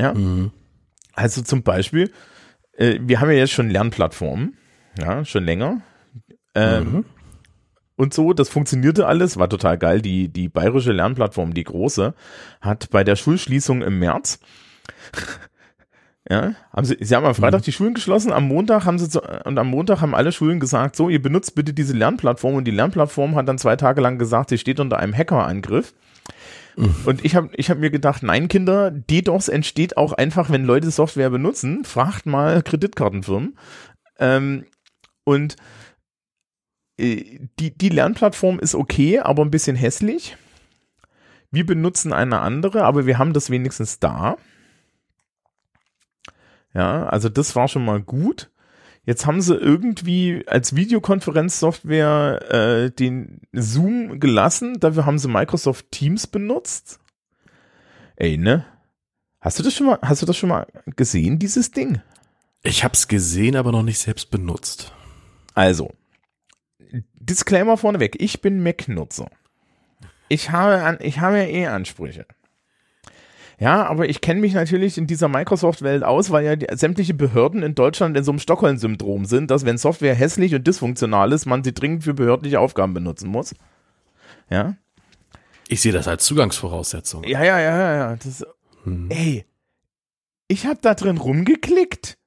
Ja. 0.00 0.12
Mhm. 0.14 0.50
Also 1.14 1.42
zum 1.42 1.62
Beispiel, 1.62 2.12
äh, 2.76 2.98
wir 3.00 3.20
haben 3.20 3.30
ja 3.30 3.36
jetzt 3.36 3.52
schon 3.52 3.70
Lernplattformen, 3.70 4.56
ja, 4.98 5.24
schon 5.24 5.44
länger. 5.44 5.80
Ähm, 6.54 6.92
mhm. 6.92 7.04
Und 7.96 8.14
so, 8.14 8.32
das 8.32 8.48
funktionierte 8.48 9.06
alles, 9.06 9.38
war 9.38 9.48
total 9.48 9.78
geil. 9.78 10.00
Die, 10.00 10.28
die 10.28 10.48
bayerische 10.48 10.92
Lernplattform, 10.92 11.54
die 11.54 11.64
große, 11.64 12.14
hat 12.60 12.90
bei 12.90 13.04
der 13.04 13.16
Schulschließung 13.16 13.82
im 13.82 13.98
März 13.98 14.40
ja, 16.30 16.54
haben 16.72 16.86
sie, 16.86 16.96
sie 17.00 17.14
haben 17.14 17.26
am 17.26 17.34
Freitag 17.34 17.60
mhm. 17.60 17.64
die 17.64 17.72
Schulen 17.72 17.94
geschlossen, 17.94 18.32
am 18.32 18.48
Montag 18.48 18.84
haben 18.84 18.98
sie 18.98 19.08
zu, 19.08 19.20
und 19.44 19.58
am 19.58 19.68
Montag 19.68 20.00
haben 20.00 20.14
alle 20.14 20.32
Schulen 20.32 20.60
gesagt, 20.60 20.96
so, 20.96 21.08
ihr 21.08 21.20
benutzt 21.20 21.54
bitte 21.54 21.72
diese 21.72 21.94
Lernplattform 21.94 22.54
und 22.54 22.64
die 22.64 22.70
Lernplattform 22.70 23.34
hat 23.34 23.48
dann 23.48 23.58
zwei 23.58 23.76
Tage 23.76 24.00
lang 24.00 24.18
gesagt, 24.18 24.50
sie 24.50 24.58
steht 24.58 24.80
unter 24.80 24.98
einem 24.98 25.16
Hackerangriff. 25.16 25.94
Mhm. 26.76 26.94
Und 27.04 27.24
ich 27.24 27.36
habe 27.36 27.50
ich 27.54 27.70
hab 27.70 27.78
mir 27.78 27.90
gedacht, 27.90 28.22
nein, 28.22 28.48
Kinder, 28.48 28.90
DDoS 28.90 29.48
entsteht 29.48 29.96
auch 29.96 30.12
einfach, 30.12 30.48
wenn 30.48 30.64
Leute 30.64 30.90
Software 30.90 31.28
benutzen. 31.28 31.84
Fragt 31.84 32.24
mal 32.24 32.62
Kreditkartenfirmen. 32.62 33.58
Ähm, 34.18 34.64
und 35.24 35.56
die, 36.98 37.76
die 37.76 37.88
Lernplattform 37.88 38.58
ist 38.58 38.74
okay, 38.74 39.18
aber 39.20 39.44
ein 39.44 39.50
bisschen 39.50 39.76
hässlich. 39.76 40.36
Wir 41.50 41.66
benutzen 41.66 42.12
eine 42.12 42.40
andere, 42.40 42.84
aber 42.84 43.06
wir 43.06 43.18
haben 43.18 43.32
das 43.32 43.50
wenigstens 43.50 43.98
da. 43.98 44.36
Ja, 46.74 47.06
also 47.06 47.28
das 47.28 47.54
war 47.54 47.68
schon 47.68 47.84
mal 47.84 48.00
gut. 48.00 48.50
Jetzt 49.04 49.26
haben 49.26 49.42
sie 49.42 49.56
irgendwie 49.56 50.44
als 50.46 50.76
Videokonferenzsoftware 50.76 52.50
äh, 52.50 52.90
den 52.90 53.40
Zoom 53.52 54.20
gelassen. 54.20 54.78
Dafür 54.78 55.04
haben 55.04 55.18
sie 55.18 55.28
Microsoft 55.28 55.90
Teams 55.90 56.26
benutzt. 56.26 57.00
Ey, 58.16 58.38
ne? 58.38 58.64
Hast 59.40 59.58
du 59.58 59.64
das 59.64 59.74
schon 59.74 59.88
mal, 59.88 59.98
hast 60.02 60.22
du 60.22 60.26
das 60.26 60.36
schon 60.36 60.50
mal 60.50 60.68
gesehen, 60.96 61.40
dieses 61.40 61.72
Ding? 61.72 62.00
Ich 62.62 62.84
hab's 62.84 63.08
gesehen, 63.08 63.56
aber 63.56 63.72
noch 63.72 63.82
nicht 63.82 63.98
selbst 63.98 64.30
benutzt. 64.30 64.92
Also, 65.54 65.92
Disclaimer 67.14 67.76
vorneweg. 67.76 68.20
Ich 68.20 68.40
bin 68.40 68.62
Mac-Nutzer. 68.62 69.30
Ich 70.28 70.50
habe, 70.50 70.82
an, 70.82 70.98
ich 71.00 71.20
habe 71.20 71.38
ja 71.38 71.44
eh 71.44 71.66
Ansprüche. 71.66 72.26
Ja, 73.58 73.86
aber 73.86 74.08
ich 74.08 74.20
kenne 74.20 74.40
mich 74.40 74.54
natürlich 74.54 74.98
in 74.98 75.06
dieser 75.06 75.28
Microsoft-Welt 75.28 76.02
aus, 76.02 76.30
weil 76.30 76.44
ja 76.44 76.56
die, 76.56 76.66
sämtliche 76.72 77.14
Behörden 77.14 77.62
in 77.62 77.74
Deutschland 77.74 78.16
in 78.16 78.24
so 78.24 78.32
einem 78.32 78.40
Stockholm-Syndrom 78.40 79.24
sind, 79.24 79.50
dass 79.50 79.64
wenn 79.64 79.78
Software 79.78 80.14
hässlich 80.14 80.54
und 80.54 80.66
dysfunktional 80.66 81.32
ist, 81.32 81.46
man 81.46 81.62
sie 81.62 81.72
dringend 81.72 82.02
für 82.02 82.14
behördliche 82.14 82.58
Aufgaben 82.58 82.92
benutzen 82.92 83.28
muss. 83.28 83.54
Ja. 84.50 84.76
Ich 85.68 85.80
sehe 85.80 85.92
das 85.92 86.08
als 86.08 86.24
Zugangsvoraussetzung. 86.24 87.24
Ja, 87.24 87.44
ja, 87.44 87.60
ja, 87.60 87.78
ja, 87.78 87.94
ja. 87.94 88.16
Das, 88.16 88.44
hm. 88.84 89.08
Ey, 89.10 89.46
ich 90.48 90.66
habe 90.66 90.78
da 90.82 90.94
drin 90.94 91.18
rumgeklickt. 91.18 92.18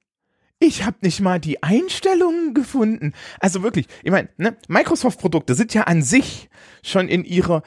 Ich 0.59 0.85
habe 0.85 0.97
nicht 1.01 1.19
mal 1.19 1.39
die 1.39 1.61
Einstellungen 1.63 2.53
gefunden. 2.53 3.13
Also 3.39 3.61
wirklich, 3.61 3.87
ich 4.03 4.11
meine, 4.11 4.29
ne, 4.37 4.55
Microsoft-Produkte 4.67 5.53
sind 5.53 5.73
ja 5.73 5.83
an 5.83 6.01
sich 6.01 6.49
schon 6.81 7.07
in 7.09 7.25
ihrer 7.25 7.61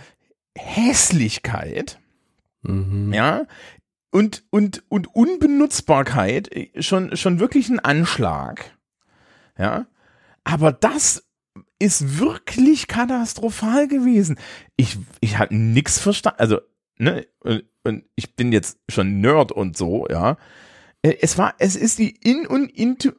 Hässlichkeit 0.57 1.99
Mhm. 2.63 3.13
Ja. 3.13 3.47
Und, 4.11 4.45
und, 4.51 4.83
und 4.89 5.15
Unbenutzbarkeit 5.15 6.55
äh, 6.55 6.83
schon, 6.83 7.17
schon 7.17 7.41
wirklich 7.41 7.69
ein 7.69 7.81
Anschlag. 7.81 8.77
Ja. 9.59 9.87
Aber 10.45 10.73
das 10.73 11.25
ist 11.79 12.19
wirklich 12.19 12.89
katastrophal 12.89 13.87
gewesen. 13.87 14.39
Ich, 14.77 14.99
ich 15.21 15.39
habe 15.39 15.55
nix 15.55 15.99
verstanden. 15.99 16.41
Also, 16.41 16.61
ne, 16.97 17.27
und 17.85 18.05
ich 18.17 18.35
bin 18.35 18.53
jetzt 18.53 18.79
schon 18.89 19.21
Nerd 19.21 19.53
und 19.53 19.77
so, 19.77 20.07
ja. 20.09 20.37
Äh, 21.03 21.17
es 21.21 21.39
war, 21.39 21.55
es 21.59 21.77
ist 21.77 21.99
die 21.99 22.11
in 22.11 22.47
und 22.47 22.73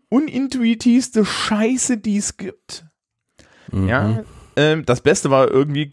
unintuitivste 0.09 1.25
Scheiße, 1.25 1.97
die 1.97 2.17
es 2.17 2.37
gibt. 2.37 2.85
Mhm. 3.71 3.87
Ja, 3.87 4.23
ähm, 4.59 4.85
das 4.85 4.99
Beste 4.99 5.29
war 5.29 5.49
irgendwie, 5.49 5.89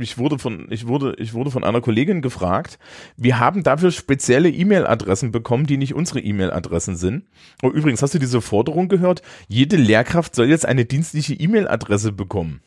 ich, 0.00 0.16
wurde 0.16 0.38
von, 0.38 0.68
ich 0.70 0.86
wurde, 0.86 1.14
ich 1.18 1.34
wurde 1.34 1.50
von 1.50 1.64
einer 1.64 1.80
Kollegin 1.80 2.22
gefragt. 2.22 2.78
Wir 3.16 3.40
haben 3.40 3.64
dafür 3.64 3.90
spezielle 3.90 4.48
E-Mail-Adressen 4.48 5.32
bekommen, 5.32 5.66
die 5.66 5.76
nicht 5.76 5.94
unsere 5.94 6.20
E-Mail-Adressen 6.20 6.94
sind. 6.94 7.26
Und 7.62 7.72
übrigens, 7.72 8.00
hast 8.00 8.14
du 8.14 8.20
diese 8.20 8.40
Forderung 8.40 8.88
gehört? 8.88 9.22
Jede 9.48 9.74
Lehrkraft 9.74 10.36
soll 10.36 10.46
jetzt 10.46 10.66
eine 10.66 10.84
dienstliche 10.84 11.34
E-Mail-Adresse 11.34 12.12
bekommen. 12.12 12.60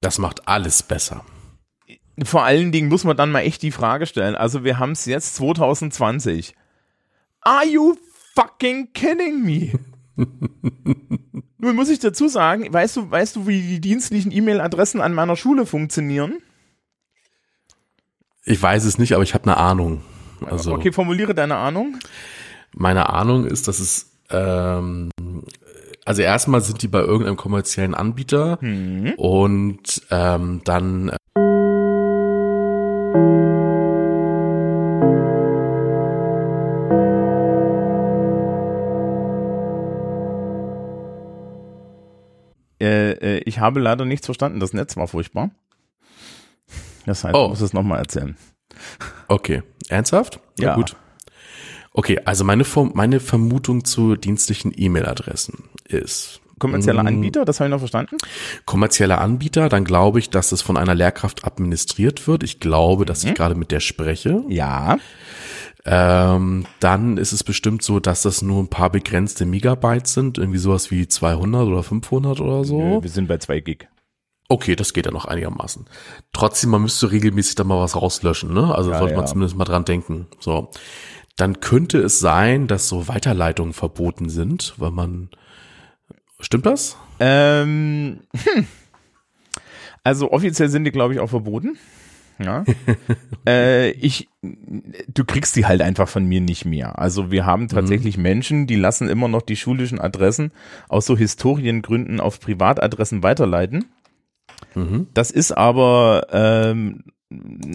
Das 0.00 0.18
macht 0.18 0.48
alles 0.48 0.82
besser. 0.82 1.22
Vor 2.24 2.44
allen 2.44 2.72
Dingen 2.72 2.88
muss 2.88 3.04
man 3.04 3.16
dann 3.16 3.30
mal 3.30 3.40
echt 3.40 3.60
die 3.62 3.72
Frage 3.72 4.06
stellen. 4.06 4.36
Also 4.36 4.64
wir 4.64 4.78
haben 4.78 4.92
es 4.92 5.04
jetzt 5.04 5.34
2020. 5.34 6.54
Are 7.42 7.66
you 7.66 7.96
fucking 8.34 8.92
kidding 8.92 9.42
me? 9.44 9.72
Nun 11.58 11.76
muss 11.76 11.90
ich 11.90 11.98
dazu 11.98 12.28
sagen, 12.28 12.72
weißt 12.72 12.96
du, 12.96 13.10
weißt 13.10 13.36
du, 13.36 13.46
wie 13.46 13.62
die 13.62 13.80
dienstlichen 13.80 14.32
E-Mail-Adressen 14.32 15.00
an 15.00 15.14
meiner 15.14 15.36
Schule 15.36 15.66
funktionieren? 15.66 16.38
Ich 18.44 18.60
weiß 18.60 18.84
es 18.84 18.98
nicht, 18.98 19.14
aber 19.14 19.22
ich 19.22 19.34
habe 19.34 19.44
eine 19.44 19.56
Ahnung. 19.56 20.02
Also, 20.44 20.74
okay, 20.74 20.92
formuliere 20.92 21.34
deine 21.34 21.56
Ahnung. 21.56 21.98
Meine 22.74 23.10
Ahnung 23.10 23.46
ist, 23.46 23.68
dass 23.68 23.78
es 23.78 24.10
ähm, 24.30 25.10
also 26.04 26.22
erstmal 26.22 26.60
sind 26.62 26.82
die 26.82 26.88
bei 26.88 27.00
irgendeinem 27.00 27.36
kommerziellen 27.36 27.94
Anbieter 27.94 28.58
mhm. 28.60 29.14
und 29.16 30.02
ähm, 30.10 30.62
dann 30.64 31.10
äh, 31.10 31.16
Äh, 42.82 43.12
äh, 43.12 43.42
ich 43.46 43.60
habe 43.60 43.78
leider 43.78 44.04
nichts 44.04 44.26
verstanden. 44.26 44.58
Das 44.58 44.72
Netz 44.72 44.96
war 44.96 45.06
furchtbar. 45.06 45.50
Das 47.06 47.22
heißt, 47.22 47.34
oh. 47.34 47.44
ich 47.44 47.48
muss 47.50 47.60
es 47.60 47.72
nochmal 47.72 47.98
erzählen. 47.98 48.36
Okay. 49.28 49.62
Ernsthaft? 49.88 50.40
Ja, 50.58 50.70
ja. 50.70 50.74
gut. 50.74 50.96
Okay, 51.92 52.20
also 52.24 52.44
meine, 52.44 52.64
meine 52.94 53.20
Vermutung 53.20 53.84
zu 53.84 54.16
dienstlichen 54.16 54.72
E-Mail-Adressen 54.74 55.64
ist. 55.86 56.40
Kommerzieller 56.58 57.02
mm, 57.02 57.06
Anbieter, 57.06 57.44
das 57.44 57.60
habe 57.60 57.68
ich 57.68 57.72
noch 57.72 57.80
verstanden. 57.80 58.16
Kommerzieller 58.64 59.20
Anbieter, 59.20 59.68
dann 59.68 59.84
glaube 59.84 60.18
ich, 60.18 60.30
dass 60.30 60.52
es 60.52 60.62
von 60.62 60.76
einer 60.76 60.94
Lehrkraft 60.94 61.44
administriert 61.44 62.26
wird. 62.26 62.44
Ich 62.44 62.60
glaube, 62.60 63.04
dass 63.04 63.24
ich 63.24 63.30
hm? 63.30 63.34
gerade 63.34 63.54
mit 63.54 63.72
der 63.72 63.80
spreche. 63.80 64.42
Ja. 64.48 64.98
Ähm, 65.84 66.64
dann 66.78 67.16
ist 67.16 67.32
es 67.32 67.42
bestimmt 67.42 67.82
so, 67.82 67.98
dass 67.98 68.22
das 68.22 68.40
nur 68.42 68.62
ein 68.62 68.68
paar 68.68 68.90
begrenzte 68.90 69.46
Megabytes 69.46 70.14
sind, 70.14 70.38
irgendwie 70.38 70.58
sowas 70.58 70.90
wie 70.90 71.08
200 71.08 71.66
oder 71.66 71.82
500 71.82 72.40
oder 72.40 72.64
so. 72.64 72.80
Nö, 72.80 73.02
wir 73.02 73.10
sind 73.10 73.26
bei 73.26 73.38
2 73.38 73.60
Gig. 73.60 73.88
Okay, 74.48 74.76
das 74.76 74.92
geht 74.92 75.06
ja 75.06 75.12
noch 75.12 75.24
einigermaßen. 75.24 75.86
Trotzdem, 76.32 76.70
man 76.70 76.82
müsste 76.82 77.10
regelmäßig 77.10 77.54
da 77.54 77.64
mal 77.64 77.80
was 77.80 77.96
rauslöschen, 77.96 78.52
ne? 78.52 78.74
Also 78.74 78.90
ja, 78.90 78.98
sollte 78.98 79.14
man 79.14 79.24
ja. 79.24 79.30
zumindest 79.30 79.56
mal 79.56 79.64
dran 79.64 79.84
denken. 79.84 80.26
So. 80.38 80.70
Dann 81.36 81.60
könnte 81.60 81.98
es 81.98 82.20
sein, 82.20 82.66
dass 82.66 82.88
so 82.88 83.08
Weiterleitungen 83.08 83.72
verboten 83.72 84.28
sind, 84.28 84.74
weil 84.76 84.90
man, 84.90 85.30
stimmt 86.38 86.66
das? 86.66 86.96
Ähm, 87.18 88.20
hm. 88.34 88.66
Also 90.04 90.30
offiziell 90.32 90.68
sind 90.68 90.84
die, 90.84 90.92
glaube 90.92 91.14
ich, 91.14 91.20
auch 91.20 91.30
verboten. 91.30 91.78
Ja. 92.44 92.64
äh, 93.46 93.90
ich, 93.92 94.28
du 94.42 95.24
kriegst 95.24 95.56
die 95.56 95.66
halt 95.66 95.82
einfach 95.82 96.08
von 96.08 96.24
mir 96.24 96.40
nicht 96.40 96.64
mehr. 96.64 96.98
Also 96.98 97.30
wir 97.30 97.46
haben 97.46 97.68
tatsächlich 97.68 98.16
mhm. 98.16 98.22
Menschen, 98.22 98.66
die 98.66 98.76
lassen 98.76 99.08
immer 99.08 99.28
noch 99.28 99.42
die 99.42 99.56
schulischen 99.56 100.00
Adressen 100.00 100.52
aus 100.88 101.06
so 101.06 101.16
Historiengründen 101.16 102.20
auf 102.20 102.40
Privatadressen 102.40 103.22
weiterleiten. 103.22 103.86
Mhm. 104.74 105.08
Das 105.14 105.30
ist 105.30 105.52
aber, 105.52 106.26
ähm, 106.32 107.04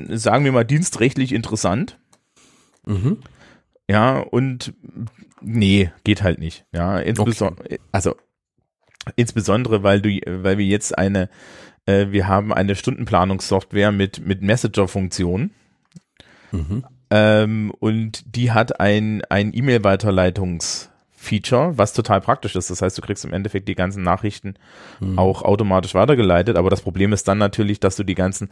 sagen 0.09 0.45
wir 0.45 0.51
mal, 0.51 0.65
dienstrechtlich 0.65 1.33
interessant. 1.33 1.99
Mhm. 2.85 3.17
Ja, 3.89 4.19
und 4.19 4.73
nee, 5.41 5.91
geht 6.03 6.23
halt 6.23 6.39
nicht. 6.39 6.65
Ja, 6.73 6.99
insbesondere, 6.99 7.65
okay. 7.65 7.79
also 7.91 8.15
insbesondere, 9.15 9.83
weil 9.83 10.01
du, 10.01 10.09
weil 10.43 10.57
wir 10.57 10.65
jetzt 10.65 10.97
eine 10.97 11.29
äh, 11.87 12.11
wir 12.11 12.27
haben 12.27 12.53
eine 12.53 12.75
Stundenplanungssoftware 12.75 13.91
mit, 13.91 14.25
mit 14.25 14.43
Messenger-Funktion. 14.43 15.51
Mhm. 16.51 16.85
Ähm, 17.09 17.71
und 17.79 18.35
die 18.35 18.51
hat 18.51 18.79
ein, 18.79 19.23
ein 19.29 19.53
E-Mail-Weiterleitungsfeature. 19.53 20.97
Feature, 21.19 21.77
was 21.77 21.93
total 21.93 22.21
praktisch 22.21 22.55
ist. 22.55 22.69
Das 22.69 22.81
heißt, 22.81 22.97
du 22.97 23.01
kriegst 23.01 23.25
im 23.25 23.33
Endeffekt 23.33 23.67
die 23.67 23.75
ganzen 23.75 24.03
Nachrichten 24.03 24.53
mhm. 24.99 25.17
auch 25.17 25.41
automatisch 25.41 25.95
weitergeleitet. 25.95 26.55
Aber 26.55 26.69
das 26.69 26.81
Problem 26.81 27.11
ist 27.11 27.27
dann 27.27 27.39
natürlich, 27.39 27.79
dass 27.79 27.95
du 27.95 28.03
die 28.03 28.15
ganzen, 28.15 28.49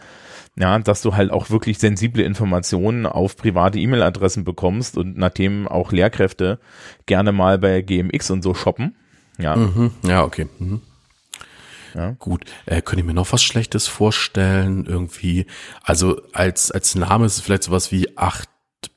ja, 0.58 0.78
dass 0.80 1.02
du 1.02 1.16
halt 1.16 1.32
auch 1.32 1.50
wirklich 1.50 1.78
sensible 1.78 2.24
Informationen 2.24 3.06
auf 3.06 3.38
private 3.38 3.80
E-Mail-Adressen 3.80 4.44
bekommst 4.44 4.98
und 4.98 5.16
nachdem 5.16 5.68
auch 5.68 5.92
Lehrkräfte 5.92 6.60
gerne 7.06 7.32
mal 7.32 7.60
bei 7.60 7.82
GMX 7.82 8.32
und 8.32 8.42
so 8.42 8.54
shoppen. 8.54 8.96
Ja. 9.38 9.56
Mhm. 9.56 9.92
Ja, 10.04 10.24
okay. 10.24 10.48
Mhm. 10.60 10.82
Ja. 11.96 12.12
Gut. 12.20 12.46
Äh, 12.66 12.82
könnte 12.82 13.02
ich 13.02 13.06
mir 13.06 13.14
noch 13.14 13.32
was 13.32 13.44
Schlechtes 13.44 13.88
vorstellen? 13.88 14.86
Irgendwie, 14.86 15.46
also 15.84 16.22
als, 16.34 16.72
als 16.72 16.96
Name 16.96 17.26
ist 17.26 17.38
es 17.38 17.42
vielleicht 17.42 17.64
sowas 17.64 17.92
wie 17.92 18.18
acht 18.18 18.50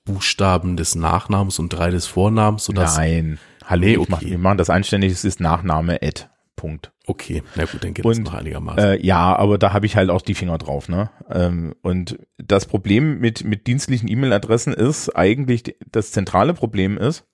Buchstaben 0.04 0.76
des 0.76 0.94
Nachnamens 0.94 1.58
und 1.58 1.68
drei 1.70 1.90
des 1.90 2.06
Vornamens? 2.06 2.64
Sodass 2.64 2.96
Nein. 2.96 3.38
Hallo, 3.64 3.84
nee, 3.84 3.96
okay. 3.98 4.08
mach, 4.10 4.20
wir 4.22 4.38
machen 4.38 4.58
das 4.58 4.70
einständig, 4.70 5.12
es 5.12 5.24
ist 5.24 5.40
Nachname 5.40 6.02
Ed. 6.02 6.30
Punkt. 6.56 6.90
Okay, 7.06 7.44
na 7.54 7.66
gut, 7.66 7.84
dann 7.84 7.94
geht 7.94 8.04
es 8.04 8.18
noch 8.18 8.34
einigermaßen. 8.34 8.82
Äh, 8.82 9.06
ja, 9.06 9.36
aber 9.36 9.58
da 9.58 9.72
habe 9.72 9.86
ich 9.86 9.94
halt 9.94 10.10
auch 10.10 10.20
die 10.20 10.34
Finger 10.34 10.58
drauf, 10.58 10.88
ne? 10.88 11.08
Ähm, 11.30 11.74
und 11.82 12.18
das 12.36 12.66
Problem 12.66 13.20
mit, 13.20 13.44
mit 13.44 13.68
dienstlichen 13.68 14.08
E-Mail-Adressen 14.08 14.74
ist 14.74 15.10
eigentlich, 15.10 15.76
das 15.90 16.10
zentrale 16.10 16.54
Problem 16.54 16.98
ist, 16.98 17.24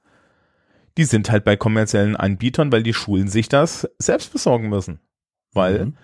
die 0.99 1.05
sind 1.05 1.31
halt 1.31 1.45
bei 1.45 1.57
kommerziellen 1.57 2.17
Anbietern, 2.17 2.71
weil 2.71 2.83
die 2.83 2.95
Schulen 2.95 3.29
sich 3.29 3.49
das 3.49 3.89
selbst 3.99 4.33
besorgen 4.33 4.69
müssen. 4.69 5.01
Weil 5.55 5.87
mhm 5.87 5.95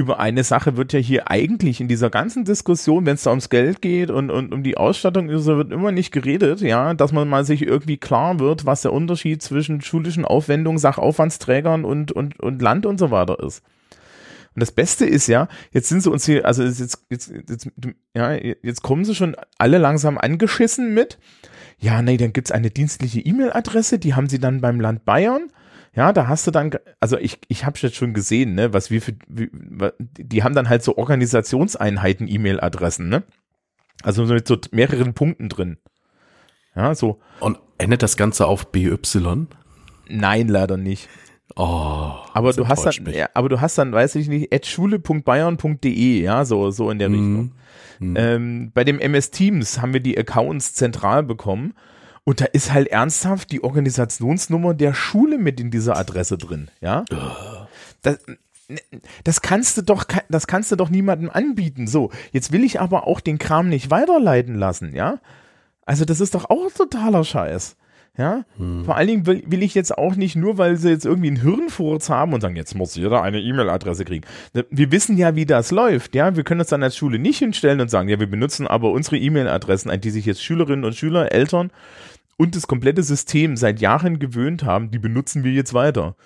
über 0.00 0.18
eine 0.18 0.44
Sache 0.44 0.78
wird 0.78 0.94
ja 0.94 0.98
hier 0.98 1.30
eigentlich 1.30 1.80
in 1.80 1.86
dieser 1.86 2.08
ganzen 2.08 2.46
Diskussion, 2.46 3.04
wenn 3.04 3.16
es 3.16 3.24
da 3.24 3.30
ums 3.30 3.50
Geld 3.50 3.82
geht 3.82 4.10
und, 4.10 4.30
und 4.30 4.52
um 4.54 4.62
die 4.62 4.78
Ausstattung 4.78 5.28
ist, 5.28 5.44
wird 5.44 5.72
immer 5.72 5.92
nicht 5.92 6.10
geredet, 6.10 6.62
ja, 6.62 6.94
dass 6.94 7.12
man 7.12 7.28
mal 7.28 7.44
sich 7.44 7.62
irgendwie 7.62 7.98
klar 7.98 8.40
wird, 8.40 8.64
was 8.64 8.80
der 8.80 8.94
Unterschied 8.94 9.42
zwischen 9.42 9.82
schulischen 9.82 10.24
Aufwendungen, 10.24 10.78
Sachaufwandsträgern 10.78 11.84
und, 11.84 12.12
und, 12.12 12.40
und 12.40 12.62
Land 12.62 12.86
und 12.86 12.98
so 12.98 13.10
weiter 13.10 13.40
ist. 13.40 13.62
Und 14.54 14.60
das 14.60 14.72
Beste 14.72 15.04
ist 15.04 15.26
ja, 15.26 15.48
jetzt 15.70 15.90
sind 15.90 16.02
sie 16.02 16.10
uns 16.10 16.24
hier, 16.24 16.46
also 16.46 16.62
jetzt, 16.62 17.04
jetzt, 17.10 17.30
jetzt, 17.30 17.68
ja, 18.14 18.32
jetzt 18.32 18.82
kommen 18.82 19.04
sie 19.04 19.14
schon 19.14 19.36
alle 19.58 19.76
langsam 19.76 20.16
angeschissen 20.16 20.94
mit. 20.94 21.18
Ja, 21.78 22.00
nee, 22.00 22.16
dann 22.16 22.32
gibt's 22.32 22.52
eine 22.52 22.70
dienstliche 22.70 23.20
E-Mail-Adresse, 23.20 23.98
die 23.98 24.14
haben 24.14 24.30
sie 24.30 24.38
dann 24.38 24.62
beim 24.62 24.80
Land 24.80 25.04
Bayern. 25.04 25.50
Ja, 25.94 26.12
da 26.12 26.28
hast 26.28 26.46
du 26.46 26.50
dann, 26.50 26.70
also 27.00 27.18
ich, 27.18 27.38
ich 27.48 27.64
habe 27.64 27.78
jetzt 27.80 27.96
schon 27.96 28.14
gesehen, 28.14 28.54
ne, 28.54 28.72
was 28.72 28.90
wir 28.90 29.02
für, 29.02 29.14
wie, 29.26 29.50
die 29.98 30.44
haben 30.44 30.54
dann 30.54 30.68
halt 30.68 30.84
so 30.84 30.96
Organisationseinheiten 30.96 32.28
E-Mail-Adressen, 32.28 33.08
ne? 33.08 33.24
Also 34.02 34.24
mit 34.24 34.46
so 34.46 34.56
mehreren 34.70 35.14
Punkten 35.14 35.48
drin. 35.48 35.78
Ja, 36.76 36.94
so. 36.94 37.20
Und 37.40 37.58
endet 37.78 38.02
das 38.02 38.16
Ganze 38.16 38.46
auf 38.46 38.70
BY? 38.70 38.98
Nein, 40.08 40.48
leider 40.48 40.76
nicht. 40.76 41.08
Oh, 41.56 42.14
aber 42.32 42.52
du 42.52 42.68
hast 42.68 42.84
dann, 42.84 43.12
ja, 43.12 43.28
aber 43.34 43.48
du 43.48 43.60
hast 43.60 43.76
dann, 43.76 43.92
weiß 43.92 44.14
ich 44.14 44.28
nicht, 44.28 44.54
at 44.54 44.66
schule.bayern.de, 44.66 46.22
ja, 46.22 46.44
so, 46.44 46.70
so 46.70 46.90
in 46.90 47.00
der 47.00 47.08
mhm. 47.08 47.14
Richtung. 47.14 47.52
Mm. 47.98 48.16
Ähm, 48.16 48.72
bei 48.72 48.84
dem 48.84 49.00
MS 49.00 49.30
Teams 49.32 49.82
haben 49.82 49.92
wir 49.92 50.00
die 50.00 50.16
Accounts 50.16 50.74
zentral 50.74 51.24
bekommen 51.24 51.74
und 52.24 52.40
da 52.40 52.44
ist 52.46 52.72
halt 52.72 52.88
ernsthaft 52.88 53.50
die 53.52 53.64
Organisationsnummer 53.64 54.74
der 54.74 54.94
Schule 54.94 55.38
mit 55.38 55.60
in 55.60 55.70
dieser 55.70 55.96
Adresse 55.96 56.38
drin, 56.38 56.70
ja? 56.80 57.04
Das, 58.02 58.18
das 59.24 59.42
kannst 59.42 59.76
du 59.78 59.82
doch, 59.82 60.04
das 60.28 60.46
kannst 60.46 60.70
du 60.70 60.76
doch 60.76 60.90
niemandem 60.90 61.30
anbieten. 61.30 61.86
So, 61.86 62.10
jetzt 62.32 62.52
will 62.52 62.64
ich 62.64 62.80
aber 62.80 63.06
auch 63.06 63.20
den 63.20 63.38
Kram 63.38 63.68
nicht 63.68 63.90
weiterleiten 63.90 64.54
lassen, 64.54 64.94
ja? 64.94 65.18
Also 65.86 66.04
das 66.04 66.20
ist 66.20 66.34
doch 66.34 66.50
auch 66.50 66.70
totaler 66.70 67.24
Scheiß. 67.24 67.76
Ja, 68.18 68.44
hm. 68.56 68.84
vor 68.84 68.96
allen 68.96 69.06
Dingen 69.06 69.26
will, 69.26 69.42
will, 69.46 69.62
ich 69.62 69.74
jetzt 69.74 69.96
auch 69.96 70.16
nicht 70.16 70.34
nur, 70.34 70.58
weil 70.58 70.76
sie 70.76 70.90
jetzt 70.90 71.06
irgendwie 71.06 71.28
einen 71.28 71.40
Hirnfurz 71.40 72.10
haben 72.10 72.32
und 72.34 72.40
sagen, 72.40 72.56
jetzt 72.56 72.74
muss 72.74 72.96
jeder 72.96 73.22
eine 73.22 73.40
E-Mail-Adresse 73.40 74.04
kriegen. 74.04 74.26
Wir 74.52 74.90
wissen 74.90 75.16
ja, 75.16 75.36
wie 75.36 75.46
das 75.46 75.70
läuft. 75.70 76.14
Ja, 76.16 76.36
wir 76.36 76.42
können 76.42 76.60
uns 76.60 76.70
dann 76.70 76.82
als 76.82 76.96
Schule 76.96 77.20
nicht 77.20 77.38
hinstellen 77.38 77.80
und 77.80 77.88
sagen, 77.88 78.08
ja, 78.08 78.18
wir 78.18 78.28
benutzen 78.28 78.66
aber 78.66 78.90
unsere 78.90 79.16
E-Mail-Adressen, 79.16 79.90
an 79.90 80.00
die 80.00 80.10
sich 80.10 80.26
jetzt 80.26 80.42
Schülerinnen 80.42 80.84
und 80.84 80.96
Schüler, 80.96 81.32
Eltern 81.32 81.70
und 82.40 82.56
das 82.56 82.66
komplette 82.66 83.02
System 83.02 83.54
seit 83.54 83.80
Jahren 83.80 84.18
gewöhnt 84.18 84.64
haben, 84.64 84.90
die 84.90 84.98
benutzen 84.98 85.44
wir 85.44 85.52
jetzt 85.52 85.74
weiter. 85.74 86.16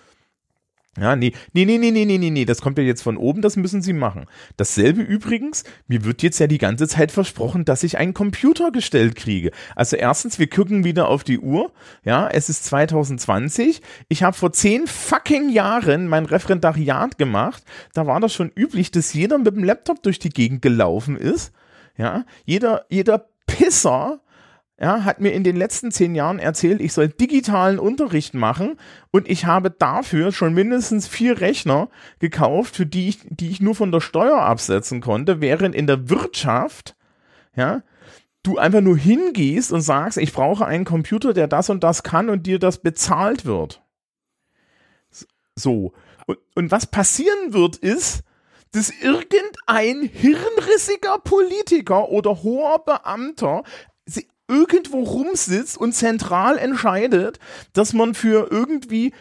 Ja, 0.96 1.16
nee, 1.16 1.32
nee, 1.52 1.64
nee, 1.64 1.76
nee, 1.76 1.90
nee, 1.90 2.04
nee, 2.04 2.30
nee, 2.30 2.44
das 2.44 2.60
kommt 2.60 2.78
ja 2.78 2.84
jetzt 2.84 3.02
von 3.02 3.16
oben, 3.16 3.42
das 3.42 3.56
müssen 3.56 3.82
sie 3.82 3.92
machen. 3.92 4.26
Dasselbe 4.56 5.02
übrigens, 5.02 5.64
mir 5.88 6.04
wird 6.04 6.22
jetzt 6.22 6.38
ja 6.38 6.46
die 6.46 6.58
ganze 6.58 6.86
Zeit 6.86 7.10
versprochen, 7.10 7.64
dass 7.64 7.82
ich 7.82 7.98
einen 7.98 8.14
Computer 8.14 8.70
gestellt 8.70 9.16
kriege. 9.16 9.50
Also 9.74 9.96
erstens, 9.96 10.38
wir 10.38 10.48
gucken 10.48 10.84
wieder 10.84 11.08
auf 11.08 11.24
die 11.24 11.40
Uhr, 11.40 11.72
ja, 12.04 12.28
es 12.28 12.48
ist 12.48 12.64
2020, 12.66 13.82
ich 14.08 14.22
habe 14.22 14.36
vor 14.36 14.52
zehn 14.52 14.86
fucking 14.86 15.48
Jahren 15.48 16.06
mein 16.06 16.26
Referendariat 16.26 17.18
gemacht, 17.18 17.64
da 17.92 18.06
war 18.06 18.20
das 18.20 18.32
schon 18.32 18.52
üblich, 18.54 18.92
dass 18.92 19.14
jeder 19.14 19.38
mit 19.38 19.56
dem 19.56 19.64
Laptop 19.64 20.00
durch 20.04 20.20
die 20.20 20.30
Gegend 20.30 20.62
gelaufen 20.62 21.16
ist, 21.16 21.52
ja, 21.96 22.24
jeder, 22.44 22.86
jeder 22.88 23.26
Pisser 23.48 24.20
ja, 24.84 25.04
hat 25.04 25.18
mir 25.18 25.32
in 25.32 25.44
den 25.44 25.56
letzten 25.56 25.90
zehn 25.90 26.14
Jahren 26.14 26.38
erzählt, 26.38 26.82
ich 26.82 26.92
soll 26.92 27.08
digitalen 27.08 27.78
Unterricht 27.78 28.34
machen 28.34 28.76
und 29.12 29.30
ich 29.30 29.46
habe 29.46 29.70
dafür 29.70 30.30
schon 30.30 30.52
mindestens 30.52 31.08
vier 31.08 31.40
Rechner 31.40 31.88
gekauft, 32.18 32.76
für 32.76 32.84
die 32.84 33.08
ich, 33.08 33.20
die 33.24 33.48
ich 33.48 33.62
nur 33.62 33.74
von 33.74 33.90
der 33.92 34.02
Steuer 34.02 34.42
absetzen 34.42 35.00
konnte, 35.00 35.40
während 35.40 35.74
in 35.74 35.86
der 35.86 36.10
Wirtschaft, 36.10 36.96
ja, 37.56 37.82
du 38.42 38.58
einfach 38.58 38.82
nur 38.82 38.98
hingehst 38.98 39.72
und 39.72 39.80
sagst, 39.80 40.18
ich 40.18 40.34
brauche 40.34 40.66
einen 40.66 40.84
Computer, 40.84 41.32
der 41.32 41.48
das 41.48 41.70
und 41.70 41.82
das 41.82 42.02
kann 42.02 42.28
und 42.28 42.46
dir 42.46 42.58
das 42.58 42.82
bezahlt 42.82 43.46
wird. 43.46 43.82
So. 45.54 45.94
Und, 46.26 46.38
und 46.54 46.70
was 46.72 46.88
passieren 46.88 47.54
wird, 47.54 47.76
ist, 47.76 48.22
dass 48.72 48.90
irgendein 48.90 50.02
hirnrissiger 50.12 51.20
Politiker 51.20 52.10
oder 52.10 52.42
hoher 52.42 52.84
Beamter 52.84 53.62
irgendwo 54.46 55.02
rumsitzt 55.02 55.78
und 55.78 55.94
zentral 55.94 56.58
entscheidet, 56.58 57.38
dass 57.72 57.92
man 57.92 58.14
für 58.14 58.48
irgendwie 58.50 59.12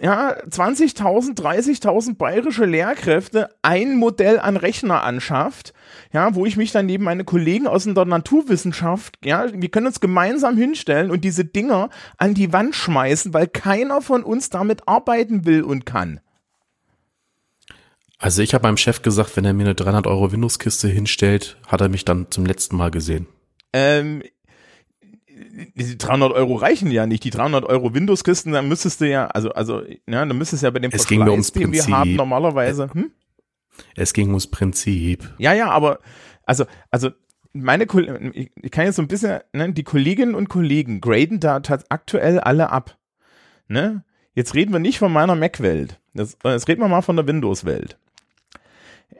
ja, 0.00 0.36
20.000, 0.44 1.36
30.000 1.36 2.16
bayerische 2.16 2.64
Lehrkräfte 2.64 3.50
ein 3.62 3.96
Modell 3.96 4.38
an 4.38 4.56
Rechner 4.56 5.02
anschafft, 5.02 5.74
ja, 6.12 6.34
wo 6.34 6.46
ich 6.46 6.56
mich 6.56 6.72
dann 6.72 6.86
neben 6.86 7.04
meine 7.04 7.24
Kollegen 7.24 7.66
aus 7.66 7.84
der 7.84 8.04
Naturwissenschaft, 8.04 9.18
ja, 9.24 9.46
wir 9.52 9.68
können 9.68 9.86
uns 9.86 10.00
gemeinsam 10.00 10.56
hinstellen 10.56 11.10
und 11.10 11.24
diese 11.24 11.44
Dinger 11.44 11.90
an 12.16 12.34
die 12.34 12.52
Wand 12.52 12.74
schmeißen, 12.74 13.34
weil 13.34 13.48
keiner 13.48 14.00
von 14.00 14.22
uns 14.22 14.48
damit 14.48 14.88
arbeiten 14.88 15.44
will 15.44 15.62
und 15.62 15.84
kann. 15.84 16.20
Also 18.18 18.42
ich 18.42 18.52
habe 18.52 18.66
meinem 18.66 18.76
Chef 18.76 19.00
gesagt, 19.00 19.36
wenn 19.36 19.46
er 19.46 19.54
mir 19.54 19.64
eine 19.64 19.74
300 19.74 20.06
Euro 20.06 20.30
Windows-Kiste 20.30 20.88
hinstellt, 20.88 21.56
hat 21.66 21.80
er 21.80 21.88
mich 21.88 22.04
dann 22.04 22.30
zum 22.30 22.44
letzten 22.44 22.76
Mal 22.76 22.90
gesehen. 22.90 23.26
Ähm, 23.72 24.22
die 25.74 25.98
300 25.98 26.32
Euro 26.32 26.54
reichen 26.56 26.90
ja 26.90 27.06
nicht. 27.06 27.24
Die 27.24 27.30
300 27.30 27.64
Euro 27.64 27.94
Windows-Kisten, 27.94 28.52
dann 28.52 28.68
müsstest 28.68 29.00
du 29.00 29.08
ja, 29.08 29.26
also, 29.26 29.50
also, 29.52 29.82
ja, 29.82 30.24
dann 30.24 30.36
müsstest 30.36 30.62
du 30.62 30.66
ja 30.66 30.70
bei 30.70 30.78
dem 30.78 30.90
es 30.90 31.02
Verschleiß, 31.02 31.26
ging 31.26 31.28
ums 31.28 31.52
den 31.52 31.72
wir 31.72 31.86
haben 31.86 32.16
normalerweise. 32.16 32.88
Hm? 32.92 33.10
Es 33.96 34.12
ging 34.12 34.28
ums 34.28 34.46
Prinzip. 34.46 35.34
Ja, 35.38 35.52
ja, 35.52 35.70
aber, 35.70 36.00
also, 36.44 36.64
also, 36.90 37.10
meine 37.52 37.86
Kollegen, 37.86 38.32
ich 38.34 38.70
kann 38.70 38.84
jetzt 38.84 38.96
so 38.96 39.02
ein 39.02 39.08
bisschen, 39.08 39.40
ne, 39.52 39.72
die 39.72 39.82
Kolleginnen 39.82 40.34
und 40.34 40.48
Kollegen 40.48 41.00
graden 41.00 41.40
da 41.40 41.60
aktuell 41.88 42.40
alle 42.40 42.70
ab. 42.70 42.96
Ne? 43.68 44.04
Jetzt 44.34 44.54
reden 44.54 44.72
wir 44.72 44.78
nicht 44.78 44.98
von 44.98 45.12
meiner 45.12 45.34
Mac-Welt. 45.34 46.00
Jetzt 46.14 46.44
reden 46.44 46.80
wir 46.80 46.88
mal 46.88 47.02
von 47.02 47.16
der 47.16 47.26
Windows-Welt 47.26 47.98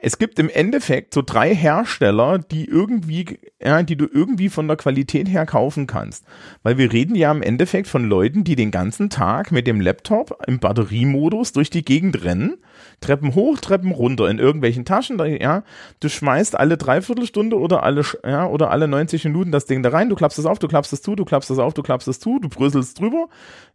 es 0.03 0.17
gibt 0.17 0.39
im 0.39 0.49
Endeffekt 0.49 1.13
so 1.13 1.21
drei 1.21 1.53
Hersteller, 1.53 2.39
die 2.39 2.65
irgendwie, 2.65 3.39
ja, 3.61 3.83
die 3.83 3.95
du 3.95 4.07
irgendwie 4.11 4.49
von 4.49 4.67
der 4.67 4.77
Qualität 4.77 5.29
her 5.29 5.45
kaufen 5.45 5.85
kannst. 5.85 6.25
Weil 6.63 6.77
wir 6.77 6.91
reden 6.91 7.15
ja 7.15 7.31
im 7.31 7.43
Endeffekt 7.43 7.87
von 7.87 8.05
Leuten, 8.05 8.43
die 8.43 8.55
den 8.55 8.71
ganzen 8.71 9.09
Tag 9.09 9.51
mit 9.51 9.67
dem 9.67 9.79
Laptop 9.79 10.41
im 10.47 10.59
Batteriemodus 10.59 11.51
durch 11.51 11.69
die 11.69 11.85
Gegend 11.85 12.23
rennen, 12.23 12.57
Treppen 12.99 13.35
hoch, 13.35 13.59
Treppen 13.59 13.91
runter 13.91 14.29
in 14.29 14.39
irgendwelchen 14.39 14.85
Taschen, 14.85 15.19
ja. 15.39 15.63
Du 15.99 16.09
schmeißt 16.09 16.57
alle 16.57 16.77
Dreiviertelstunde 16.77 17.59
oder 17.59 17.83
alle, 17.83 18.03
ja, 18.25 18.47
oder 18.47 18.71
alle 18.71 18.87
90 18.87 19.25
Minuten 19.25 19.51
das 19.51 19.65
Ding 19.65 19.83
da 19.83 19.89
rein, 19.89 20.09
du 20.09 20.15
klappst 20.15 20.39
es 20.39 20.45
auf, 20.45 20.57
du 20.57 20.67
klappst 20.67 20.93
es 20.93 21.01
zu, 21.01 21.15
du 21.15 21.25
klappst 21.25 21.51
es 21.51 21.59
auf, 21.59 21.73
du 21.73 21.83
klappst 21.83 22.07
es 22.07 22.19
zu, 22.19 22.39
du 22.39 22.49
bröselst 22.49 22.99
drüber, 22.99 23.27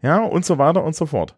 ja, 0.03 0.23
und 0.23 0.45
so 0.45 0.59
weiter 0.59 0.83
und 0.83 0.97
so 0.97 1.07
fort. 1.07 1.37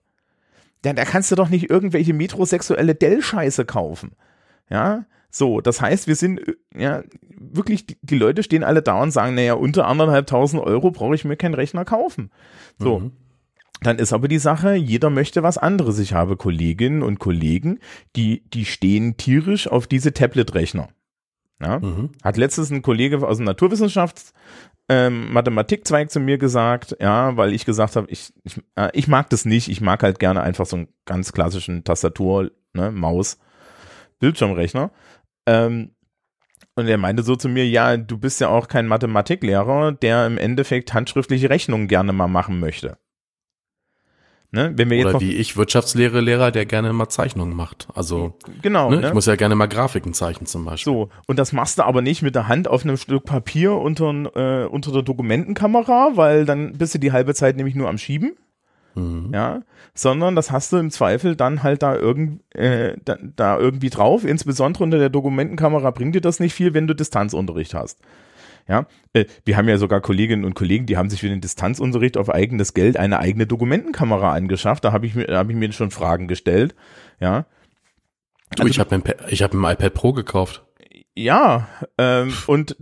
Ja, 0.85 0.93
da 0.93 1.05
kannst 1.05 1.31
du 1.31 1.35
doch 1.35 1.49
nicht 1.49 1.69
irgendwelche 1.69 2.15
metrosexuelle 2.15 2.95
Dell-Scheiße 2.95 3.65
kaufen. 3.65 4.13
Ja, 4.71 5.07
so, 5.31 5.61
das 5.61 5.81
heißt, 5.81 6.07
wir 6.07 6.17
sind, 6.17 6.41
äh, 6.47 6.55
ja, 6.77 7.03
wirklich, 7.39 7.87
die, 7.87 7.97
die 8.03 8.19
Leute 8.19 8.43
stehen 8.43 8.65
alle 8.65 8.83
da 8.83 9.03
und 9.03 9.11
sagen, 9.11 9.35
naja, 9.35 9.55
unter 9.55 9.87
anderthalbtausend 9.87 10.63
Euro 10.63 10.91
brauche 10.91 11.15
ich 11.15 11.25
mir 11.25 11.37
keinen 11.37 11.55
Rechner 11.55 11.85
kaufen. 11.85 12.31
So. 12.79 13.01
Mhm. 13.01 13.13
Dann 13.81 13.99
ist 13.99 14.13
aber 14.13 14.27
die 14.27 14.39
Sache, 14.39 14.75
jeder 14.75 15.09
möchte 15.09 15.45
was 15.45 15.57
anderes. 15.57 16.01
Ich 16.01 16.13
habe 16.13 16.37
Kolleginnen 16.37 17.03
und 17.03 17.21
Kollegen, 17.21 17.79
die, 18.17 18.43
die 18.51 18.65
stehen 18.65 19.17
tierisch 19.17 19.69
auf 19.69 19.87
diese 19.87 20.13
Tablet-Rechner. 20.13 20.89
Ja? 21.61 21.79
Mhm. 21.79 22.11
Hat 22.25 22.37
letztens 22.37 22.71
ein 22.71 22.83
Kollege 22.83 23.25
aus 23.25 23.37
dem 23.37 23.47
Naturwissenschafts 23.47 24.33
ähm, 24.89 25.33
Mathematikzweig 25.33 26.11
zu 26.11 26.19
mir 26.19 26.39
gesagt, 26.39 26.97
ja, 26.99 27.37
weil 27.37 27.53
ich 27.53 27.67
gesagt 27.67 27.95
habe, 27.97 28.11
ich, 28.11 28.33
ich, 28.43 28.61
äh, 28.75 28.89
ich 28.95 29.07
mag 29.07 29.29
das 29.31 29.45
nicht, 29.45 29.69
ich 29.69 29.81
mag 29.81 30.03
halt 30.03 30.19
gerne 30.19 30.43
einfach 30.43 30.65
so 30.67 30.77
einen 30.77 30.89
ganz 31.05 31.33
klassischen 31.33 31.85
Tastatur, 31.85 32.51
ne, 32.73 32.91
Maus, 32.91 33.39
Bildschirmrechner. 34.19 34.91
Ähm, 35.47 35.93
und 36.75 36.87
er 36.87 36.99
meinte 36.99 37.25
so 37.25 37.35
zu 37.35 37.49
mir, 37.49 37.69
ja, 37.69 37.97
du 37.97 38.19
bist 38.19 38.41
ja 38.41 38.49
auch 38.49 38.69
kein 38.69 38.87
Mathematiklehrer, 38.87 39.93
der 39.93 40.27
im 40.27 40.39
Endeffekt 40.39 40.95
handschriftliche 40.95 41.51
Rechnungen 41.51 41.89
gerne 41.89 42.13
mal 42.13 42.29
machen 42.29 42.61
möchte. 42.61 42.99
Ne? 44.51 44.73
Wenn 44.77 44.89
wir 44.89 44.97
jetzt 44.97 45.09
Oder 45.09 45.21
wie 45.21 45.35
ich 45.35 45.59
Wirtschaftslehre 45.59 46.21
Lehrer, 46.21 46.51
der 46.51 46.65
gerne 46.65 46.93
mal 46.95 47.11
Zeichnungen 47.11 47.55
macht. 47.55 47.89
Also 47.95 48.39
genau, 48.63 48.91
ne? 48.91 49.01
Ne? 49.01 49.09
ich 49.09 49.13
muss 49.13 49.27
ja 49.27 49.37
gerne 49.37 49.55
mal 49.55 49.67
Grafiken 49.67 50.15
zeichnen 50.15 50.47
zum 50.47 50.65
Beispiel. 50.65 50.91
So 50.91 51.09
und 51.27 51.39
das 51.39 51.53
machst 51.53 51.79
du 51.79 51.83
aber 51.83 52.01
nicht 52.01 52.23
mit 52.23 52.35
der 52.35 52.49
Hand 52.49 52.67
auf 52.67 52.83
einem 52.83 52.97
Stück 52.97 53.25
Papier 53.25 53.73
unter, 53.73 54.09
äh, 54.37 54.67
unter 54.67 54.91
der 54.91 55.03
Dokumentenkamera, 55.03 56.13
weil 56.15 56.47
dann 56.47 56.79
bist 56.79 56.95
du 56.95 56.99
die 56.99 57.13
halbe 57.13 57.35
Zeit 57.35 57.57
nämlich 57.57 57.75
nur 57.75 57.91
am 57.91 57.99
Schieben. 57.99 58.37
Mhm. 58.99 59.31
Ja, 59.33 59.63
sondern 59.95 60.35
das 60.37 60.51
hast 60.51 60.73
du 60.73 60.77
im 60.77 60.91
Zweifel 60.91 61.37
dann 61.37 61.63
halt 61.63 61.83
da, 61.83 61.95
irgend, 61.95 62.43
äh, 62.55 62.97
da, 63.05 63.17
da 63.37 63.59
irgendwie 63.59 63.91
drauf. 63.91 64.25
Insbesondere 64.25 64.85
unter 64.85 64.99
der 64.99 65.09
Dokumentenkamera 65.09 65.91
bringt 65.91 66.15
dir 66.15 66.21
das 66.21 66.41
nicht 66.41 66.55
viel, 66.55 66.75
wenn 66.75 66.87
du 66.87 66.95
Distanzunterricht 66.95 67.75
hast. 67.75 68.01
Ja, 68.69 68.87
äh, 69.15 69.25
wir 69.45 69.57
haben 69.57 69.69
ja 69.69 69.79
sogar 69.79 70.01
Kolleginnen 70.01 70.45
und 70.45 70.55
Kollegen, 70.55 70.87
die 70.87 70.97
haben 70.97 71.09
sich 71.09 71.21
für 71.21 71.29
den 71.29 71.41
Distanzunterricht 71.41 72.19
auf 72.19 72.29
eigenes 72.29 72.75
Geld 72.75 72.97
eine 72.99 73.19
eigene 73.19 73.47
Dokumentenkamera 73.47 74.33
angeschafft. 74.33 74.85
Da 74.85 74.93
habe 74.93 75.07
ich 75.07 75.15
mir, 75.15 75.27
habe 75.29 75.53
ich 75.53 75.59
mir 75.59 75.73
schon 75.73 75.91
Fragen 75.91 76.29
gestellt. 76.29 76.75
Ja. 77.19 77.47
Also, 78.59 78.69
ich 78.69 78.79
habe 78.79 78.95
ein, 78.95 79.03
ich 79.29 79.43
hab 79.43 79.55
ein 79.55 79.65
iPad 79.65 79.95
Pro 79.95 80.13
gekauft. 80.13 80.65
Ja, 81.15 81.69
ähm, 81.97 82.33
und 82.47 82.77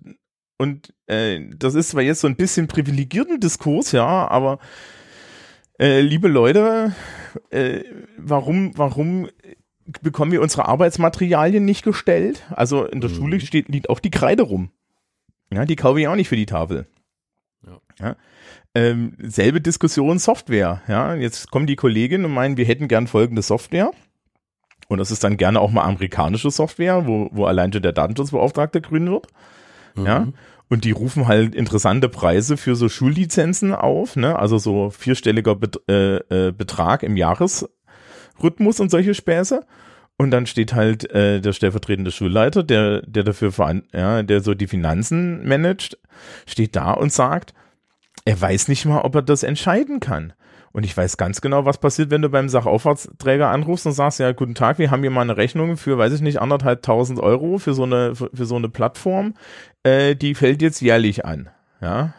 und 0.58 0.94
äh, 1.06 1.40
das 1.54 1.74
ist 1.74 1.90
zwar 1.90 2.02
jetzt 2.02 2.20
so 2.20 2.26
ein 2.26 2.36
bisschen 2.36 2.66
privilegierten 2.66 3.40
Diskurs, 3.40 3.92
ja, 3.92 4.28
aber 4.28 4.58
äh, 5.78 6.00
liebe 6.00 6.28
Leute, 6.28 6.94
äh, 7.50 7.80
warum 8.16 8.76
warum 8.76 9.28
bekommen 10.02 10.32
wir 10.32 10.42
unsere 10.42 10.66
Arbeitsmaterialien 10.66 11.64
nicht 11.64 11.84
gestellt? 11.84 12.44
Also 12.50 12.84
in 12.84 13.00
der 13.00 13.10
mhm. 13.10 13.14
Schule 13.14 13.40
steht 13.40 13.68
liegt 13.68 13.90
auch 13.90 14.00
die 14.00 14.10
Kreide 14.10 14.42
rum. 14.42 14.70
Ja, 15.52 15.64
die 15.64 15.76
kaufe 15.76 16.00
ich 16.00 16.08
auch 16.08 16.16
nicht 16.16 16.28
für 16.28 16.36
die 16.36 16.46
Tafel. 16.46 16.86
Ja. 17.64 17.80
ja. 18.00 18.16
Ähm, 18.74 19.16
selbe 19.18 19.60
Diskussion 19.60 20.18
Software. 20.18 20.82
Ja, 20.88 21.14
jetzt 21.14 21.50
kommen 21.50 21.66
die 21.66 21.76
Kolleginnen 21.76 22.24
und 22.24 22.34
meinen, 22.34 22.56
wir 22.56 22.64
hätten 22.64 22.88
gern 22.88 23.06
folgende 23.06 23.42
Software. 23.42 23.90
Und 24.88 24.98
das 24.98 25.10
ist 25.10 25.24
dann 25.24 25.36
gerne 25.36 25.60
auch 25.60 25.70
mal 25.70 25.84
amerikanische 25.84 26.50
Software, 26.50 27.06
wo, 27.06 27.28
wo 27.32 27.46
allein 27.46 27.72
schon 27.72 27.82
der 27.82 27.92
Datenschutzbeauftragte 27.92 28.80
grün 28.80 29.10
wird. 29.10 29.26
Mhm. 29.94 30.06
Ja. 30.06 30.26
Und 30.68 30.84
die 30.84 30.90
rufen 30.90 31.28
halt 31.28 31.54
interessante 31.54 32.08
Preise 32.08 32.56
für 32.56 32.74
so 32.74 32.88
Schullizenzen 32.88 33.72
auf, 33.72 34.16
ne? 34.16 34.38
Also 34.38 34.58
so 34.58 34.90
vierstelliger 34.90 35.54
Bet 35.54 35.80
äh, 35.88 36.16
äh, 36.16 36.52
Betrag 36.52 37.04
im 37.04 37.16
Jahresrhythmus 37.16 38.80
und 38.80 38.90
solche 38.90 39.14
Späße. 39.14 39.64
Und 40.18 40.30
dann 40.30 40.46
steht 40.46 40.72
halt 40.72 41.08
äh, 41.10 41.40
der 41.40 41.52
stellvertretende 41.52 42.10
Schulleiter, 42.10 42.62
der, 42.62 43.02
der 43.02 43.22
dafür 43.22 43.52
ja, 43.92 44.22
der 44.22 44.40
so 44.40 44.54
die 44.54 44.66
Finanzen 44.66 45.46
managt, 45.46 45.98
steht 46.46 46.74
da 46.74 46.92
und 46.92 47.12
sagt, 47.12 47.52
er 48.24 48.40
weiß 48.40 48.68
nicht 48.68 48.86
mal, 48.86 49.02
ob 49.02 49.14
er 49.14 49.22
das 49.22 49.42
entscheiden 49.42 50.00
kann. 50.00 50.32
Und 50.76 50.84
ich 50.84 50.94
weiß 50.94 51.16
ganz 51.16 51.40
genau, 51.40 51.64
was 51.64 51.78
passiert, 51.78 52.10
wenn 52.10 52.20
du 52.20 52.28
beim 52.28 52.50
Sachauffahrtsträger 52.50 53.48
anrufst 53.48 53.86
und 53.86 53.92
sagst, 53.92 54.20
ja, 54.20 54.32
guten 54.32 54.54
Tag, 54.54 54.78
wir 54.78 54.90
haben 54.90 55.00
hier 55.00 55.10
mal 55.10 55.22
eine 55.22 55.38
Rechnung 55.38 55.78
für, 55.78 55.96
weiß 55.96 56.12
ich 56.12 56.20
nicht, 56.20 56.38
anderthalb 56.38 56.82
tausend 56.82 57.18
Euro 57.18 57.56
für 57.56 57.72
so 57.72 57.84
eine, 57.84 58.14
für, 58.14 58.28
für 58.34 58.44
so 58.44 58.56
eine 58.56 58.68
Plattform, 58.68 59.32
äh, 59.84 60.14
die 60.14 60.34
fällt 60.34 60.60
jetzt 60.60 60.82
jährlich 60.82 61.24
an. 61.24 61.48
Ja. 61.80 62.12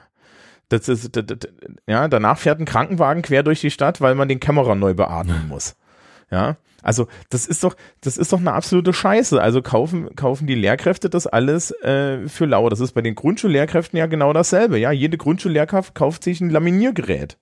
Das 0.70 0.90
ist, 0.90 1.16
das, 1.16 1.26
das, 1.28 1.38
ja, 1.86 2.08
danach 2.08 2.40
fährt 2.40 2.60
ein 2.60 2.66
Krankenwagen 2.66 3.22
quer 3.22 3.44
durch 3.44 3.62
die 3.62 3.70
Stadt, 3.70 4.02
weil 4.02 4.16
man 4.16 4.28
den 4.28 4.40
Kämmerer 4.40 4.74
neu 4.74 4.96
beatmen 4.96 5.48
muss. 5.48 5.76
Ja. 6.32 6.58
Also 6.82 7.08
das 7.30 7.46
ist 7.46 7.64
doch, 7.64 7.76
das 8.02 8.18
ist 8.18 8.34
doch 8.34 8.40
eine 8.40 8.54
absolute 8.54 8.92
Scheiße. 8.92 9.40
Also 9.40 9.62
kaufen, 9.62 10.16
kaufen 10.16 10.48
die 10.48 10.56
Lehrkräfte 10.56 11.12
das 11.12 11.28
alles 11.28 11.70
äh, 11.84 12.28
für 12.28 12.46
lau. 12.46 12.70
Das 12.70 12.80
ist 12.80 12.94
bei 12.94 13.04
den 13.04 13.14
Grundschullehrkräften 13.14 14.00
ja 14.00 14.08
genau 14.08 14.34
dasselbe. 14.34 14.80
Ja, 14.80 14.92
jede 14.92 15.20
Grundschullehrkraft 15.20 15.94
kauft 15.94 16.24
sich 16.24 16.42
ein 16.42 16.50
Laminiergerät. 16.50 17.38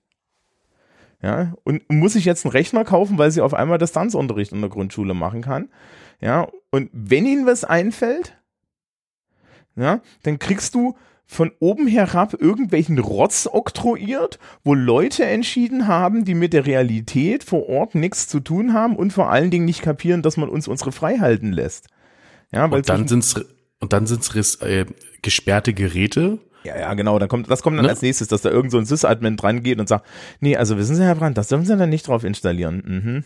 Ja, 1.26 1.54
und 1.64 1.82
muss 1.90 2.14
ich 2.14 2.24
jetzt 2.24 2.44
einen 2.44 2.52
Rechner 2.52 2.84
kaufen, 2.84 3.18
weil 3.18 3.32
sie 3.32 3.40
auf 3.40 3.52
einmal 3.52 3.78
Distanzunterricht 3.78 4.52
in 4.52 4.60
der 4.60 4.70
Grundschule 4.70 5.12
machen 5.12 5.42
kann. 5.42 5.70
Ja, 6.20 6.46
und 6.70 6.88
wenn 6.92 7.26
ihnen 7.26 7.46
was 7.46 7.64
einfällt, 7.64 8.38
ja, 9.74 10.02
dann 10.22 10.38
kriegst 10.38 10.76
du 10.76 10.96
von 11.26 11.50
oben 11.58 11.88
herab 11.88 12.40
irgendwelchen 12.40 13.00
Rotz 13.00 13.48
oktroyiert, 13.50 14.38
wo 14.62 14.74
Leute 14.74 15.24
entschieden 15.24 15.88
haben, 15.88 16.24
die 16.24 16.34
mit 16.34 16.52
der 16.52 16.64
Realität 16.64 17.42
vor 17.42 17.68
Ort 17.68 17.96
nichts 17.96 18.28
zu 18.28 18.38
tun 18.38 18.72
haben 18.72 18.94
und 18.94 19.12
vor 19.12 19.28
allen 19.28 19.50
Dingen 19.50 19.64
nicht 19.64 19.82
kapieren, 19.82 20.22
dass 20.22 20.36
man 20.36 20.48
uns 20.48 20.68
unsere 20.68 20.92
Freihalten 20.92 21.52
lässt. 21.52 21.88
Ja, 22.52 22.70
weil 22.70 22.78
und 22.78 22.88
dann 22.88 23.08
sind's 23.08 23.34
und 23.80 23.92
dann 23.92 24.06
sind's 24.06 24.60
äh, 24.62 24.86
gesperrte 25.22 25.74
Geräte. 25.74 26.38
Ja, 26.66 26.78
ja, 26.78 26.94
genau. 26.94 27.18
Dann 27.18 27.28
kommt, 27.28 27.50
das 27.50 27.62
kommt 27.62 27.78
dann 27.78 27.84
ne? 27.84 27.90
als 27.90 28.02
nächstes, 28.02 28.28
dass 28.28 28.42
da 28.42 28.50
irgend 28.50 28.72
so 28.72 28.78
ein 28.78 28.84
Sys-Admin 28.84 29.36
dran 29.36 29.62
geht 29.62 29.78
und 29.78 29.88
sagt, 29.88 30.06
nee, 30.40 30.56
also 30.56 30.76
wissen 30.76 30.96
Sie, 30.96 31.04
Herr 31.04 31.14
Brandt, 31.14 31.38
das 31.38 31.48
dürfen 31.48 31.64
Sie 31.64 31.76
dann 31.76 31.90
nicht 31.90 32.08
drauf 32.08 32.24
installieren. 32.24 32.82
Mhm. 32.84 33.24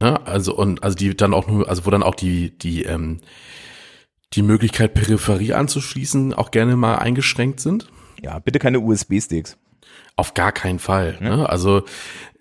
Ja, 0.00 0.22
also 0.22 0.56
und 0.56 0.82
also 0.82 0.96
die 0.96 1.14
dann 1.14 1.34
auch 1.34 1.46
nur, 1.48 1.68
also 1.68 1.84
wo 1.84 1.90
dann 1.90 2.02
auch 2.02 2.14
die 2.14 2.56
die 2.56 2.84
ähm, 2.84 3.20
die 4.32 4.42
Möglichkeit, 4.42 4.94
Peripherie 4.94 5.52
anzuschließen, 5.52 6.34
auch 6.34 6.50
gerne 6.50 6.76
mal 6.76 6.96
eingeschränkt 6.96 7.60
sind? 7.60 7.88
Ja, 8.22 8.38
bitte 8.38 8.58
keine 8.58 8.80
USB-Sticks. 8.80 9.56
Auf 10.16 10.34
gar 10.34 10.52
keinen 10.52 10.78
Fall. 10.78 11.18
Ja. 11.20 11.36
Ne? 11.36 11.48
Also 11.48 11.84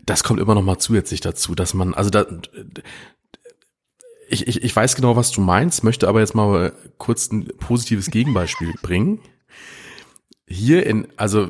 das 0.06 0.24
kommt 0.24 0.40
immer 0.40 0.56
noch 0.56 0.64
mal 0.64 0.78
zusätzlich 0.78 1.22
dazu, 1.22 1.56
dass 1.56 1.74
man, 1.74 1.94
also 1.94 2.10
da, 2.10 2.26
ich, 4.30 4.48
ich, 4.48 4.64
ich 4.64 4.76
weiß 4.76 4.96
genau, 4.96 5.16
was 5.16 5.32
du 5.32 5.42
meinst, 5.42 5.84
möchte 5.84 6.08
aber 6.08 6.20
jetzt 6.20 6.36
mal 6.36 6.74
kurz 6.98 7.32
ein 7.32 7.48
positives 7.60 8.10
Gegenbeispiel 8.12 8.74
bringen. 8.82 9.20
Hier 10.48 10.86
in, 10.86 11.08
also 11.18 11.50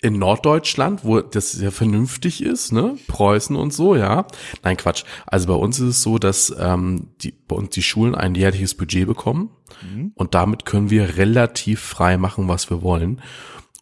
in 0.00 0.18
Norddeutschland, 0.18 1.04
wo 1.04 1.20
das 1.20 1.60
ja 1.60 1.70
vernünftig 1.70 2.42
ist, 2.42 2.72
ne, 2.72 2.96
Preußen 3.08 3.56
und 3.56 3.72
so, 3.72 3.96
ja. 3.96 4.26
Nein, 4.62 4.76
Quatsch. 4.76 5.04
Also 5.26 5.48
bei 5.48 5.54
uns 5.54 5.80
ist 5.80 5.88
es 5.88 6.02
so, 6.02 6.18
dass 6.18 6.54
ähm, 6.58 7.08
die, 7.20 7.32
bei 7.32 7.56
uns 7.56 7.70
die 7.70 7.82
Schulen 7.82 8.14
ein 8.14 8.36
jährliches 8.36 8.74
Budget 8.74 9.08
bekommen 9.08 9.50
mhm. 9.82 10.12
und 10.14 10.34
damit 10.34 10.64
können 10.64 10.90
wir 10.90 11.16
relativ 11.16 11.80
frei 11.80 12.16
machen, 12.16 12.46
was 12.48 12.70
wir 12.70 12.82
wollen. 12.82 13.20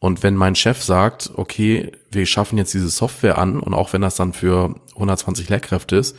Und 0.01 0.23
wenn 0.23 0.37
mein 0.37 0.55
Chef 0.55 0.83
sagt, 0.83 1.33
okay, 1.35 1.93
wir 2.11 2.27
schaffen 2.27 2.59
jetzt 2.59 2.73
diese 2.73 2.89
Software 2.89 3.39
an 3.39 3.61
und 3.61 3.75
auch 3.75 3.93
wenn 3.93 4.03
das 4.03 4.17
dann 4.17 4.33
für 4.33 4.75
120 4.95 5.49
Lehrkräfte 5.49 5.97
ist 5.97 6.17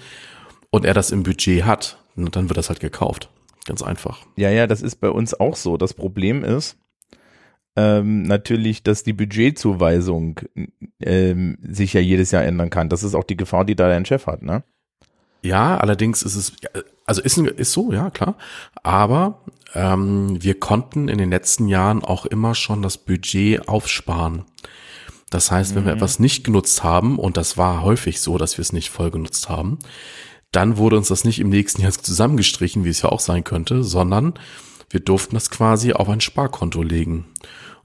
und 0.70 0.86
er 0.86 0.94
das 0.94 1.12
im 1.12 1.24
Budget 1.24 1.66
hat, 1.66 1.98
dann 2.16 2.50
wird 2.50 2.58
das 2.58 2.70
halt 2.70 2.80
gekauft. 2.80 3.30
Ganz 3.66 3.82
einfach. 3.82 4.20
Ja, 4.36 4.50
ja, 4.50 4.68
das 4.68 4.82
ist 4.82 4.98
bei 4.98 5.10
uns 5.10 5.34
auch 5.40 5.56
so. 5.56 5.78
Das 5.78 5.94
Problem 5.94 6.44
ist, 6.44 6.78
ähm, 7.78 8.24
natürlich, 8.24 8.82
dass 8.82 9.04
die 9.04 9.14
Budgetzuweisung 9.14 10.42
ähm, 11.00 11.60
sich 11.62 11.94
ja 11.94 12.02
jedes 12.02 12.32
Jahr 12.32 12.44
ändern 12.44 12.72
kann. 12.72 12.90
Das 12.90 13.04
ist 13.04 13.14
auch 13.14 13.24
die 13.24 13.38
Gefahr, 13.38 13.66
die 13.66 13.76
da 13.76 13.88
dein 13.88 14.04
Chef 14.04 14.26
hat, 14.26 14.42
ne? 14.42 14.64
Ja, 15.44 15.78
allerdings 15.78 16.24
ist 16.24 16.36
es, 16.36 16.54
also 17.06 17.22
ist, 17.22 17.38
ist 17.38 17.72
so, 17.72 17.94
ja 17.94 18.10
klar. 18.10 18.36
Aber 18.82 19.44
ähm, 19.76 20.42
wir 20.42 20.60
konnten 20.60 21.08
in 21.08 21.20
den 21.20 21.30
letzten 21.30 21.68
Jahren 21.68 22.04
auch 22.04 22.26
immer 22.26 22.56
schon 22.56 22.82
das 22.82 22.98
Budget 22.98 23.70
aufsparen. 23.70 24.46
Das 25.30 25.52
heißt, 25.52 25.76
wenn 25.76 25.84
mhm. 25.84 25.88
wir 25.88 25.94
etwas 25.94 26.20
nicht 26.20 26.44
genutzt 26.44 26.84
haben, 26.84 27.20
und 27.20 27.38
das 27.38 27.58
war 27.58 27.84
häufig 27.84 28.20
so, 28.22 28.40
dass 28.40 28.58
wir 28.58 28.64
es 28.64 28.74
nicht 28.74 28.90
voll 28.90 29.12
genutzt 29.12 29.50
haben, 29.50 29.78
dann 30.52 30.78
wurde 30.78 30.98
uns 30.98 31.10
das 31.10 31.26
nicht 31.26 31.40
im 31.40 31.50
nächsten 31.50 31.84
Jahr 31.84 31.92
zusammengestrichen, 31.92 32.86
wie 32.86 32.90
es 32.90 33.04
ja 33.04 33.10
auch 33.10 33.20
sein 33.20 33.44
könnte, 33.44 33.84
sondern 33.84 34.34
wir 34.90 35.00
durften 35.00 35.36
das 35.36 35.52
quasi 35.52 35.94
auf 35.94 36.10
ein 36.10 36.22
Sparkonto 36.22 36.82
legen. 36.82 37.26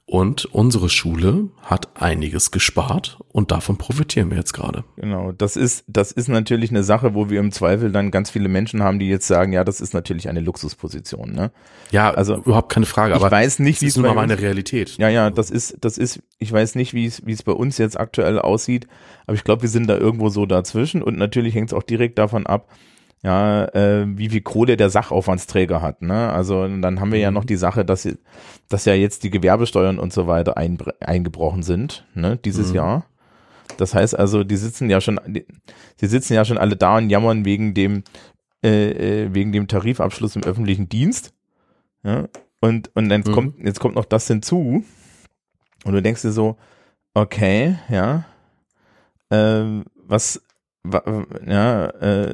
Und 0.05 0.47
unsere 0.47 0.89
Schule 0.89 1.49
hat 1.63 2.01
einiges 2.01 2.51
gespart 2.51 3.19
und 3.29 3.53
davon 3.53 3.79
profitieren 3.79 4.31
wir 4.31 4.37
jetzt 4.37 4.53
gerade. 4.53 4.85
Genau, 4.97 5.31
das 5.31 5.57
ist, 5.57 5.85
das 5.87 6.11
ist 6.11 6.29
natürlich 6.29 6.71
eine 6.71 6.83
Sache, 6.83 7.15
wo 7.15 7.31
wir 7.31 7.39
im 7.39 7.53
Zweifel 7.53 7.93
dann 7.93 8.11
ganz 8.11 8.29
viele 8.29 8.49
Menschen 8.49 8.83
haben, 8.83 8.99
die 8.99 9.09
jetzt 9.09 9.29
sagen, 9.29 9.53
ja, 9.53 9.63
das 9.63 9.81
ist 9.81 9.95
natürlich 9.95 10.29
eine 10.29 10.41
Luxusposition, 10.41 11.33
ne? 11.33 11.53
Ja, 11.93 12.11
also 12.11 12.37
überhaupt 12.37 12.73
keine 12.73 12.85
Frage. 12.85 13.15
Aber 13.15 13.27
ich 13.27 13.33
weiß 13.33 13.61
nicht, 13.61 13.81
wie 13.81 13.87
es 13.87 13.97
nur 13.97 14.09
mal 14.09 14.15
meine 14.15 14.41
Realität. 14.41 14.99
Ja, 14.99 15.09
ja, 15.09 15.31
das 15.31 15.51
ist, 15.51 15.79
das 15.81 15.99
ist, 15.99 16.21
ich 16.39 16.53
weiß 16.53 16.75
nicht, 16.75 16.95
wie 16.95 17.07
es, 17.07 17.25
wie 17.25 17.33
es 17.33 17.45
bei 17.45 17.53
uns 17.53 17.79
jetzt 17.79 17.99
aktuell 17.99 18.41
aussieht, 18.41 18.89
aber 19.27 19.37
ich 19.37 19.45
glaube, 19.45 19.63
wir 19.63 19.69
sind 19.69 19.87
da 19.87 19.97
irgendwo 19.97 20.31
so 20.31 20.47
dazwischen 20.47 21.03
und 21.03 21.17
natürlich 21.17 21.55
hängt 21.55 21.71
es 21.71 21.75
auch 21.75 21.85
direkt 21.85 22.19
davon 22.19 22.47
ab, 22.47 22.69
ja, 23.23 23.67
äh, 23.67 24.05
wie 24.19 24.29
viel 24.29 24.41
Kohle 24.41 24.77
der 24.77 24.91
Sachaufwandsträger 24.91 25.81
hat. 25.81 26.03
Ne? 26.03 26.33
Also 26.33 26.67
dann 26.67 27.01
haben 27.01 27.13
wir 27.13 27.19
mhm. 27.19 27.23
ja 27.23 27.31
noch 27.31 27.45
die 27.45 27.57
Sache, 27.57 27.85
dass, 27.85 28.09
dass 28.69 28.85
ja 28.85 28.95
jetzt 28.95 29.23
die 29.23 29.31
Gewerbesteuern 29.31 29.99
und 29.99 30.13
so 30.13 30.27
weiter 30.27 30.57
ein, 30.57 30.79
eingebrochen 31.01 31.63
sind, 31.63 32.07
ne, 32.15 32.37
dieses 32.37 32.71
mhm. 32.71 32.75
Jahr. 32.75 33.07
Das 33.77 33.95
heißt 33.95 34.19
also, 34.19 34.43
die 34.43 34.57
sitzen 34.57 34.91
ja 34.91 35.01
schon, 35.01 35.21
die, 35.27 35.47
die 36.01 36.07
sitzen 36.07 36.35
ja 36.35 36.45
schon 36.45 36.59
alle 36.59 36.77
da 36.77 36.97
und 36.97 37.11
jammern 37.11 37.45
wegen 37.45 37.75
dem, 37.75 38.03
äh, 38.65 39.25
äh 39.25 39.35
wegen 39.35 39.53
dem 39.53 39.69
Tarifabschluss 39.69 40.37
im 40.37 40.43
öffentlichen 40.43 40.89
Dienst. 40.89 41.33
Ja? 42.03 42.29
Und, 42.61 42.91
und 42.95 43.09
dann 43.09 43.23
mhm. 43.25 43.33
kommt, 43.33 43.65
jetzt 43.65 43.79
kommt 43.79 43.95
noch 43.95 44.05
das 44.05 44.27
hinzu. 44.27 44.85
Und 45.85 45.93
du 45.93 46.03
denkst 46.03 46.23
dir 46.23 46.33
so, 46.33 46.57
okay, 47.15 47.77
ja, 47.89 48.25
äh, 49.31 49.83
was, 49.95 50.43
wa, 50.83 51.25
ja, 51.47 51.87
äh, 51.87 52.33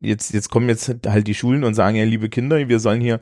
jetzt, 0.00 0.32
jetzt 0.32 0.50
kommen 0.50 0.68
jetzt 0.68 0.94
halt 1.06 1.26
die 1.26 1.34
Schulen 1.34 1.64
und 1.64 1.74
sagen 1.74 1.96
ja, 1.96 2.04
liebe 2.04 2.28
Kinder, 2.28 2.68
wir 2.68 2.78
sollen 2.80 3.00
hier 3.00 3.20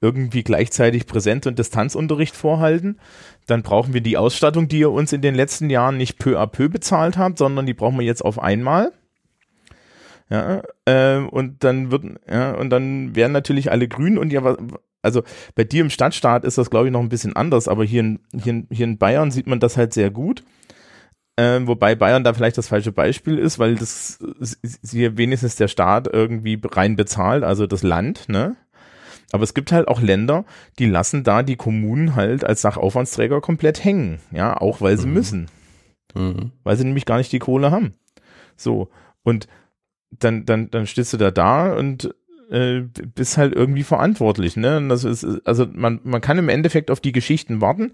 irgendwie 0.00 0.42
gleichzeitig 0.42 1.06
Präsenz- 1.06 1.46
und 1.46 1.58
Distanzunterricht 1.58 2.36
vorhalten. 2.36 2.98
Dann 3.46 3.62
brauchen 3.62 3.94
wir 3.94 4.00
die 4.00 4.16
Ausstattung, 4.16 4.68
die 4.68 4.80
ihr 4.80 4.90
uns 4.90 5.12
in 5.12 5.22
den 5.22 5.34
letzten 5.34 5.70
Jahren 5.70 5.96
nicht 5.96 6.18
peu 6.18 6.38
à 6.38 6.46
peu 6.46 6.68
bezahlt 6.68 7.16
habt, 7.16 7.38
sondern 7.38 7.66
die 7.66 7.74
brauchen 7.74 7.98
wir 7.98 8.06
jetzt 8.06 8.24
auf 8.24 8.38
einmal. 8.38 8.92
Ja, 10.28 10.62
äh, 10.86 11.18
und 11.18 11.62
dann 11.62 11.92
wird, 11.92 12.04
ja, 12.28 12.54
und 12.54 12.70
dann 12.70 13.14
werden 13.14 13.30
natürlich 13.30 13.70
alle 13.70 13.86
grün 13.86 14.18
und 14.18 14.32
ja, 14.32 14.56
also 15.00 15.22
bei 15.54 15.62
dir 15.62 15.82
im 15.82 15.90
Stadtstaat 15.90 16.44
ist 16.44 16.58
das, 16.58 16.68
glaube 16.68 16.86
ich, 16.86 16.92
noch 16.92 17.00
ein 17.00 17.08
bisschen 17.08 17.36
anders, 17.36 17.68
aber 17.68 17.84
hier 17.84 18.00
in, 18.00 18.18
hier 18.32 18.52
in, 18.52 18.66
hier 18.72 18.84
in 18.84 18.98
Bayern 18.98 19.30
sieht 19.30 19.46
man 19.46 19.60
das 19.60 19.76
halt 19.76 19.94
sehr 19.94 20.10
gut. 20.10 20.42
Äh, 21.36 21.66
wobei 21.66 21.94
Bayern 21.94 22.24
da 22.24 22.32
vielleicht 22.32 22.56
das 22.56 22.68
falsche 22.68 22.92
Beispiel 22.92 23.38
ist, 23.38 23.58
weil 23.58 23.74
das 23.74 24.18
hier 24.82 25.18
wenigstens 25.18 25.56
der 25.56 25.68
Staat 25.68 26.08
irgendwie 26.10 26.58
rein 26.64 26.96
bezahlt, 26.96 27.44
also 27.44 27.66
das 27.66 27.82
Land, 27.82 28.28
ne? 28.28 28.56
Aber 29.32 29.42
es 29.42 29.54
gibt 29.54 29.72
halt 29.72 29.88
auch 29.88 30.00
Länder, 30.00 30.44
die 30.78 30.86
lassen 30.86 31.24
da 31.24 31.42
die 31.42 31.56
Kommunen 31.56 32.14
halt 32.14 32.44
als 32.44 32.62
Sachaufwandsträger 32.62 33.40
komplett 33.40 33.84
hängen, 33.84 34.20
ja, 34.30 34.56
auch 34.56 34.80
weil 34.80 34.96
sie 34.96 35.08
mhm. 35.08 35.14
müssen. 35.14 35.50
Mhm. 36.14 36.52
Weil 36.64 36.76
sie 36.76 36.84
nämlich 36.84 37.04
gar 37.04 37.18
nicht 37.18 37.32
die 37.32 37.38
Kohle 37.38 37.70
haben. 37.70 37.94
So. 38.56 38.88
Und 39.22 39.48
dann, 40.10 40.46
dann, 40.46 40.70
dann 40.70 40.86
stehst 40.86 41.12
du 41.12 41.16
da 41.16 41.30
da 41.30 41.74
und 41.74 42.14
äh, 42.50 42.82
bist 43.14 43.36
halt 43.36 43.54
irgendwie 43.54 43.82
verantwortlich, 43.82 44.56
ne? 44.56 44.78
Und 44.78 44.88
das 44.88 45.04
ist, 45.04 45.24
also 45.44 45.66
man, 45.70 46.00
man 46.04 46.20
kann 46.20 46.38
im 46.38 46.48
Endeffekt 46.48 46.90
auf 46.90 47.00
die 47.00 47.12
Geschichten 47.12 47.60
warten, 47.60 47.92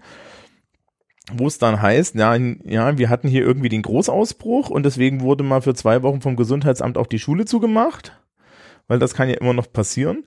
wo 1.31 1.47
es 1.47 1.57
dann 1.57 1.81
heißt, 1.81 2.15
ja, 2.15 2.35
ja, 2.35 2.97
wir 2.97 3.09
hatten 3.09 3.27
hier 3.27 3.43
irgendwie 3.43 3.69
den 3.69 3.81
Großausbruch 3.81 4.69
und 4.69 4.83
deswegen 4.83 5.21
wurde 5.21 5.43
mal 5.43 5.61
für 5.61 5.73
zwei 5.73 6.03
Wochen 6.03 6.21
vom 6.21 6.35
Gesundheitsamt 6.35 6.97
auch 6.97 7.07
die 7.07 7.19
Schule 7.19 7.45
zugemacht, 7.45 8.19
weil 8.87 8.99
das 8.99 9.13
kann 9.13 9.29
ja 9.29 9.35
immer 9.35 9.53
noch 9.53 9.71
passieren. 9.71 10.25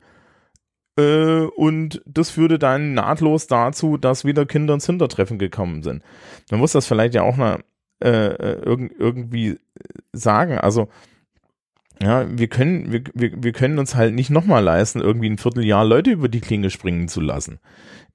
Äh, 0.99 1.42
und 1.57 2.03
das 2.07 2.30
führte 2.30 2.59
dann 2.59 2.94
nahtlos 2.94 3.47
dazu, 3.47 3.99
dass 3.99 4.24
wieder 4.24 4.47
Kinder 4.47 4.74
ins 4.74 4.86
Hintertreffen 4.86 5.38
gekommen 5.38 5.82
sind. 5.82 6.03
Man 6.51 6.61
muss 6.61 6.72
das 6.72 6.86
vielleicht 6.86 7.14
ja 7.14 7.22
auch 7.22 7.36
mal 7.36 7.62
äh, 8.03 8.09
äh 8.09 8.88
irgendwie 8.99 9.59
sagen. 10.12 10.59
Also 10.59 10.88
ja, 12.03 12.26
wir 12.28 12.49
können, 12.49 12.92
wir, 12.92 13.03
wir, 13.14 13.42
wir 13.42 13.53
können 13.53 13.78
uns 13.78 13.94
halt 13.94 14.14
nicht 14.14 14.30
nochmal 14.30 14.62
leisten, 14.62 15.01
irgendwie 15.01 15.30
ein 15.30 15.38
Vierteljahr 15.38 15.84
Leute 15.84 16.11
über 16.11 16.28
die 16.28 16.40
Klinge 16.40 16.70
springen 16.70 17.09
zu 17.09 17.20
lassen. 17.20 17.59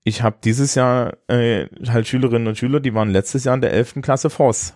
Ich 0.03 0.23
habe 0.23 0.37
dieses 0.43 0.75
Jahr 0.75 1.17
äh, 1.27 1.67
halt 1.87 2.07
Schülerinnen 2.07 2.47
und 2.47 2.57
Schüler, 2.57 2.79
die 2.79 2.93
waren 2.93 3.11
letztes 3.11 3.43
Jahr 3.43 3.55
in 3.55 3.61
der 3.61 3.73
11. 3.73 4.01
Klasse 4.01 4.29
Voss. 4.29 4.73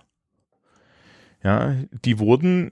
Ja, 1.44 1.76
die 2.04 2.20
wurden 2.20 2.72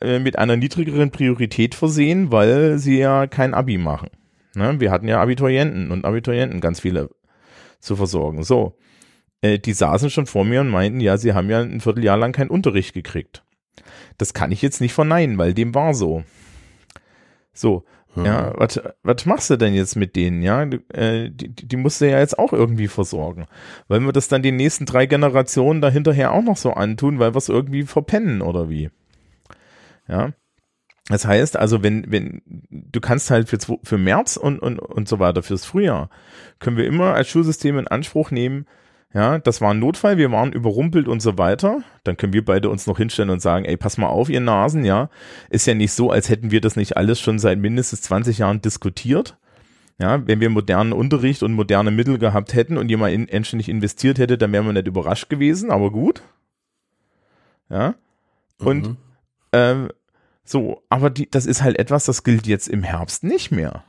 äh, 0.00 0.18
mit 0.18 0.38
einer 0.38 0.56
niedrigeren 0.56 1.10
Priorität 1.10 1.74
versehen, 1.74 2.32
weil 2.32 2.78
sie 2.78 2.98
ja 2.98 3.26
kein 3.26 3.54
Abi 3.54 3.78
machen. 3.78 4.10
Ne? 4.54 4.80
Wir 4.80 4.90
hatten 4.90 5.08
ja 5.08 5.20
Abiturienten 5.20 5.90
und 5.90 6.04
Abiturienten 6.04 6.60
ganz 6.60 6.80
viele 6.80 7.10
zu 7.80 7.96
versorgen. 7.96 8.42
So, 8.42 8.76
äh, 9.42 9.58
die 9.58 9.72
saßen 9.72 10.10
schon 10.10 10.26
vor 10.26 10.44
mir 10.44 10.60
und 10.60 10.68
meinten, 10.68 11.00
ja, 11.00 11.16
sie 11.16 11.34
haben 11.34 11.50
ja 11.50 11.60
ein 11.60 11.80
Vierteljahr 11.80 12.16
lang 12.16 12.32
keinen 12.32 12.50
Unterricht 12.50 12.94
gekriegt. 12.94 13.44
Das 14.18 14.34
kann 14.34 14.52
ich 14.52 14.62
jetzt 14.62 14.80
nicht 14.80 14.92
verneinen, 14.92 15.38
weil 15.38 15.54
dem 15.54 15.74
war 15.74 15.94
so. 15.94 16.24
So, 17.52 17.84
hm. 18.14 18.24
ja, 18.24 18.52
was, 18.56 18.80
was 19.02 19.26
machst 19.26 19.50
du 19.50 19.56
denn 19.56 19.74
jetzt 19.74 19.94
mit 19.94 20.16
denen, 20.16 20.42
ja? 20.42 20.62
Äh, 20.92 21.30
die, 21.30 21.54
die 21.54 21.76
musst 21.76 22.00
du 22.00 22.10
ja 22.10 22.18
jetzt 22.18 22.38
auch 22.38 22.52
irgendwie 22.52 22.88
versorgen. 22.88 23.46
Wollen 23.88 24.04
wir 24.04 24.12
das 24.12 24.28
dann 24.28 24.42
die 24.42 24.52
nächsten 24.52 24.86
drei 24.86 25.06
Generationen 25.06 25.80
dahinterher 25.80 26.32
auch 26.32 26.42
noch 26.42 26.56
so 26.56 26.72
antun, 26.72 27.18
weil 27.18 27.34
wir 27.34 27.38
es 27.38 27.48
irgendwie 27.48 27.84
verpennen 27.84 28.42
oder 28.42 28.68
wie? 28.68 28.90
Ja. 30.08 30.32
Das 31.08 31.24
heißt 31.24 31.56
also, 31.56 31.82
wenn, 31.82 32.10
wenn, 32.10 32.42
du 32.70 33.00
kannst 33.00 33.30
halt 33.30 33.48
für, 33.48 33.58
für 33.82 33.98
März 33.98 34.36
und, 34.36 34.60
und, 34.60 34.78
und 34.78 35.08
so 35.08 35.18
weiter, 35.18 35.42
fürs 35.42 35.64
Frühjahr, 35.64 36.08
können 36.58 36.76
wir 36.76 36.86
immer 36.86 37.14
als 37.14 37.28
Schulsystem 37.28 37.78
in 37.78 37.88
Anspruch 37.88 38.30
nehmen, 38.30 38.66
ja, 39.12 39.38
das 39.38 39.60
war 39.60 39.72
ein 39.72 39.80
Notfall, 39.80 40.18
wir 40.18 40.30
waren 40.30 40.52
überrumpelt 40.52 41.08
und 41.08 41.20
so 41.20 41.36
weiter. 41.36 41.82
Dann 42.04 42.16
können 42.16 42.32
wir 42.32 42.44
beide 42.44 42.70
uns 42.70 42.86
noch 42.86 42.98
hinstellen 42.98 43.30
und 43.30 43.42
sagen, 43.42 43.64
ey, 43.64 43.76
pass 43.76 43.98
mal 43.98 44.06
auf, 44.06 44.28
ihr 44.28 44.40
Nasen, 44.40 44.84
ja. 44.84 45.10
Ist 45.48 45.66
ja 45.66 45.74
nicht 45.74 45.92
so, 45.92 46.10
als 46.10 46.28
hätten 46.28 46.52
wir 46.52 46.60
das 46.60 46.76
nicht 46.76 46.96
alles 46.96 47.18
schon 47.18 47.40
seit 47.40 47.58
mindestens 47.58 48.02
20 48.02 48.38
Jahren 48.38 48.60
diskutiert. 48.60 49.36
Ja, 49.98 50.26
wenn 50.26 50.40
wir 50.40 50.48
modernen 50.48 50.92
Unterricht 50.92 51.42
und 51.42 51.52
moderne 51.52 51.90
Mittel 51.90 52.18
gehabt 52.18 52.54
hätten 52.54 52.78
und 52.78 52.88
jemand 52.88 53.12
in, 53.12 53.28
anständig 53.30 53.68
investiert 53.68 54.18
hätte, 54.18 54.38
dann 54.38 54.52
wären 54.52 54.64
wir 54.64 54.72
nicht 54.72 54.86
überrascht 54.86 55.28
gewesen, 55.28 55.70
aber 55.70 55.90
gut. 55.90 56.22
Ja. 57.68 57.96
Und 58.58 58.88
mhm. 58.88 58.96
ähm, 59.52 59.88
so, 60.44 60.82
aber 60.88 61.10
die, 61.10 61.28
das 61.28 61.46
ist 61.46 61.62
halt 61.62 61.78
etwas, 61.78 62.04
das 62.06 62.22
gilt 62.22 62.46
jetzt 62.46 62.68
im 62.68 62.82
Herbst 62.82 63.24
nicht 63.24 63.50
mehr. 63.50 63.84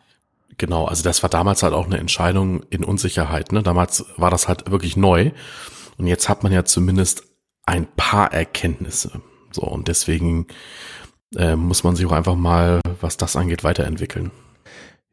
Genau, 0.57 0.85
also 0.85 1.03
das 1.03 1.23
war 1.23 1.29
damals 1.29 1.63
halt 1.63 1.73
auch 1.73 1.85
eine 1.85 1.97
Entscheidung 1.97 2.63
in 2.69 2.83
Unsicherheit. 2.83 3.51
Ne? 3.51 3.63
Damals 3.63 4.05
war 4.17 4.29
das 4.29 4.47
halt 4.47 4.69
wirklich 4.69 4.97
neu. 4.97 5.31
Und 5.97 6.07
jetzt 6.07 6.29
hat 6.29 6.43
man 6.43 6.51
ja 6.51 6.65
zumindest 6.65 7.23
ein 7.65 7.87
paar 7.95 8.33
Erkenntnisse. 8.33 9.21
So, 9.51 9.63
und 9.63 9.87
deswegen 9.87 10.47
äh, 11.35 11.55
muss 11.55 11.83
man 11.83 11.95
sich 11.95 12.05
auch 12.05 12.11
einfach 12.11 12.35
mal, 12.35 12.81
was 12.99 13.17
das 13.17 13.35
angeht, 13.35 13.63
weiterentwickeln. 13.63 14.31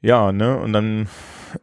Ja, 0.00 0.32
ne, 0.32 0.58
und 0.58 0.72
dann 0.72 1.08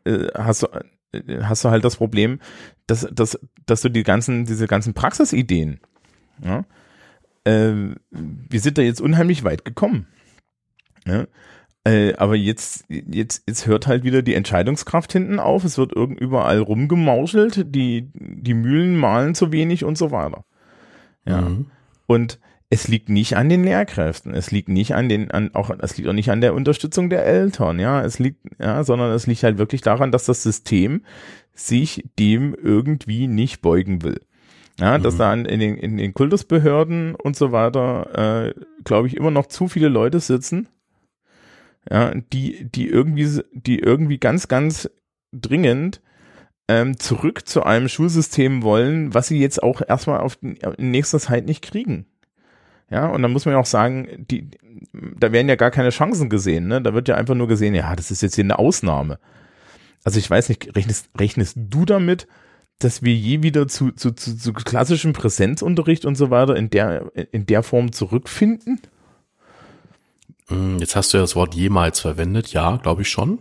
äh, 0.03 0.27
hast 0.35 0.63
du 0.63 0.67
äh, 1.15 1.43
hast 1.43 1.63
du 1.63 1.69
halt 1.69 1.85
das 1.85 1.95
Problem, 1.95 2.39
dass, 2.87 3.07
dass, 3.11 3.39
dass 3.65 3.81
du 3.81 3.89
die 3.89 4.03
ganzen, 4.03 4.45
diese 4.45 4.67
ganzen 4.67 4.93
Praxisideen, 4.93 5.79
ja, 6.43 6.65
äh, 7.45 7.95
wir 8.11 8.59
sind 8.59 8.77
da 8.77 8.81
jetzt 8.81 9.01
unheimlich 9.01 9.43
weit 9.43 9.65
gekommen. 9.65 10.07
Ja? 11.05 11.27
Äh, 11.85 12.15
aber 12.15 12.35
jetzt, 12.35 12.85
jetzt, 12.89 13.43
jetzt 13.47 13.67
hört 13.67 13.85
halt 13.85 14.03
wieder 14.03 14.23
die 14.23 14.33
Entscheidungskraft 14.33 15.13
hinten 15.13 15.39
auf. 15.39 15.63
Es 15.63 15.77
wird 15.77 15.93
irgend 15.93 16.19
überall 16.19 16.59
rumgemauschelt. 16.59 17.75
Die, 17.75 18.09
die 18.13 18.55
Mühlen 18.55 18.95
malen 18.95 19.35
zu 19.35 19.51
wenig 19.51 19.85
und 19.85 19.97
so 19.97 20.11
weiter. 20.11 20.43
Ja. 21.25 21.41
Mhm. 21.41 21.67
Und 22.07 22.39
es 22.71 22.87
liegt 22.87 23.09
nicht 23.09 23.37
an 23.37 23.49
den 23.49 23.63
Lehrkräften. 23.63 24.33
Es 24.33 24.49
liegt 24.49 24.67
nicht 24.67 24.95
an 24.95 25.09
den, 25.09 25.29
an, 25.29 25.51
auch, 25.53 25.69
es 25.79 25.95
liegt 25.95 26.09
auch 26.09 26.13
nicht 26.13 26.31
an 26.31 26.41
der 26.41 26.55
Unterstützung 26.55 27.11
der 27.11 27.23
Eltern. 27.23 27.79
Ja, 27.79 28.03
es 28.03 28.17
liegt, 28.17 28.39
ja, 28.59 28.83
sondern 28.83 29.11
es 29.11 29.27
liegt 29.27 29.43
halt 29.43 29.59
wirklich 29.59 29.81
daran, 29.81 30.11
dass 30.11 30.25
das 30.25 30.41
System 30.41 31.03
sich 31.53 32.03
dem 32.17 32.55
irgendwie 32.55 33.27
nicht 33.27 33.61
beugen 33.61 34.01
will. 34.01 34.21
Ja, 34.79 34.97
mhm. 34.97 35.03
dass 35.03 35.17
da 35.17 35.31
in 35.31 35.59
den, 35.59 35.77
in 35.77 35.97
den 35.97 36.15
Kultusbehörden 36.15 37.13
und 37.13 37.35
so 37.35 37.51
weiter, 37.51 38.47
äh, 38.47 38.53
glaube 38.83 39.07
ich, 39.07 39.15
immer 39.15 39.31
noch 39.31 39.45
zu 39.45 39.67
viele 39.67 39.87
Leute 39.87 40.19
sitzen, 40.19 40.67
ja, 41.89 42.13
die, 42.15 42.69
die 42.69 42.87
irgendwie, 42.87 43.41
die 43.53 43.79
irgendwie 43.79 44.17
ganz, 44.17 44.47
ganz 44.47 44.89
dringend 45.31 46.01
ähm, 46.67 46.97
zurück 46.97 47.47
zu 47.47 47.63
einem 47.63 47.87
Schulsystem 47.87 48.63
wollen, 48.63 49.13
was 49.13 49.27
sie 49.27 49.39
jetzt 49.39 49.61
auch 49.61 49.81
erstmal 49.87 50.19
auf 50.19 50.37
in 50.41 50.91
nächster 50.91 51.19
Zeit 51.19 51.45
nicht 51.45 51.63
kriegen. 51.63 52.05
Ja, 52.89 53.07
und 53.07 53.21
dann 53.21 53.31
muss 53.31 53.45
man 53.45 53.53
ja 53.53 53.59
auch 53.59 53.65
sagen, 53.65 54.25
die, 54.29 54.51
da 54.93 55.31
werden 55.31 55.49
ja 55.49 55.55
gar 55.55 55.71
keine 55.71 55.89
Chancen 55.89 56.29
gesehen, 56.29 56.67
ne? 56.67 56.81
Da 56.81 56.93
wird 56.93 57.07
ja 57.07 57.15
einfach 57.15 57.35
nur 57.35 57.47
gesehen, 57.47 57.73
ja, 57.73 57.95
das 57.95 58.11
ist 58.11 58.21
jetzt 58.21 58.35
hier 58.35 58.43
eine 58.43 58.59
Ausnahme. 58.59 59.19
Also 60.03 60.19
ich 60.19 60.29
weiß 60.29 60.49
nicht, 60.49 60.75
rechnest, 60.75 61.09
rechnest 61.19 61.57
du 61.57 61.85
damit, 61.85 62.27
dass 62.79 63.01
wir 63.01 63.13
je 63.13 63.41
wieder 63.41 63.67
zu, 63.67 63.91
zu, 63.91 64.11
zu, 64.11 64.37
zu 64.37 64.53
klassischem 64.53 65.13
Präsenzunterricht 65.13 66.05
und 66.05 66.15
so 66.15 66.29
weiter 66.29 66.55
in 66.55 66.69
der, 66.69 67.11
in 67.31 67.45
der 67.47 67.63
Form 67.63 67.91
zurückfinden? 67.91 68.81
Hm, 70.47 70.79
jetzt 70.79 70.95
hast 70.95 71.13
du 71.13 71.17
ja 71.17 71.23
das 71.23 71.35
Wort 71.35 71.55
jemals 71.55 71.99
verwendet. 71.99 72.53
Ja, 72.53 72.77
glaube 72.77 73.01
ich 73.01 73.09
schon. 73.09 73.39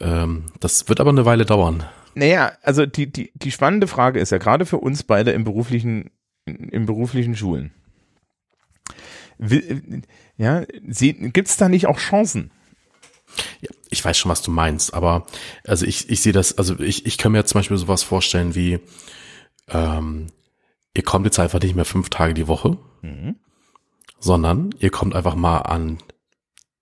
Ähm, 0.00 0.46
das 0.60 0.88
wird 0.88 1.00
aber 1.00 1.10
eine 1.10 1.24
Weile 1.24 1.46
dauern. 1.46 1.84
Naja, 2.14 2.52
also 2.62 2.86
die, 2.86 3.10
die, 3.10 3.32
die 3.34 3.50
spannende 3.50 3.86
Frage 3.86 4.20
ist 4.20 4.30
ja 4.30 4.38
gerade 4.38 4.66
für 4.66 4.78
uns 4.78 5.02
beide 5.02 5.32
im 5.32 5.44
beruflichen, 5.44 6.10
im 6.46 6.86
beruflichen 6.86 7.36
Schulen. 7.36 7.72
Ja, 10.36 10.64
gibt 10.64 11.48
es 11.48 11.56
da 11.56 11.68
nicht 11.68 11.86
auch 11.86 11.98
Chancen? 11.98 12.52
Ja, 13.60 13.70
ich 13.90 14.04
weiß 14.04 14.16
schon, 14.16 14.30
was 14.30 14.42
du 14.42 14.52
meinst, 14.52 14.94
aber 14.94 15.26
also 15.66 15.86
ich, 15.86 16.08
ich 16.08 16.20
sehe 16.20 16.32
das, 16.32 16.56
also 16.56 16.78
ich, 16.78 17.04
ich 17.04 17.18
kann 17.18 17.32
mir 17.32 17.38
jetzt 17.38 17.50
zum 17.50 17.58
Beispiel 17.58 17.76
sowas 17.76 18.04
vorstellen 18.04 18.54
wie, 18.54 18.78
ähm, 19.68 20.28
ihr 20.94 21.02
kommt 21.02 21.26
jetzt 21.26 21.40
einfach 21.40 21.60
nicht 21.60 21.74
mehr 21.74 21.84
fünf 21.84 22.10
Tage 22.10 22.34
die 22.34 22.46
Woche. 22.46 22.78
Mhm 23.02 23.36
sondern 24.24 24.74
ihr 24.78 24.90
kommt 24.90 25.14
einfach 25.14 25.34
mal 25.34 25.58
an 25.58 25.98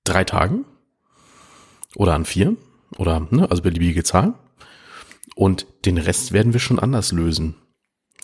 drei 0.04 0.22
Tagen 0.22 0.64
oder 1.96 2.14
an 2.14 2.24
vier 2.24 2.56
oder 2.98 3.26
ne, 3.30 3.50
also 3.50 3.62
beliebige 3.62 4.04
Zahl 4.04 4.34
und 5.34 5.66
den 5.84 5.98
Rest 5.98 6.30
werden 6.30 6.52
wir 6.52 6.60
schon 6.60 6.78
anders 6.78 7.10
lösen. 7.10 7.56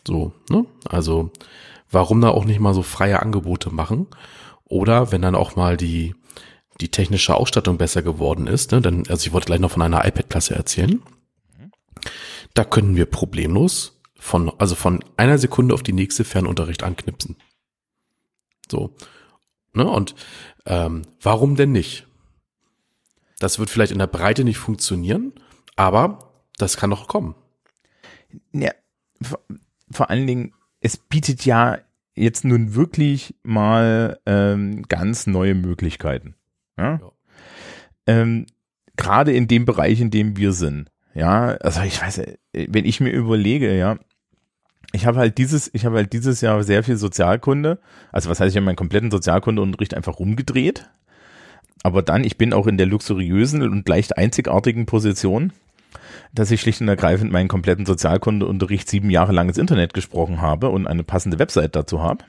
So, 0.07 0.33
ne? 0.51 0.67
Also 0.85 1.33
warum 1.91 2.21
da 2.21 2.29
auch 2.29 2.45
nicht 2.45 2.61
mal 2.61 2.75
so 2.75 2.83
freie 2.83 3.21
Angebote 3.21 3.71
machen 3.75 4.07
oder 4.65 5.11
wenn 5.11 5.23
dann 5.23 5.35
auch 5.35 5.57
mal 5.57 5.77
die 5.77 6.15
die 6.81 6.93
technische 6.93 7.35
Ausstattung 7.35 7.77
besser 7.77 8.03
geworden 8.03 8.47
ist, 8.47 8.71
ne, 8.71 8.81
dann 8.81 9.03
also 9.09 9.27
ich 9.27 9.33
wollte 9.33 9.47
gleich 9.47 9.59
noch 9.59 9.73
von 9.73 9.83
einer 9.83 10.07
iPad-Klasse 10.07 10.55
erzählen. 10.55 11.03
da 12.55 12.65
können 12.65 12.95
wir 12.95 13.07
problemlos 13.07 14.01
von, 14.21 14.53
also 14.59 14.77
von 14.77 15.01
einer 15.17 15.39
Sekunde 15.39 15.75
auf 15.75 15.83
die 15.83 15.93
nächste 15.93 16.23
Fernunterricht 16.23 16.85
anknipsen. 16.85 17.37
So. 18.71 18.95
Ne? 19.75 19.87
Und 19.87 20.15
ähm, 20.67 21.03
warum 21.21 21.57
denn 21.57 21.73
nicht? 21.73 22.07
Das 23.39 23.59
wird 23.59 23.71
vielleicht 23.71 23.93
in 23.93 23.99
der 23.99 24.07
Breite 24.07 24.45
nicht 24.45 24.59
funktionieren, 24.59 25.33
aber 25.77 26.19
das 26.57 26.77
kann 26.77 26.91
doch 26.91 27.07
kommen. 27.07 27.35
Ja, 28.53 28.73
vor, 29.23 29.41
vor 29.91 30.11
allen 30.11 30.27
Dingen, 30.27 30.53
es 30.81 30.97
bietet 30.97 31.45
ja 31.45 31.79
jetzt 32.15 32.45
nun 32.45 32.75
wirklich 32.75 33.35
mal 33.43 34.19
ähm, 34.27 34.83
ganz 34.89 35.27
neue 35.27 35.55
Möglichkeiten. 35.55 36.35
Ja? 36.77 37.01
ja. 37.01 37.13
Ähm, 38.07 38.47
Gerade 38.97 39.33
in 39.33 39.47
dem 39.47 39.65
Bereich, 39.65 40.01
in 40.01 40.11
dem 40.11 40.37
wir 40.37 40.53
sind. 40.53 40.91
Ja, 41.15 41.49
also 41.61 41.83
ich 41.83 42.03
weiß, 42.03 42.21
wenn 42.53 42.85
ich 42.85 43.01
mir 43.01 43.11
überlege, 43.11 43.77
ja, 43.77 43.99
ich 44.93 45.07
habe 45.07 45.19
halt 45.19 45.39
dieses, 45.39 45.71
ich 45.75 45.85
habe 45.85 45.97
halt 45.97 46.13
dieses 46.13 46.41
Jahr 46.41 46.63
sehr 46.63 46.83
viel 46.83 46.97
Sozialkunde. 46.97 47.79
Also 48.11 48.31
was 48.31 48.41
heißt, 48.41 48.51
ich 48.51 48.57
habe 48.57 48.65
meinen 48.65 48.77
kompletten 48.77 49.11
Sozialkundeunterricht 49.11 49.95
einfach 49.95 50.19
rumgedreht. 50.19 50.89
Aber 51.83 52.03
dann, 52.03 52.25
ich 52.25 52.39
bin 52.39 52.53
auch 52.53 52.67
in 52.67 52.77
der 52.77 52.87
luxuriösen 52.87 53.63
und 53.63 53.89
leicht 53.89 54.17
einzigartigen 54.17 54.87
Position, 54.87 55.53
dass 56.35 56.51
ich 56.51 56.61
schlicht 56.61 56.81
und 56.81 56.89
ergreifend 56.89 57.31
meinen 57.31 57.49
kompletten 57.49 57.87
Sozialkundeunterricht 57.87 58.89
sieben 58.89 59.11
Jahre 59.11 59.33
lang 59.33 59.49
ins 59.49 59.59
Internet 59.59 59.95
gesprochen 59.95 60.41
habe 60.41 60.71
und 60.71 60.87
eine 60.87 61.05
passende 61.05 61.39
Website 61.39 61.77
dazu 61.77 62.03
habe. 62.03 62.25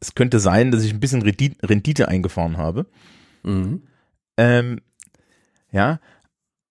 es 0.00 0.14
könnte 0.14 0.38
sein, 0.38 0.70
dass 0.70 0.84
ich 0.84 0.92
ein 0.92 1.00
bisschen 1.00 1.22
Rendite 1.22 2.08
eingefahren 2.08 2.58
habe. 2.58 2.86
Mhm. 3.42 3.82
Ähm, 4.36 4.80
ja, 5.72 5.98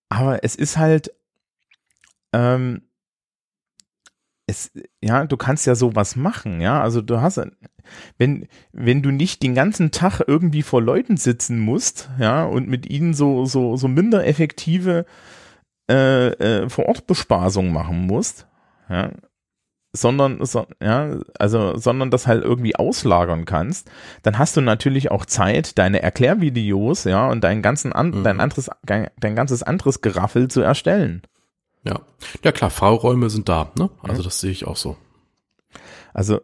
aber 0.08 0.44
es 0.44 0.54
ist 0.54 0.76
halt, 0.76 1.10
ähm, 2.32 2.82
es, 4.46 4.70
ja, 5.02 5.24
du 5.24 5.36
kannst 5.36 5.66
ja 5.66 5.74
sowas 5.74 6.16
machen, 6.16 6.60
ja. 6.60 6.80
Also 6.80 7.02
du 7.02 7.20
hast, 7.20 7.40
wenn, 8.18 8.46
wenn 8.72 9.02
du 9.02 9.10
nicht 9.10 9.42
den 9.42 9.54
ganzen 9.54 9.90
Tag 9.90 10.20
irgendwie 10.26 10.62
vor 10.62 10.80
Leuten 10.80 11.16
sitzen 11.16 11.58
musst, 11.58 12.10
ja, 12.18 12.44
und 12.44 12.68
mit 12.68 12.88
ihnen 12.88 13.14
so, 13.14 13.44
so, 13.44 13.76
so 13.76 13.88
minder 13.88 14.26
effektive 14.26 15.04
äh, 15.90 16.28
äh, 16.28 16.68
Vorortbespaßung 16.68 17.72
machen 17.72 18.06
musst, 18.06 18.46
ja, 18.88 19.10
sondern, 19.92 20.44
so, 20.44 20.66
ja, 20.82 21.18
also, 21.38 21.76
sondern 21.76 22.10
das 22.10 22.26
halt 22.26 22.44
irgendwie 22.44 22.76
auslagern 22.76 23.46
kannst, 23.46 23.90
dann 24.22 24.38
hast 24.38 24.56
du 24.56 24.60
natürlich 24.60 25.10
auch 25.10 25.26
Zeit, 25.26 25.78
deine 25.78 26.02
Erklärvideos, 26.02 27.04
ja, 27.04 27.28
und 27.28 27.42
dein 27.42 27.62
ganzen, 27.62 27.92
an, 27.92 28.10
mhm. 28.10 28.24
dein 28.24 28.40
anderes, 28.40 28.70
dein, 28.84 29.08
dein 29.18 29.34
ganzes 29.34 29.62
anderes 29.62 30.02
Geraffel 30.02 30.48
zu 30.48 30.60
erstellen. 30.60 31.22
Ja, 31.86 32.00
ja 32.42 32.52
klar, 32.52 32.70
Freiräume 32.70 33.30
sind 33.30 33.48
da, 33.48 33.70
ne? 33.78 33.90
Also 34.02 34.22
das 34.22 34.40
sehe 34.40 34.50
ich 34.50 34.66
auch 34.66 34.76
so. 34.76 34.96
Also 36.12 36.40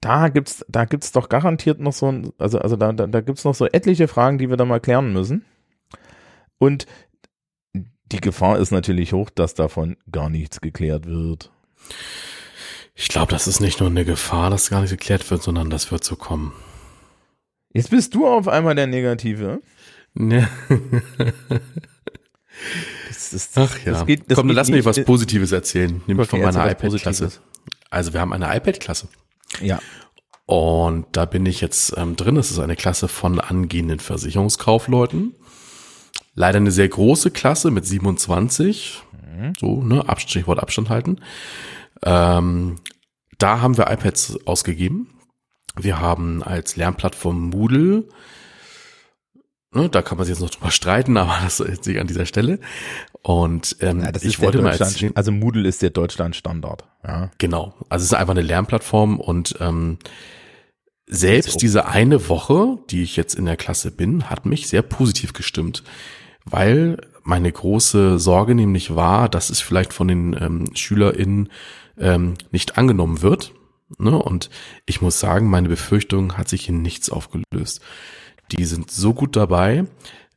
da 0.00 0.28
gibt's, 0.28 0.64
da 0.68 0.84
gibt's 0.84 1.10
doch 1.10 1.28
garantiert 1.28 1.80
noch 1.80 1.92
so, 1.92 2.06
ein, 2.12 2.32
also 2.38 2.58
also 2.60 2.76
da, 2.76 2.92
da, 2.92 3.06
da 3.06 3.20
gibt's 3.22 3.44
noch 3.44 3.54
so 3.54 3.66
etliche 3.66 4.06
Fragen, 4.06 4.38
die 4.38 4.48
wir 4.48 4.56
da 4.56 4.64
mal 4.64 4.80
klären 4.80 5.12
müssen. 5.12 5.44
Und 6.58 6.86
die 8.12 8.20
Gefahr 8.20 8.58
ist 8.58 8.70
natürlich 8.70 9.12
hoch, 9.12 9.30
dass 9.30 9.54
davon 9.54 9.96
gar 10.12 10.30
nichts 10.30 10.60
geklärt 10.60 11.06
wird. 11.06 11.50
Ich 12.94 13.08
glaube, 13.08 13.32
das 13.32 13.48
ist 13.48 13.60
nicht 13.60 13.80
nur 13.80 13.90
eine 13.90 14.04
Gefahr, 14.04 14.50
dass 14.50 14.70
gar 14.70 14.80
nichts 14.80 14.96
geklärt 14.96 15.28
wird, 15.30 15.42
sondern 15.42 15.70
das 15.70 15.90
wird 15.90 16.04
so 16.04 16.14
kommen. 16.14 16.52
Jetzt 17.72 17.90
bist 17.90 18.14
du 18.14 18.26
auf 18.26 18.46
einmal 18.46 18.76
der 18.76 18.86
Negative. 18.86 19.60
Ne. 20.14 20.48
Das, 23.08 23.30
das, 23.30 23.50
Ach 23.54 23.78
ja. 23.84 23.92
Das 23.92 24.06
geht, 24.06 24.30
das 24.30 24.36
Komm, 24.36 24.50
lass 24.50 24.68
mich 24.68 24.84
was 24.84 25.02
Positives 25.04 25.52
erzählen, 25.52 26.02
nämlich 26.06 26.28
von 26.28 26.40
meiner 26.40 26.70
iPad-Klasse. 26.70 27.30
Also 27.90 28.12
wir 28.12 28.20
haben 28.20 28.32
eine 28.32 28.54
iPad-Klasse. 28.56 29.08
Ja. 29.60 29.80
Und 30.46 31.06
da 31.12 31.24
bin 31.24 31.44
ich 31.44 31.60
jetzt 31.60 31.94
ähm, 31.96 32.16
drin. 32.16 32.36
Das 32.36 32.50
ist 32.50 32.58
eine 32.58 32.76
Klasse 32.76 33.08
von 33.08 33.40
angehenden 33.40 33.98
Versicherungskaufleuten. 33.98 35.34
Leider 36.34 36.58
eine 36.58 36.70
sehr 36.70 36.88
große 36.88 37.30
Klasse 37.30 37.70
mit 37.70 37.86
27. 37.86 39.02
Mhm. 39.12 39.52
So, 39.58 39.82
ne, 39.82 40.08
Abstrichwort 40.08 40.60
Abstand 40.60 40.88
halten. 40.88 41.20
Ähm, 42.02 42.76
da 43.38 43.60
haben 43.60 43.76
wir 43.76 43.90
iPads 43.90 44.46
ausgegeben. 44.46 45.08
Wir 45.78 45.98
haben 45.98 46.42
als 46.42 46.76
Lernplattform 46.76 47.50
Moodle 47.50 48.04
Ne, 49.72 49.88
da 49.88 50.00
kann 50.00 50.16
man 50.16 50.26
sich 50.26 50.34
jetzt 50.34 50.42
noch 50.42 50.50
drüber 50.50 50.70
streiten, 50.70 51.16
aber 51.16 51.38
das 51.44 51.60
ist 51.60 51.84
sich 51.84 52.00
an 52.00 52.06
dieser 52.06 52.26
Stelle. 52.26 52.60
Und 53.22 53.76
ähm, 53.80 54.00
ja, 54.00 54.12
ich 54.20 54.40
wollte 54.40 54.62
mal 54.62 54.74
erzählen, 54.74 55.14
also 55.16 55.32
Moodle 55.32 55.68
ist 55.68 55.82
der 55.82 55.90
Deutschland-Standard. 55.90 56.84
Ja. 57.04 57.30
Genau, 57.38 57.74
also 57.88 58.02
es 58.02 58.12
ist 58.12 58.14
einfach 58.14 58.34
eine 58.34 58.42
Lernplattform 58.42 59.20
und 59.20 59.56
ähm, 59.60 59.98
selbst 61.08 61.62
diese 61.62 61.86
eine 61.86 62.28
Woche, 62.28 62.78
die 62.90 63.02
ich 63.02 63.16
jetzt 63.16 63.34
in 63.34 63.44
der 63.44 63.56
Klasse 63.56 63.92
bin, 63.92 64.28
hat 64.28 64.44
mich 64.44 64.66
sehr 64.66 64.82
positiv 64.82 65.32
gestimmt, 65.32 65.84
weil 66.44 66.98
meine 67.22 67.50
große 67.50 68.18
Sorge 68.18 68.54
nämlich 68.54 68.94
war, 68.94 69.28
dass 69.28 69.50
es 69.50 69.60
vielleicht 69.60 69.92
von 69.92 70.08
den 70.08 70.36
ähm, 70.40 70.64
SchülerInnen 70.74 71.48
ähm, 71.98 72.34
nicht 72.50 72.78
angenommen 72.78 73.22
wird. 73.22 73.52
Ne? 73.98 74.16
Und 74.16 74.50
ich 74.84 75.00
muss 75.00 75.20
sagen, 75.20 75.48
meine 75.48 75.68
Befürchtung 75.68 76.36
hat 76.36 76.48
sich 76.48 76.68
in 76.68 76.82
nichts 76.82 77.10
aufgelöst. 77.10 77.80
Die 78.52 78.64
sind 78.64 78.90
so 78.90 79.14
gut 79.14 79.36
dabei. 79.36 79.84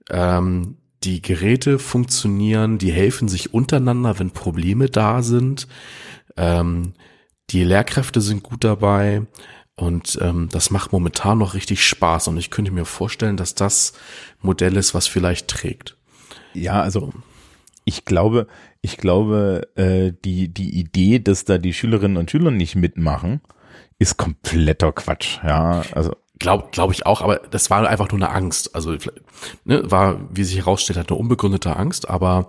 Ähm, 0.10 0.78
die 1.03 1.22
Geräte 1.22 1.80
funktionieren, 1.80 2.78
die 2.78 2.91
helfen 2.91 3.28
sich 3.28 3.53
untereinander, 3.53 4.20
wenn 4.20 4.32
Probleme 4.32 4.89
da 4.89 5.22
sind. 5.22 5.68
Ähm, 6.36 6.93
die 7.51 7.64
Lehrkräfte 7.64 8.22
sind 8.22 8.43
gut 8.43 8.64
dabei 8.64 9.24
und 9.76 10.20
ähm, 10.22 10.49
das 10.51 10.72
macht 10.72 10.91
momentan 10.91 11.38
noch 11.38 11.53
richtig 11.53 11.86
Spaß 11.86 12.28
und 12.28 12.38
ich 12.38 12.51
könnte 12.51 12.72
mir 12.72 12.86
vorstellen, 12.86 13.38
dass 13.38 13.55
das 13.55 13.93
Modell 14.41 14.76
ist, 14.76 14.93
was 14.93 15.07
vielleicht 15.07 15.47
trägt. 15.47 15.95
Ja, 16.53 16.82
also 16.82 17.14
ich 17.86 18.05
glaube, 18.05 18.47
ich 18.82 18.97
glaube, 18.97 19.68
äh, 19.76 20.12
die 20.26 20.53
die 20.53 20.78
Idee, 20.80 21.20
dass 21.20 21.45
da 21.45 21.57
die 21.57 21.74
Schülerinnen 21.74 22.18
und 22.18 22.30
Schüler 22.30 22.51
nicht 22.51 22.76
mitmachen, 22.76 23.41
ist 23.99 24.18
kompletter 24.18 24.91
Quatsch. 24.91 25.39
Ja, 25.43 25.84
also 25.93 26.16
Glaube 26.40 26.70
glaub 26.72 26.92
ich 26.92 27.06
auch, 27.06 27.22
aber 27.22 27.42
das 27.52 27.70
war 27.70 27.88
einfach 27.88 28.10
nur 28.12 28.18
eine 28.18 28.30
Angst. 28.30 28.74
Also 28.74 28.96
ne, 29.66 29.92
war, 29.92 30.22
wie 30.32 30.46
sich 30.46 30.58
herausstellt, 30.58 30.98
hat 30.98 31.10
eine 31.10 31.20
unbegründete 31.20 31.76
Angst, 31.76 32.10
aber 32.10 32.48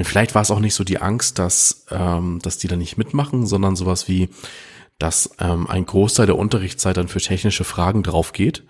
vielleicht 0.00 0.34
war 0.34 0.42
es 0.42 0.50
auch 0.50 0.60
nicht 0.60 0.74
so 0.74 0.82
die 0.82 0.98
Angst, 0.98 1.38
dass, 1.38 1.84
ähm, 1.90 2.38
dass 2.42 2.56
die 2.56 2.68
da 2.68 2.76
nicht 2.76 2.96
mitmachen, 2.96 3.46
sondern 3.46 3.76
sowas 3.76 4.08
wie, 4.08 4.30
dass 4.98 5.30
ähm, 5.40 5.66
ein 5.68 5.84
Großteil 5.84 6.26
der 6.26 6.38
Unterrichtszeit 6.38 6.96
dann 6.96 7.08
für 7.08 7.20
technische 7.20 7.64
Fragen 7.64 8.02
drauf 8.02 8.32
geht 8.32 8.64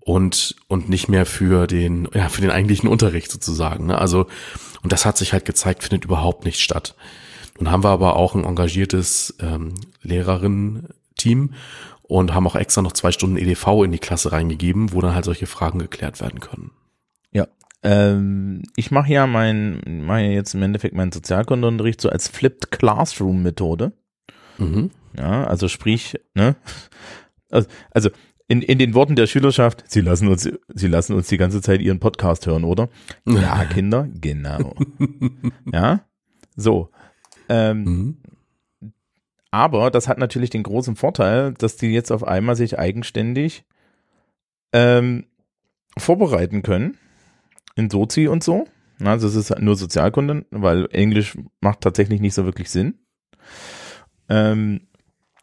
und, 0.00 0.56
und 0.68 0.88
nicht 0.88 1.08
mehr 1.08 1.26
für 1.26 1.66
den, 1.66 2.08
ja, 2.14 2.28
für 2.28 2.40
den 2.40 2.50
eigentlichen 2.50 2.88
Unterricht 2.88 3.30
sozusagen. 3.30 3.86
Ne? 3.86 3.98
Also, 3.98 4.26
und 4.82 4.92
das 4.92 5.06
hat 5.06 5.16
sich 5.16 5.32
halt 5.32 5.44
gezeigt, 5.44 5.82
findet 5.82 6.04
überhaupt 6.04 6.44
nicht 6.44 6.60
statt. 6.60 6.94
Nun 7.58 7.70
haben 7.70 7.84
wir 7.84 7.90
aber 7.90 8.16
auch 8.16 8.34
ein 8.34 8.44
engagiertes 8.44 9.34
ähm, 9.40 9.74
Lehrerinnen-Team 10.02 11.54
und 12.10 12.34
haben 12.34 12.46
auch 12.48 12.56
extra 12.56 12.82
noch 12.82 12.92
zwei 12.92 13.12
Stunden 13.12 13.36
EDV 13.36 13.84
in 13.84 13.92
die 13.92 14.00
Klasse 14.00 14.32
reingegeben, 14.32 14.92
wo 14.92 15.00
dann 15.00 15.14
halt 15.14 15.24
solche 15.24 15.46
Fragen 15.46 15.78
geklärt 15.78 16.20
werden 16.20 16.40
können. 16.40 16.72
Ja, 17.30 17.46
ähm, 17.84 18.62
ich 18.74 18.90
mache 18.90 19.12
ja 19.12 19.28
mein, 19.28 19.80
ja 20.08 20.18
jetzt 20.18 20.54
im 20.54 20.62
Endeffekt 20.62 20.96
meinen 20.96 21.12
Sozialkundeunterricht 21.12 22.00
so 22.00 22.08
als 22.08 22.26
Flipped 22.26 22.72
Classroom 22.72 23.44
Methode. 23.44 23.92
Mhm. 24.58 24.90
Ja, 25.16 25.44
also 25.44 25.68
sprich, 25.68 26.18
ne, 26.34 26.56
also, 27.48 27.68
also 27.92 28.10
in, 28.48 28.62
in 28.62 28.78
den 28.78 28.94
Worten 28.94 29.14
der 29.14 29.28
Schülerschaft, 29.28 29.84
sie 29.86 30.00
lassen 30.00 30.26
uns, 30.26 30.50
sie 30.74 30.88
lassen 30.88 31.14
uns 31.14 31.28
die 31.28 31.38
ganze 31.38 31.62
Zeit 31.62 31.80
ihren 31.80 32.00
Podcast 32.00 32.44
hören, 32.48 32.64
oder? 32.64 32.88
Ja, 33.24 33.64
Kinder, 33.66 34.08
genau. 34.12 34.74
ja, 35.72 36.00
so. 36.56 36.90
Ähm, 37.48 37.84
mhm. 37.84 38.16
Aber 39.50 39.90
das 39.90 40.08
hat 40.08 40.18
natürlich 40.18 40.50
den 40.50 40.62
großen 40.62 40.96
Vorteil, 40.96 41.54
dass 41.54 41.76
die 41.76 41.88
jetzt 41.88 42.12
auf 42.12 42.24
einmal 42.24 42.56
sich 42.56 42.78
eigenständig 42.78 43.64
ähm, 44.72 45.26
vorbereiten 45.98 46.62
können 46.62 46.96
in 47.74 47.90
Sozi 47.90 48.28
und 48.28 48.44
so. 48.44 48.66
Also 49.02 49.26
es 49.26 49.34
ist 49.34 49.58
nur 49.58 49.76
Sozialkunde, 49.76 50.44
weil 50.50 50.86
Englisch 50.92 51.36
macht 51.60 51.80
tatsächlich 51.80 52.20
nicht 52.20 52.34
so 52.34 52.44
wirklich 52.44 52.70
Sinn. 52.70 52.98
Ähm, 54.28 54.82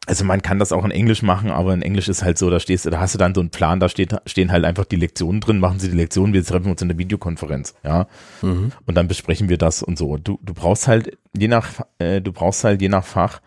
also 0.06 0.24
man 0.24 0.40
kann 0.40 0.58
das 0.58 0.72
auch 0.72 0.86
in 0.86 0.90
Englisch 0.90 1.22
machen, 1.22 1.50
aber 1.50 1.74
in 1.74 1.82
Englisch 1.82 2.08
ist 2.08 2.22
halt 2.22 2.38
so, 2.38 2.48
da 2.48 2.60
stehst 2.60 2.86
du, 2.86 2.90
da 2.90 2.98
hast 2.98 3.14
du 3.14 3.18
dann 3.18 3.34
so 3.34 3.40
einen 3.40 3.50
Plan, 3.50 3.78
da 3.78 3.90
steht, 3.90 4.16
stehen 4.24 4.50
halt 4.50 4.64
einfach 4.64 4.86
die 4.86 4.96
Lektionen 4.96 5.42
drin, 5.42 5.58
machen 5.58 5.80
sie 5.80 5.90
die 5.90 5.96
Lektionen, 5.96 6.32
wir 6.32 6.42
treffen 6.42 6.70
uns 6.70 6.80
in 6.80 6.88
der 6.88 6.96
Videokonferenz, 6.96 7.74
ja. 7.84 8.06
Mhm. 8.40 8.72
Und 8.86 8.94
dann 8.94 9.06
besprechen 9.06 9.50
wir 9.50 9.58
das 9.58 9.82
und 9.82 9.98
so. 9.98 10.16
Du, 10.16 10.38
du 10.42 10.54
brauchst 10.54 10.88
halt, 10.88 11.18
je 11.36 11.48
nach, 11.48 11.68
äh, 11.98 12.22
du 12.22 12.32
brauchst 12.32 12.64
halt 12.64 12.80
je 12.80 12.88
nach 12.88 13.04
Fach 13.04 13.42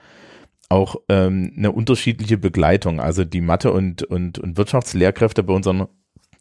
auch 0.71 0.95
ähm, 1.09 1.53
eine 1.55 1.71
unterschiedliche 1.71 2.37
Begleitung. 2.37 2.99
Also 2.99 3.25
die 3.25 3.41
Mathe- 3.41 3.71
und, 3.71 4.03
und, 4.03 4.39
und 4.39 4.57
Wirtschaftslehrkräfte 4.57 5.43
bei 5.43 5.53
unserer 5.53 5.89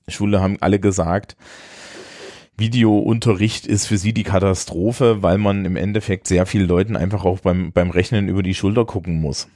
Schule 0.09 0.41
haben 0.41 0.57
alle 0.61 0.81
gesagt, 0.81 1.37
Videounterricht 2.57 3.67
ist 3.67 3.87
für 3.87 3.99
sie 3.99 4.13
die 4.13 4.23
Katastrophe, 4.23 5.23
weil 5.23 5.39
man 5.39 5.65
im 5.65 5.77
Endeffekt 5.77 6.27
sehr 6.27 6.47
vielen 6.47 6.69
Leuten 6.69 6.97
einfach 6.97 7.25
auch 7.25 7.41
beim, 7.41 7.73
beim 7.73 7.91
Rechnen 7.91 8.29
über 8.29 8.43
die 8.43 8.55
Schulter 8.55 8.85
gucken 8.85 9.21
muss. 9.21 9.49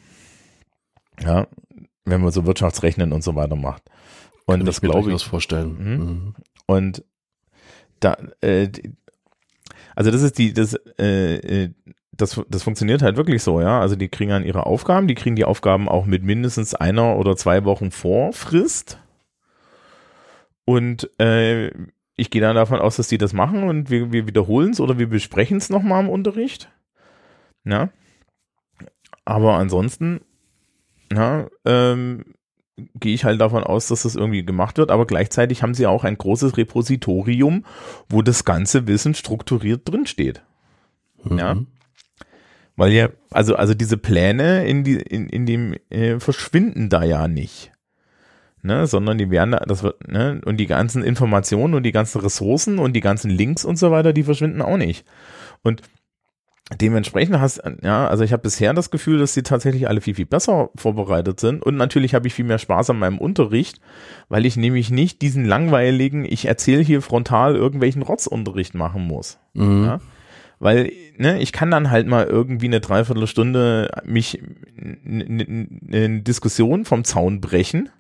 Ja, 1.23 1.47
wenn 2.05 2.21
man 2.21 2.33
so 2.33 2.45
Wirtschaftsrechnen 2.47 3.13
und 3.13 3.23
so 3.23 3.35
weiter 3.35 3.57
macht. 3.57 3.83
Und 4.47 4.59
Kann 4.59 4.67
das 4.67 4.79
ich 4.79 4.83
mir 4.83 4.91
glaube 4.91 5.13
ich. 5.13 5.25
vorstellen. 5.25 5.77
Mhm. 5.79 6.05
Mhm. 6.05 6.35
Und 6.67 7.05
da, 8.01 8.17
äh, 8.41 8.69
also 9.95 10.11
das 10.11 10.23
ist 10.23 10.39
die, 10.39 10.53
das, 10.53 10.75
äh, 10.99 11.37
äh, 11.37 11.71
das, 12.17 12.41
das 12.49 12.63
funktioniert 12.63 13.03
halt 13.03 13.17
wirklich 13.17 13.43
so, 13.43 13.61
ja. 13.61 13.81
Also 13.81 13.97
die 13.97 14.09
kriegen 14.09 14.31
dann 14.31 14.45
ihre 14.45 14.67
Aufgaben, 14.67 15.09
die 15.09 15.15
kriegen 15.15 15.37
die 15.37 15.45
Aufgaben 15.45 15.89
auch 15.89 16.07
mit 16.07 16.23
mindestens 16.23 16.75
einer 16.75 17.17
oder 17.17 17.37
zwei 17.37 17.65
Wochen 17.65 17.91
Vorfrist. 17.91 18.99
Und 20.65 21.11
äh, 21.21 21.71
ich 22.17 22.31
gehe 22.31 22.41
dann 22.41 22.57
davon 22.57 22.79
aus, 22.79 22.97
dass 22.97 23.09
die 23.09 23.19
das 23.19 23.33
machen 23.33 23.65
und 23.65 23.91
wir, 23.91 24.13
wir 24.13 24.27
wiederholen 24.27 24.71
es 24.71 24.81
oder 24.81 24.99
wir 24.99 25.09
besprechen 25.09 25.59
es 25.59 25.71
nochmal 25.71 26.05
im 26.05 26.11
Unterricht. 26.11 26.71
Ja. 27.65 27.91
Aber 29.25 29.55
ansonsten, 29.55 30.21
ja, 31.13 31.49
ähm, 31.65 32.25
gehe 32.95 33.15
ich 33.15 33.25
halt 33.25 33.41
davon 33.41 33.65
aus, 33.65 33.89
dass 33.89 34.03
das 34.03 34.17
irgendwie 34.17 34.45
gemacht 34.45 34.79
wird, 34.79 34.91
aber 34.91 35.07
gleichzeitig 35.07 35.63
haben 35.63 35.75
sie 35.75 35.87
auch 35.87 36.05
ein 36.05 36.19
großes 36.19 36.57
Repositorium, 36.57 37.65
wo 38.09 38.23
das 38.23 38.45
ganze 38.45 38.87
Wissen 38.87 39.15
strukturiert 39.15 39.83
drinsteht. 39.89 40.43
Ja. 41.31 41.57
Weil 42.77 42.93
ja, 42.93 43.09
also, 43.31 43.55
also 43.57 43.75
diese 43.75 43.97
Pläne 43.97 44.67
in, 44.67 44.85
die, 44.85 44.97
in, 44.97 45.29
in 45.29 45.47
dem 45.47 45.75
äh, 45.91 46.19
verschwinden 46.19 46.89
da 46.89 47.05
ja 47.05 47.29
nicht. 47.29 47.71
Ne, 48.63 48.87
sondern 48.87 49.19
die 49.19 49.31
werden 49.31 49.51
da, 49.51 49.59
das 49.59 49.83
wird, 49.83 50.09
ne, 50.09 50.41
und 50.47 50.57
die 50.57 50.67
ganzen 50.67 51.03
Informationen 51.03 51.75
und 51.75 51.83
die 51.83 51.93
ganzen 51.93 52.23
Ressourcen 52.23 52.79
und 52.79 52.95
die 52.95 53.03
ganzen 53.03 53.31
Links 53.31 53.63
und 53.63 53.77
so 53.77 53.91
weiter, 53.91 54.15
die 54.15 54.23
verschwinden 54.23 54.63
auch 54.63 54.79
nicht. 54.79 55.05
Und 55.63 55.83
dementsprechend 56.81 57.39
hast, 57.41 57.63
ja, 57.83 58.09
also 58.09 58.25
ich 58.25 58.33
habe 58.33 58.43
bisher 58.43 58.73
das 58.73 58.91
Gefühl, 58.91 59.19
dass 59.19 59.35
sie 59.35 59.43
tatsächlich 59.43 59.87
alle 59.87 60.01
viel, 60.01 60.15
viel 60.15 60.25
besser 60.25 60.71
vorbereitet 60.77 61.41
sind. 61.41 61.63
Und 61.63 61.77
natürlich 61.77 62.15
habe 62.15 62.27
ich 62.27 62.35
viel 62.35 62.47
mehr 62.47 62.59
Spaß 62.59 62.91
an 62.91 62.99
meinem 62.99 63.19
Unterricht, 63.19 63.81
weil 64.29 64.47
ich 64.47 64.57
nämlich 64.57 64.91
nicht 64.91 65.21
diesen 65.21 65.45
langweiligen, 65.45 66.25
ich 66.25 66.47
erzähle 66.47 66.83
hier 66.83 67.03
frontal 67.03 67.57
irgendwelchen 67.57 68.01
Rotzunterricht 68.01 68.75
machen 68.75 69.07
muss. 69.07 69.39
Mhm. 69.53 69.85
Ja. 69.85 70.01
Weil, 70.65 70.93
ne, 71.19 71.43
ich 71.43 71.53
kann 71.53 71.71
dann 71.71 71.91
halt 71.91 72.07
mal 72.07 72.25
irgendwie 72.25 72.69
eine 72.69 72.81
Dreiviertelstunde 72.81 73.91
mich 74.03 74.41
eine 75.07 76.23
Diskussion 76.23 76.87
vom 76.87 77.05
Zaun 77.05 77.43
brechen, 77.43 77.91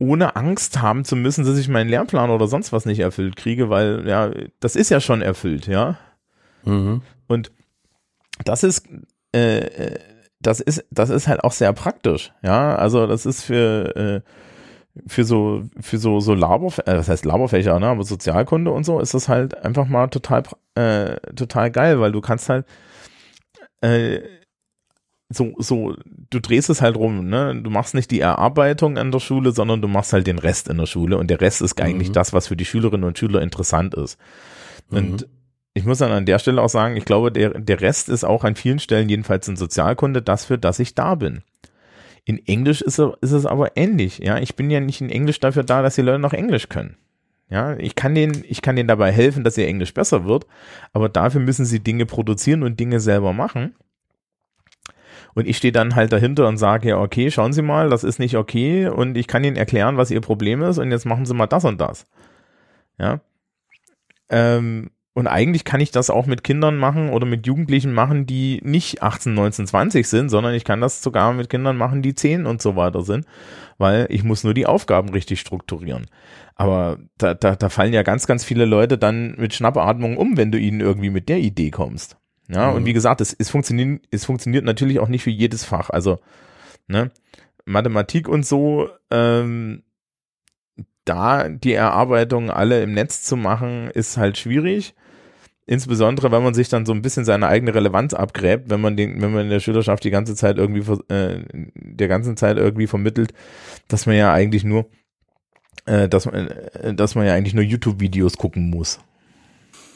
ohne 0.00 0.34
Angst 0.34 0.82
haben 0.82 1.04
zu 1.04 1.14
müssen, 1.14 1.44
dass 1.44 1.56
ich 1.56 1.68
meinen 1.68 1.90
Lehrplan 1.90 2.30
oder 2.30 2.48
sonst 2.48 2.72
was 2.72 2.86
nicht 2.86 2.98
erfüllt 2.98 3.36
kriege, 3.36 3.70
weil, 3.70 4.08
ja, 4.08 4.32
das 4.58 4.74
ist 4.74 4.90
ja 4.90 4.98
schon 4.98 5.22
erfüllt, 5.22 5.68
ja. 5.68 5.96
Mhm. 6.64 7.02
Und 7.28 7.52
das 8.44 8.64
ist, 8.64 8.88
äh, 9.32 9.58
äh, 9.58 9.98
das 10.40 10.58
ist, 10.58 10.86
das 10.90 11.08
ist 11.08 11.28
halt 11.28 11.44
auch 11.44 11.52
sehr 11.52 11.72
praktisch, 11.72 12.32
ja. 12.42 12.74
Also 12.74 13.06
das 13.06 13.26
ist 13.26 13.44
für, 13.44 13.94
äh, 13.94 14.20
für 15.06 15.24
so, 15.24 15.64
für 15.80 15.98
so, 15.98 16.20
so 16.20 16.34
Laber, 16.34 16.66
äh, 16.86 16.94
das 16.94 17.08
heißt 17.08 17.24
Laberfächer, 17.24 17.78
ne, 17.78 17.86
aber 17.86 18.04
Sozialkunde 18.04 18.70
und 18.70 18.84
so 18.84 19.00
ist 19.00 19.14
das 19.14 19.28
halt 19.28 19.56
einfach 19.64 19.86
mal 19.86 20.08
total, 20.08 20.42
äh, 20.74 21.16
total 21.34 21.70
geil, 21.70 22.00
weil 22.00 22.12
du 22.12 22.20
kannst 22.20 22.48
halt, 22.48 22.66
äh, 23.80 24.20
so, 25.30 25.52
so, 25.58 25.94
du 26.30 26.40
drehst 26.40 26.70
es 26.70 26.80
halt 26.80 26.96
rum, 26.96 27.28
ne? 27.28 27.54
Du 27.62 27.68
machst 27.68 27.94
nicht 27.94 28.10
die 28.10 28.20
Erarbeitung 28.20 28.96
an 28.96 29.12
der 29.12 29.20
Schule, 29.20 29.52
sondern 29.52 29.82
du 29.82 29.88
machst 29.88 30.14
halt 30.14 30.26
den 30.26 30.38
Rest 30.38 30.68
in 30.68 30.78
der 30.78 30.86
Schule 30.86 31.18
und 31.18 31.28
der 31.28 31.40
Rest 31.42 31.60
ist 31.60 31.78
eigentlich 31.82 32.08
Mhm. 32.08 32.12
das, 32.14 32.32
was 32.32 32.46
für 32.48 32.56
die 32.56 32.64
Schülerinnen 32.64 33.04
und 33.04 33.18
Schüler 33.18 33.42
interessant 33.42 33.94
ist. 33.94 34.18
Und 34.90 35.22
Mhm. 35.22 35.26
ich 35.74 35.84
muss 35.84 35.98
dann 35.98 36.12
an 36.12 36.24
der 36.24 36.38
Stelle 36.38 36.62
auch 36.62 36.70
sagen, 36.70 36.96
ich 36.96 37.04
glaube, 37.04 37.30
der, 37.30 37.50
der 37.60 37.80
Rest 37.82 38.08
ist 38.08 38.24
auch 38.24 38.42
an 38.42 38.56
vielen 38.56 38.78
Stellen, 38.78 39.10
jedenfalls 39.10 39.46
in 39.48 39.56
Sozialkunde, 39.56 40.22
das, 40.22 40.46
für 40.46 40.56
das 40.56 40.78
ich 40.78 40.94
da 40.94 41.14
bin. 41.14 41.42
In 42.28 42.46
Englisch 42.46 42.82
ist, 42.82 42.98
ist 42.98 43.32
es 43.32 43.46
aber 43.46 43.78
ähnlich. 43.78 44.18
Ja, 44.18 44.36
ich 44.36 44.54
bin 44.54 44.68
ja 44.68 44.80
nicht 44.80 45.00
in 45.00 45.08
Englisch 45.08 45.40
dafür 45.40 45.62
da, 45.62 45.80
dass 45.80 45.94
die 45.94 46.02
Leute 46.02 46.18
noch 46.18 46.34
Englisch 46.34 46.68
können. 46.68 46.98
Ja, 47.48 47.74
ich 47.78 47.94
kann 47.94 48.14
denen, 48.14 48.44
ich 48.46 48.60
kann 48.60 48.76
denen 48.76 48.86
dabei 48.86 49.10
helfen, 49.10 49.44
dass 49.44 49.56
ihr 49.56 49.66
Englisch 49.66 49.94
besser 49.94 50.26
wird, 50.26 50.46
aber 50.92 51.08
dafür 51.08 51.40
müssen 51.40 51.64
sie 51.64 51.80
Dinge 51.80 52.04
produzieren 52.04 52.62
und 52.64 52.78
Dinge 52.78 53.00
selber 53.00 53.32
machen. 53.32 53.74
Und 55.32 55.48
ich 55.48 55.56
stehe 55.56 55.72
dann 55.72 55.94
halt 55.94 56.12
dahinter 56.12 56.46
und 56.48 56.58
sage, 56.58 56.90
ja, 56.90 57.00
okay, 57.00 57.30
schauen 57.30 57.54
Sie 57.54 57.62
mal, 57.62 57.88
das 57.88 58.04
ist 58.04 58.18
nicht 58.18 58.36
okay 58.36 58.88
und 58.88 59.16
ich 59.16 59.26
kann 59.26 59.42
Ihnen 59.42 59.56
erklären, 59.56 59.96
was 59.96 60.10
Ihr 60.10 60.20
Problem 60.20 60.60
ist 60.60 60.76
und 60.76 60.90
jetzt 60.90 61.06
machen 61.06 61.24
Sie 61.24 61.32
mal 61.32 61.46
das 61.46 61.64
und 61.64 61.80
das. 61.80 62.04
Ja. 62.98 63.22
Ähm, 64.28 64.90
und 65.18 65.26
eigentlich 65.26 65.64
kann 65.64 65.80
ich 65.80 65.90
das 65.90 66.10
auch 66.10 66.26
mit 66.26 66.44
Kindern 66.44 66.76
machen 66.76 67.10
oder 67.10 67.26
mit 67.26 67.44
Jugendlichen 67.44 67.92
machen, 67.92 68.24
die 68.24 68.60
nicht 68.62 69.02
18, 69.02 69.34
19, 69.34 69.66
20 69.66 70.06
sind, 70.06 70.28
sondern 70.28 70.54
ich 70.54 70.62
kann 70.62 70.80
das 70.80 71.02
sogar 71.02 71.32
mit 71.32 71.50
Kindern 71.50 71.76
machen, 71.76 72.02
die 72.02 72.14
10 72.14 72.46
und 72.46 72.62
so 72.62 72.76
weiter 72.76 73.02
sind, 73.02 73.26
weil 73.78 74.06
ich 74.10 74.22
muss 74.22 74.44
nur 74.44 74.54
die 74.54 74.66
Aufgaben 74.66 75.08
richtig 75.08 75.40
strukturieren. 75.40 76.06
Aber 76.54 76.98
da, 77.16 77.34
da, 77.34 77.56
da 77.56 77.68
fallen 77.68 77.92
ja 77.92 78.04
ganz, 78.04 78.28
ganz 78.28 78.44
viele 78.44 78.64
Leute 78.64 78.96
dann 78.96 79.34
mit 79.36 79.54
Schnappatmung 79.54 80.16
um, 80.18 80.36
wenn 80.36 80.52
du 80.52 80.58
ihnen 80.58 80.78
irgendwie 80.80 81.10
mit 81.10 81.28
der 81.28 81.38
Idee 81.38 81.72
kommst. 81.72 82.16
Ja, 82.48 82.70
Mhm. 82.70 82.76
und 82.76 82.86
wie 82.86 82.92
gesagt, 82.92 83.20
es, 83.20 83.34
es, 83.36 83.50
funktioniert, 83.50 84.04
es 84.12 84.24
funktioniert 84.24 84.64
natürlich 84.64 85.00
auch 85.00 85.08
nicht 85.08 85.24
für 85.24 85.30
jedes 85.30 85.64
Fach. 85.64 85.90
Also, 85.90 86.20
ne, 86.86 87.10
Mathematik 87.64 88.28
und 88.28 88.46
so, 88.46 88.88
ähm, 89.10 89.82
da 91.04 91.48
die 91.48 91.72
Erarbeitung 91.72 92.52
alle 92.52 92.84
im 92.84 92.92
Netz 92.92 93.24
zu 93.24 93.36
machen, 93.36 93.90
ist 93.90 94.16
halt 94.16 94.38
schwierig. 94.38 94.94
Insbesondere, 95.68 96.32
wenn 96.32 96.42
man 96.42 96.54
sich 96.54 96.70
dann 96.70 96.86
so 96.86 96.92
ein 96.94 97.02
bisschen 97.02 97.26
seine 97.26 97.46
eigene 97.46 97.74
Relevanz 97.74 98.14
abgräbt, 98.14 98.70
wenn 98.70 98.80
man 98.80 98.96
den, 98.96 99.20
wenn 99.20 99.32
man 99.34 99.42
in 99.44 99.50
der 99.50 99.60
Schülerschaft 99.60 100.02
die 100.02 100.08
ganze 100.10 100.34
Zeit 100.34 100.56
irgendwie, 100.56 100.80
äh, 101.12 101.44
der 101.74 102.08
ganzen 102.08 102.38
Zeit 102.38 102.56
irgendwie 102.56 102.86
vermittelt, 102.86 103.34
dass 103.86 104.06
man 104.06 104.16
ja 104.16 104.32
eigentlich 104.32 104.64
nur, 104.64 104.86
äh, 105.84 106.08
dass 106.08 106.24
man, 106.24 106.48
äh, 106.48 106.94
dass 106.94 107.14
man 107.14 107.26
ja 107.26 107.34
eigentlich 107.34 107.52
nur 107.52 107.64
YouTube-Videos 107.64 108.38
gucken 108.38 108.70
muss. 108.70 108.98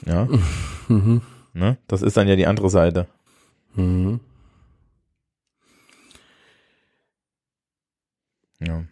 Ja, 0.04 0.28
Mhm. 0.88 1.22
ne? 1.54 1.78
Das 1.88 2.02
ist 2.02 2.18
dann 2.18 2.28
ja 2.28 2.36
die 2.36 2.46
andere 2.46 2.68
Seite. 2.68 3.06
Mhm. 3.74 4.20
Ja. 8.60 8.84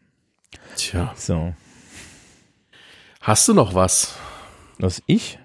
Tja. 0.76 1.12
So. 1.14 1.52
Hast 3.20 3.46
du 3.48 3.52
noch 3.52 3.74
was? 3.74 4.16
Was 4.78 5.02
ich? 5.04 5.38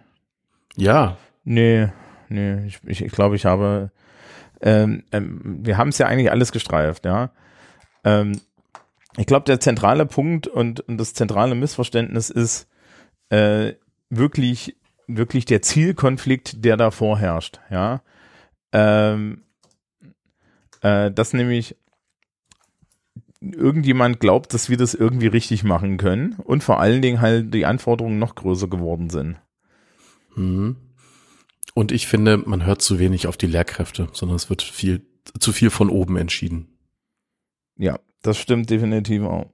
Ja. 0.77 1.17
Nee, 1.45 1.89
nee, 2.27 2.65
ich, 2.65 2.79
ich, 2.85 3.03
ich 3.03 3.11
glaube, 3.11 3.35
ich 3.35 3.45
habe, 3.45 3.91
ähm, 4.61 5.03
ähm, 5.11 5.59
wir 5.63 5.77
haben 5.77 5.89
es 5.89 5.99
ja 5.99 6.07
eigentlich 6.07 6.31
alles 6.31 6.51
gestreift, 6.51 7.05
ja. 7.05 7.29
Ähm, 8.03 8.41
ich 9.17 9.27
glaube, 9.27 9.45
der 9.45 9.59
zentrale 9.59 10.05
Punkt 10.05 10.47
und, 10.47 10.81
und 10.81 10.97
das 10.97 11.13
zentrale 11.13 11.55
Missverständnis 11.55 12.29
ist 12.29 12.67
äh, 13.29 13.73
wirklich, 14.09 14.75
wirklich 15.07 15.45
der 15.45 15.61
Zielkonflikt, 15.61 16.65
der 16.65 16.77
da 16.77 16.91
vorherrscht, 16.91 17.59
ja. 17.69 18.01
Ähm, 18.73 19.43
äh, 20.81 21.11
dass 21.11 21.33
nämlich 21.33 21.77
irgendjemand 23.39 24.19
glaubt, 24.19 24.53
dass 24.53 24.69
wir 24.69 24.77
das 24.77 24.95
irgendwie 24.95 25.27
richtig 25.27 25.63
machen 25.63 25.97
können 25.97 26.33
und 26.43 26.63
vor 26.63 26.79
allen 26.79 27.03
Dingen 27.03 27.21
halt 27.21 27.53
die 27.53 27.67
Anforderungen 27.67 28.17
noch 28.17 28.33
größer 28.33 28.67
geworden 28.67 29.11
sind. 29.11 29.39
Mhm. 30.35 30.77
Und 31.73 31.91
ich 31.91 32.07
finde, 32.07 32.37
man 32.37 32.65
hört 32.65 32.81
zu 32.81 32.99
wenig 32.99 33.27
auf 33.27 33.37
die 33.37 33.47
Lehrkräfte, 33.47 34.07
sondern 34.13 34.35
es 34.35 34.49
wird 34.49 34.61
viel, 34.61 35.05
zu 35.39 35.51
viel 35.51 35.69
von 35.69 35.89
oben 35.89 36.17
entschieden. 36.17 36.67
Ja, 37.77 37.99
das 38.21 38.37
stimmt 38.37 38.69
definitiv 38.69 39.23
auch. 39.23 39.51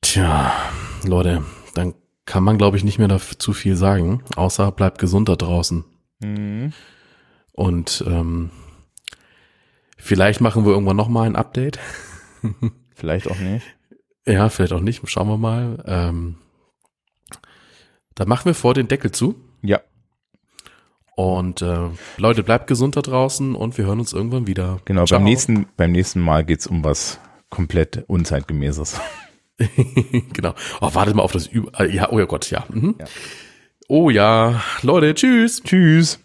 Tja, 0.00 0.52
Leute, 1.04 1.44
dann 1.74 1.94
kann 2.24 2.44
man, 2.44 2.58
glaube 2.58 2.76
ich, 2.76 2.84
nicht 2.84 2.98
mehr 2.98 3.08
dazu 3.08 3.52
viel 3.52 3.76
sagen, 3.76 4.22
außer 4.36 4.72
bleibt 4.72 4.98
gesund 4.98 5.28
da 5.28 5.36
draußen. 5.36 5.84
Mhm. 6.20 6.72
Und 7.52 8.04
ähm, 8.06 8.50
vielleicht 9.98 10.40
machen 10.40 10.64
wir 10.64 10.72
irgendwann 10.72 10.96
nochmal 10.96 11.26
ein 11.26 11.36
Update. 11.36 11.78
Vielleicht 12.94 13.28
auch 13.28 13.38
nicht. 13.38 13.66
Ja, 14.26 14.48
vielleicht 14.48 14.72
auch 14.72 14.80
nicht. 14.80 15.02
Schauen 15.10 15.28
wir 15.28 15.36
mal. 15.36 15.82
Ähm, 15.86 16.36
dann 18.14 18.28
machen 18.28 18.46
wir 18.46 18.54
vor 18.54 18.74
den 18.74 18.88
Deckel 18.88 19.10
zu. 19.10 19.34
Ja. 19.62 19.80
Und 21.14 21.62
äh, 21.62 21.88
Leute, 22.16 22.42
bleibt 22.42 22.66
gesund 22.66 22.96
da 22.96 23.02
draußen 23.02 23.54
und 23.54 23.76
wir 23.76 23.84
hören 23.84 24.00
uns 24.00 24.12
irgendwann 24.12 24.46
wieder. 24.46 24.80
Genau, 24.86 25.04
beim 25.04 25.24
nächsten, 25.24 25.66
beim 25.76 25.92
nächsten 25.92 26.20
Mal 26.20 26.44
geht's 26.44 26.66
um 26.66 26.84
was 26.84 27.20
komplett 27.50 28.04
Unzeitgemäßes. 28.08 29.00
genau. 30.32 30.54
Oh, 30.80 30.94
wartet 30.94 31.14
mal 31.14 31.22
auf 31.22 31.32
das 31.32 31.52
Üb 31.52 31.78
äh, 31.78 31.86
ja, 31.94 32.10
oh 32.10 32.18
ja 32.18 32.24
Gott, 32.24 32.50
ja. 32.50 32.64
Mhm. 32.68 32.96
ja. 32.98 33.06
Oh 33.88 34.10
ja. 34.10 34.62
Leute, 34.82 35.14
tschüss. 35.14 35.62
Tschüss. 35.62 36.18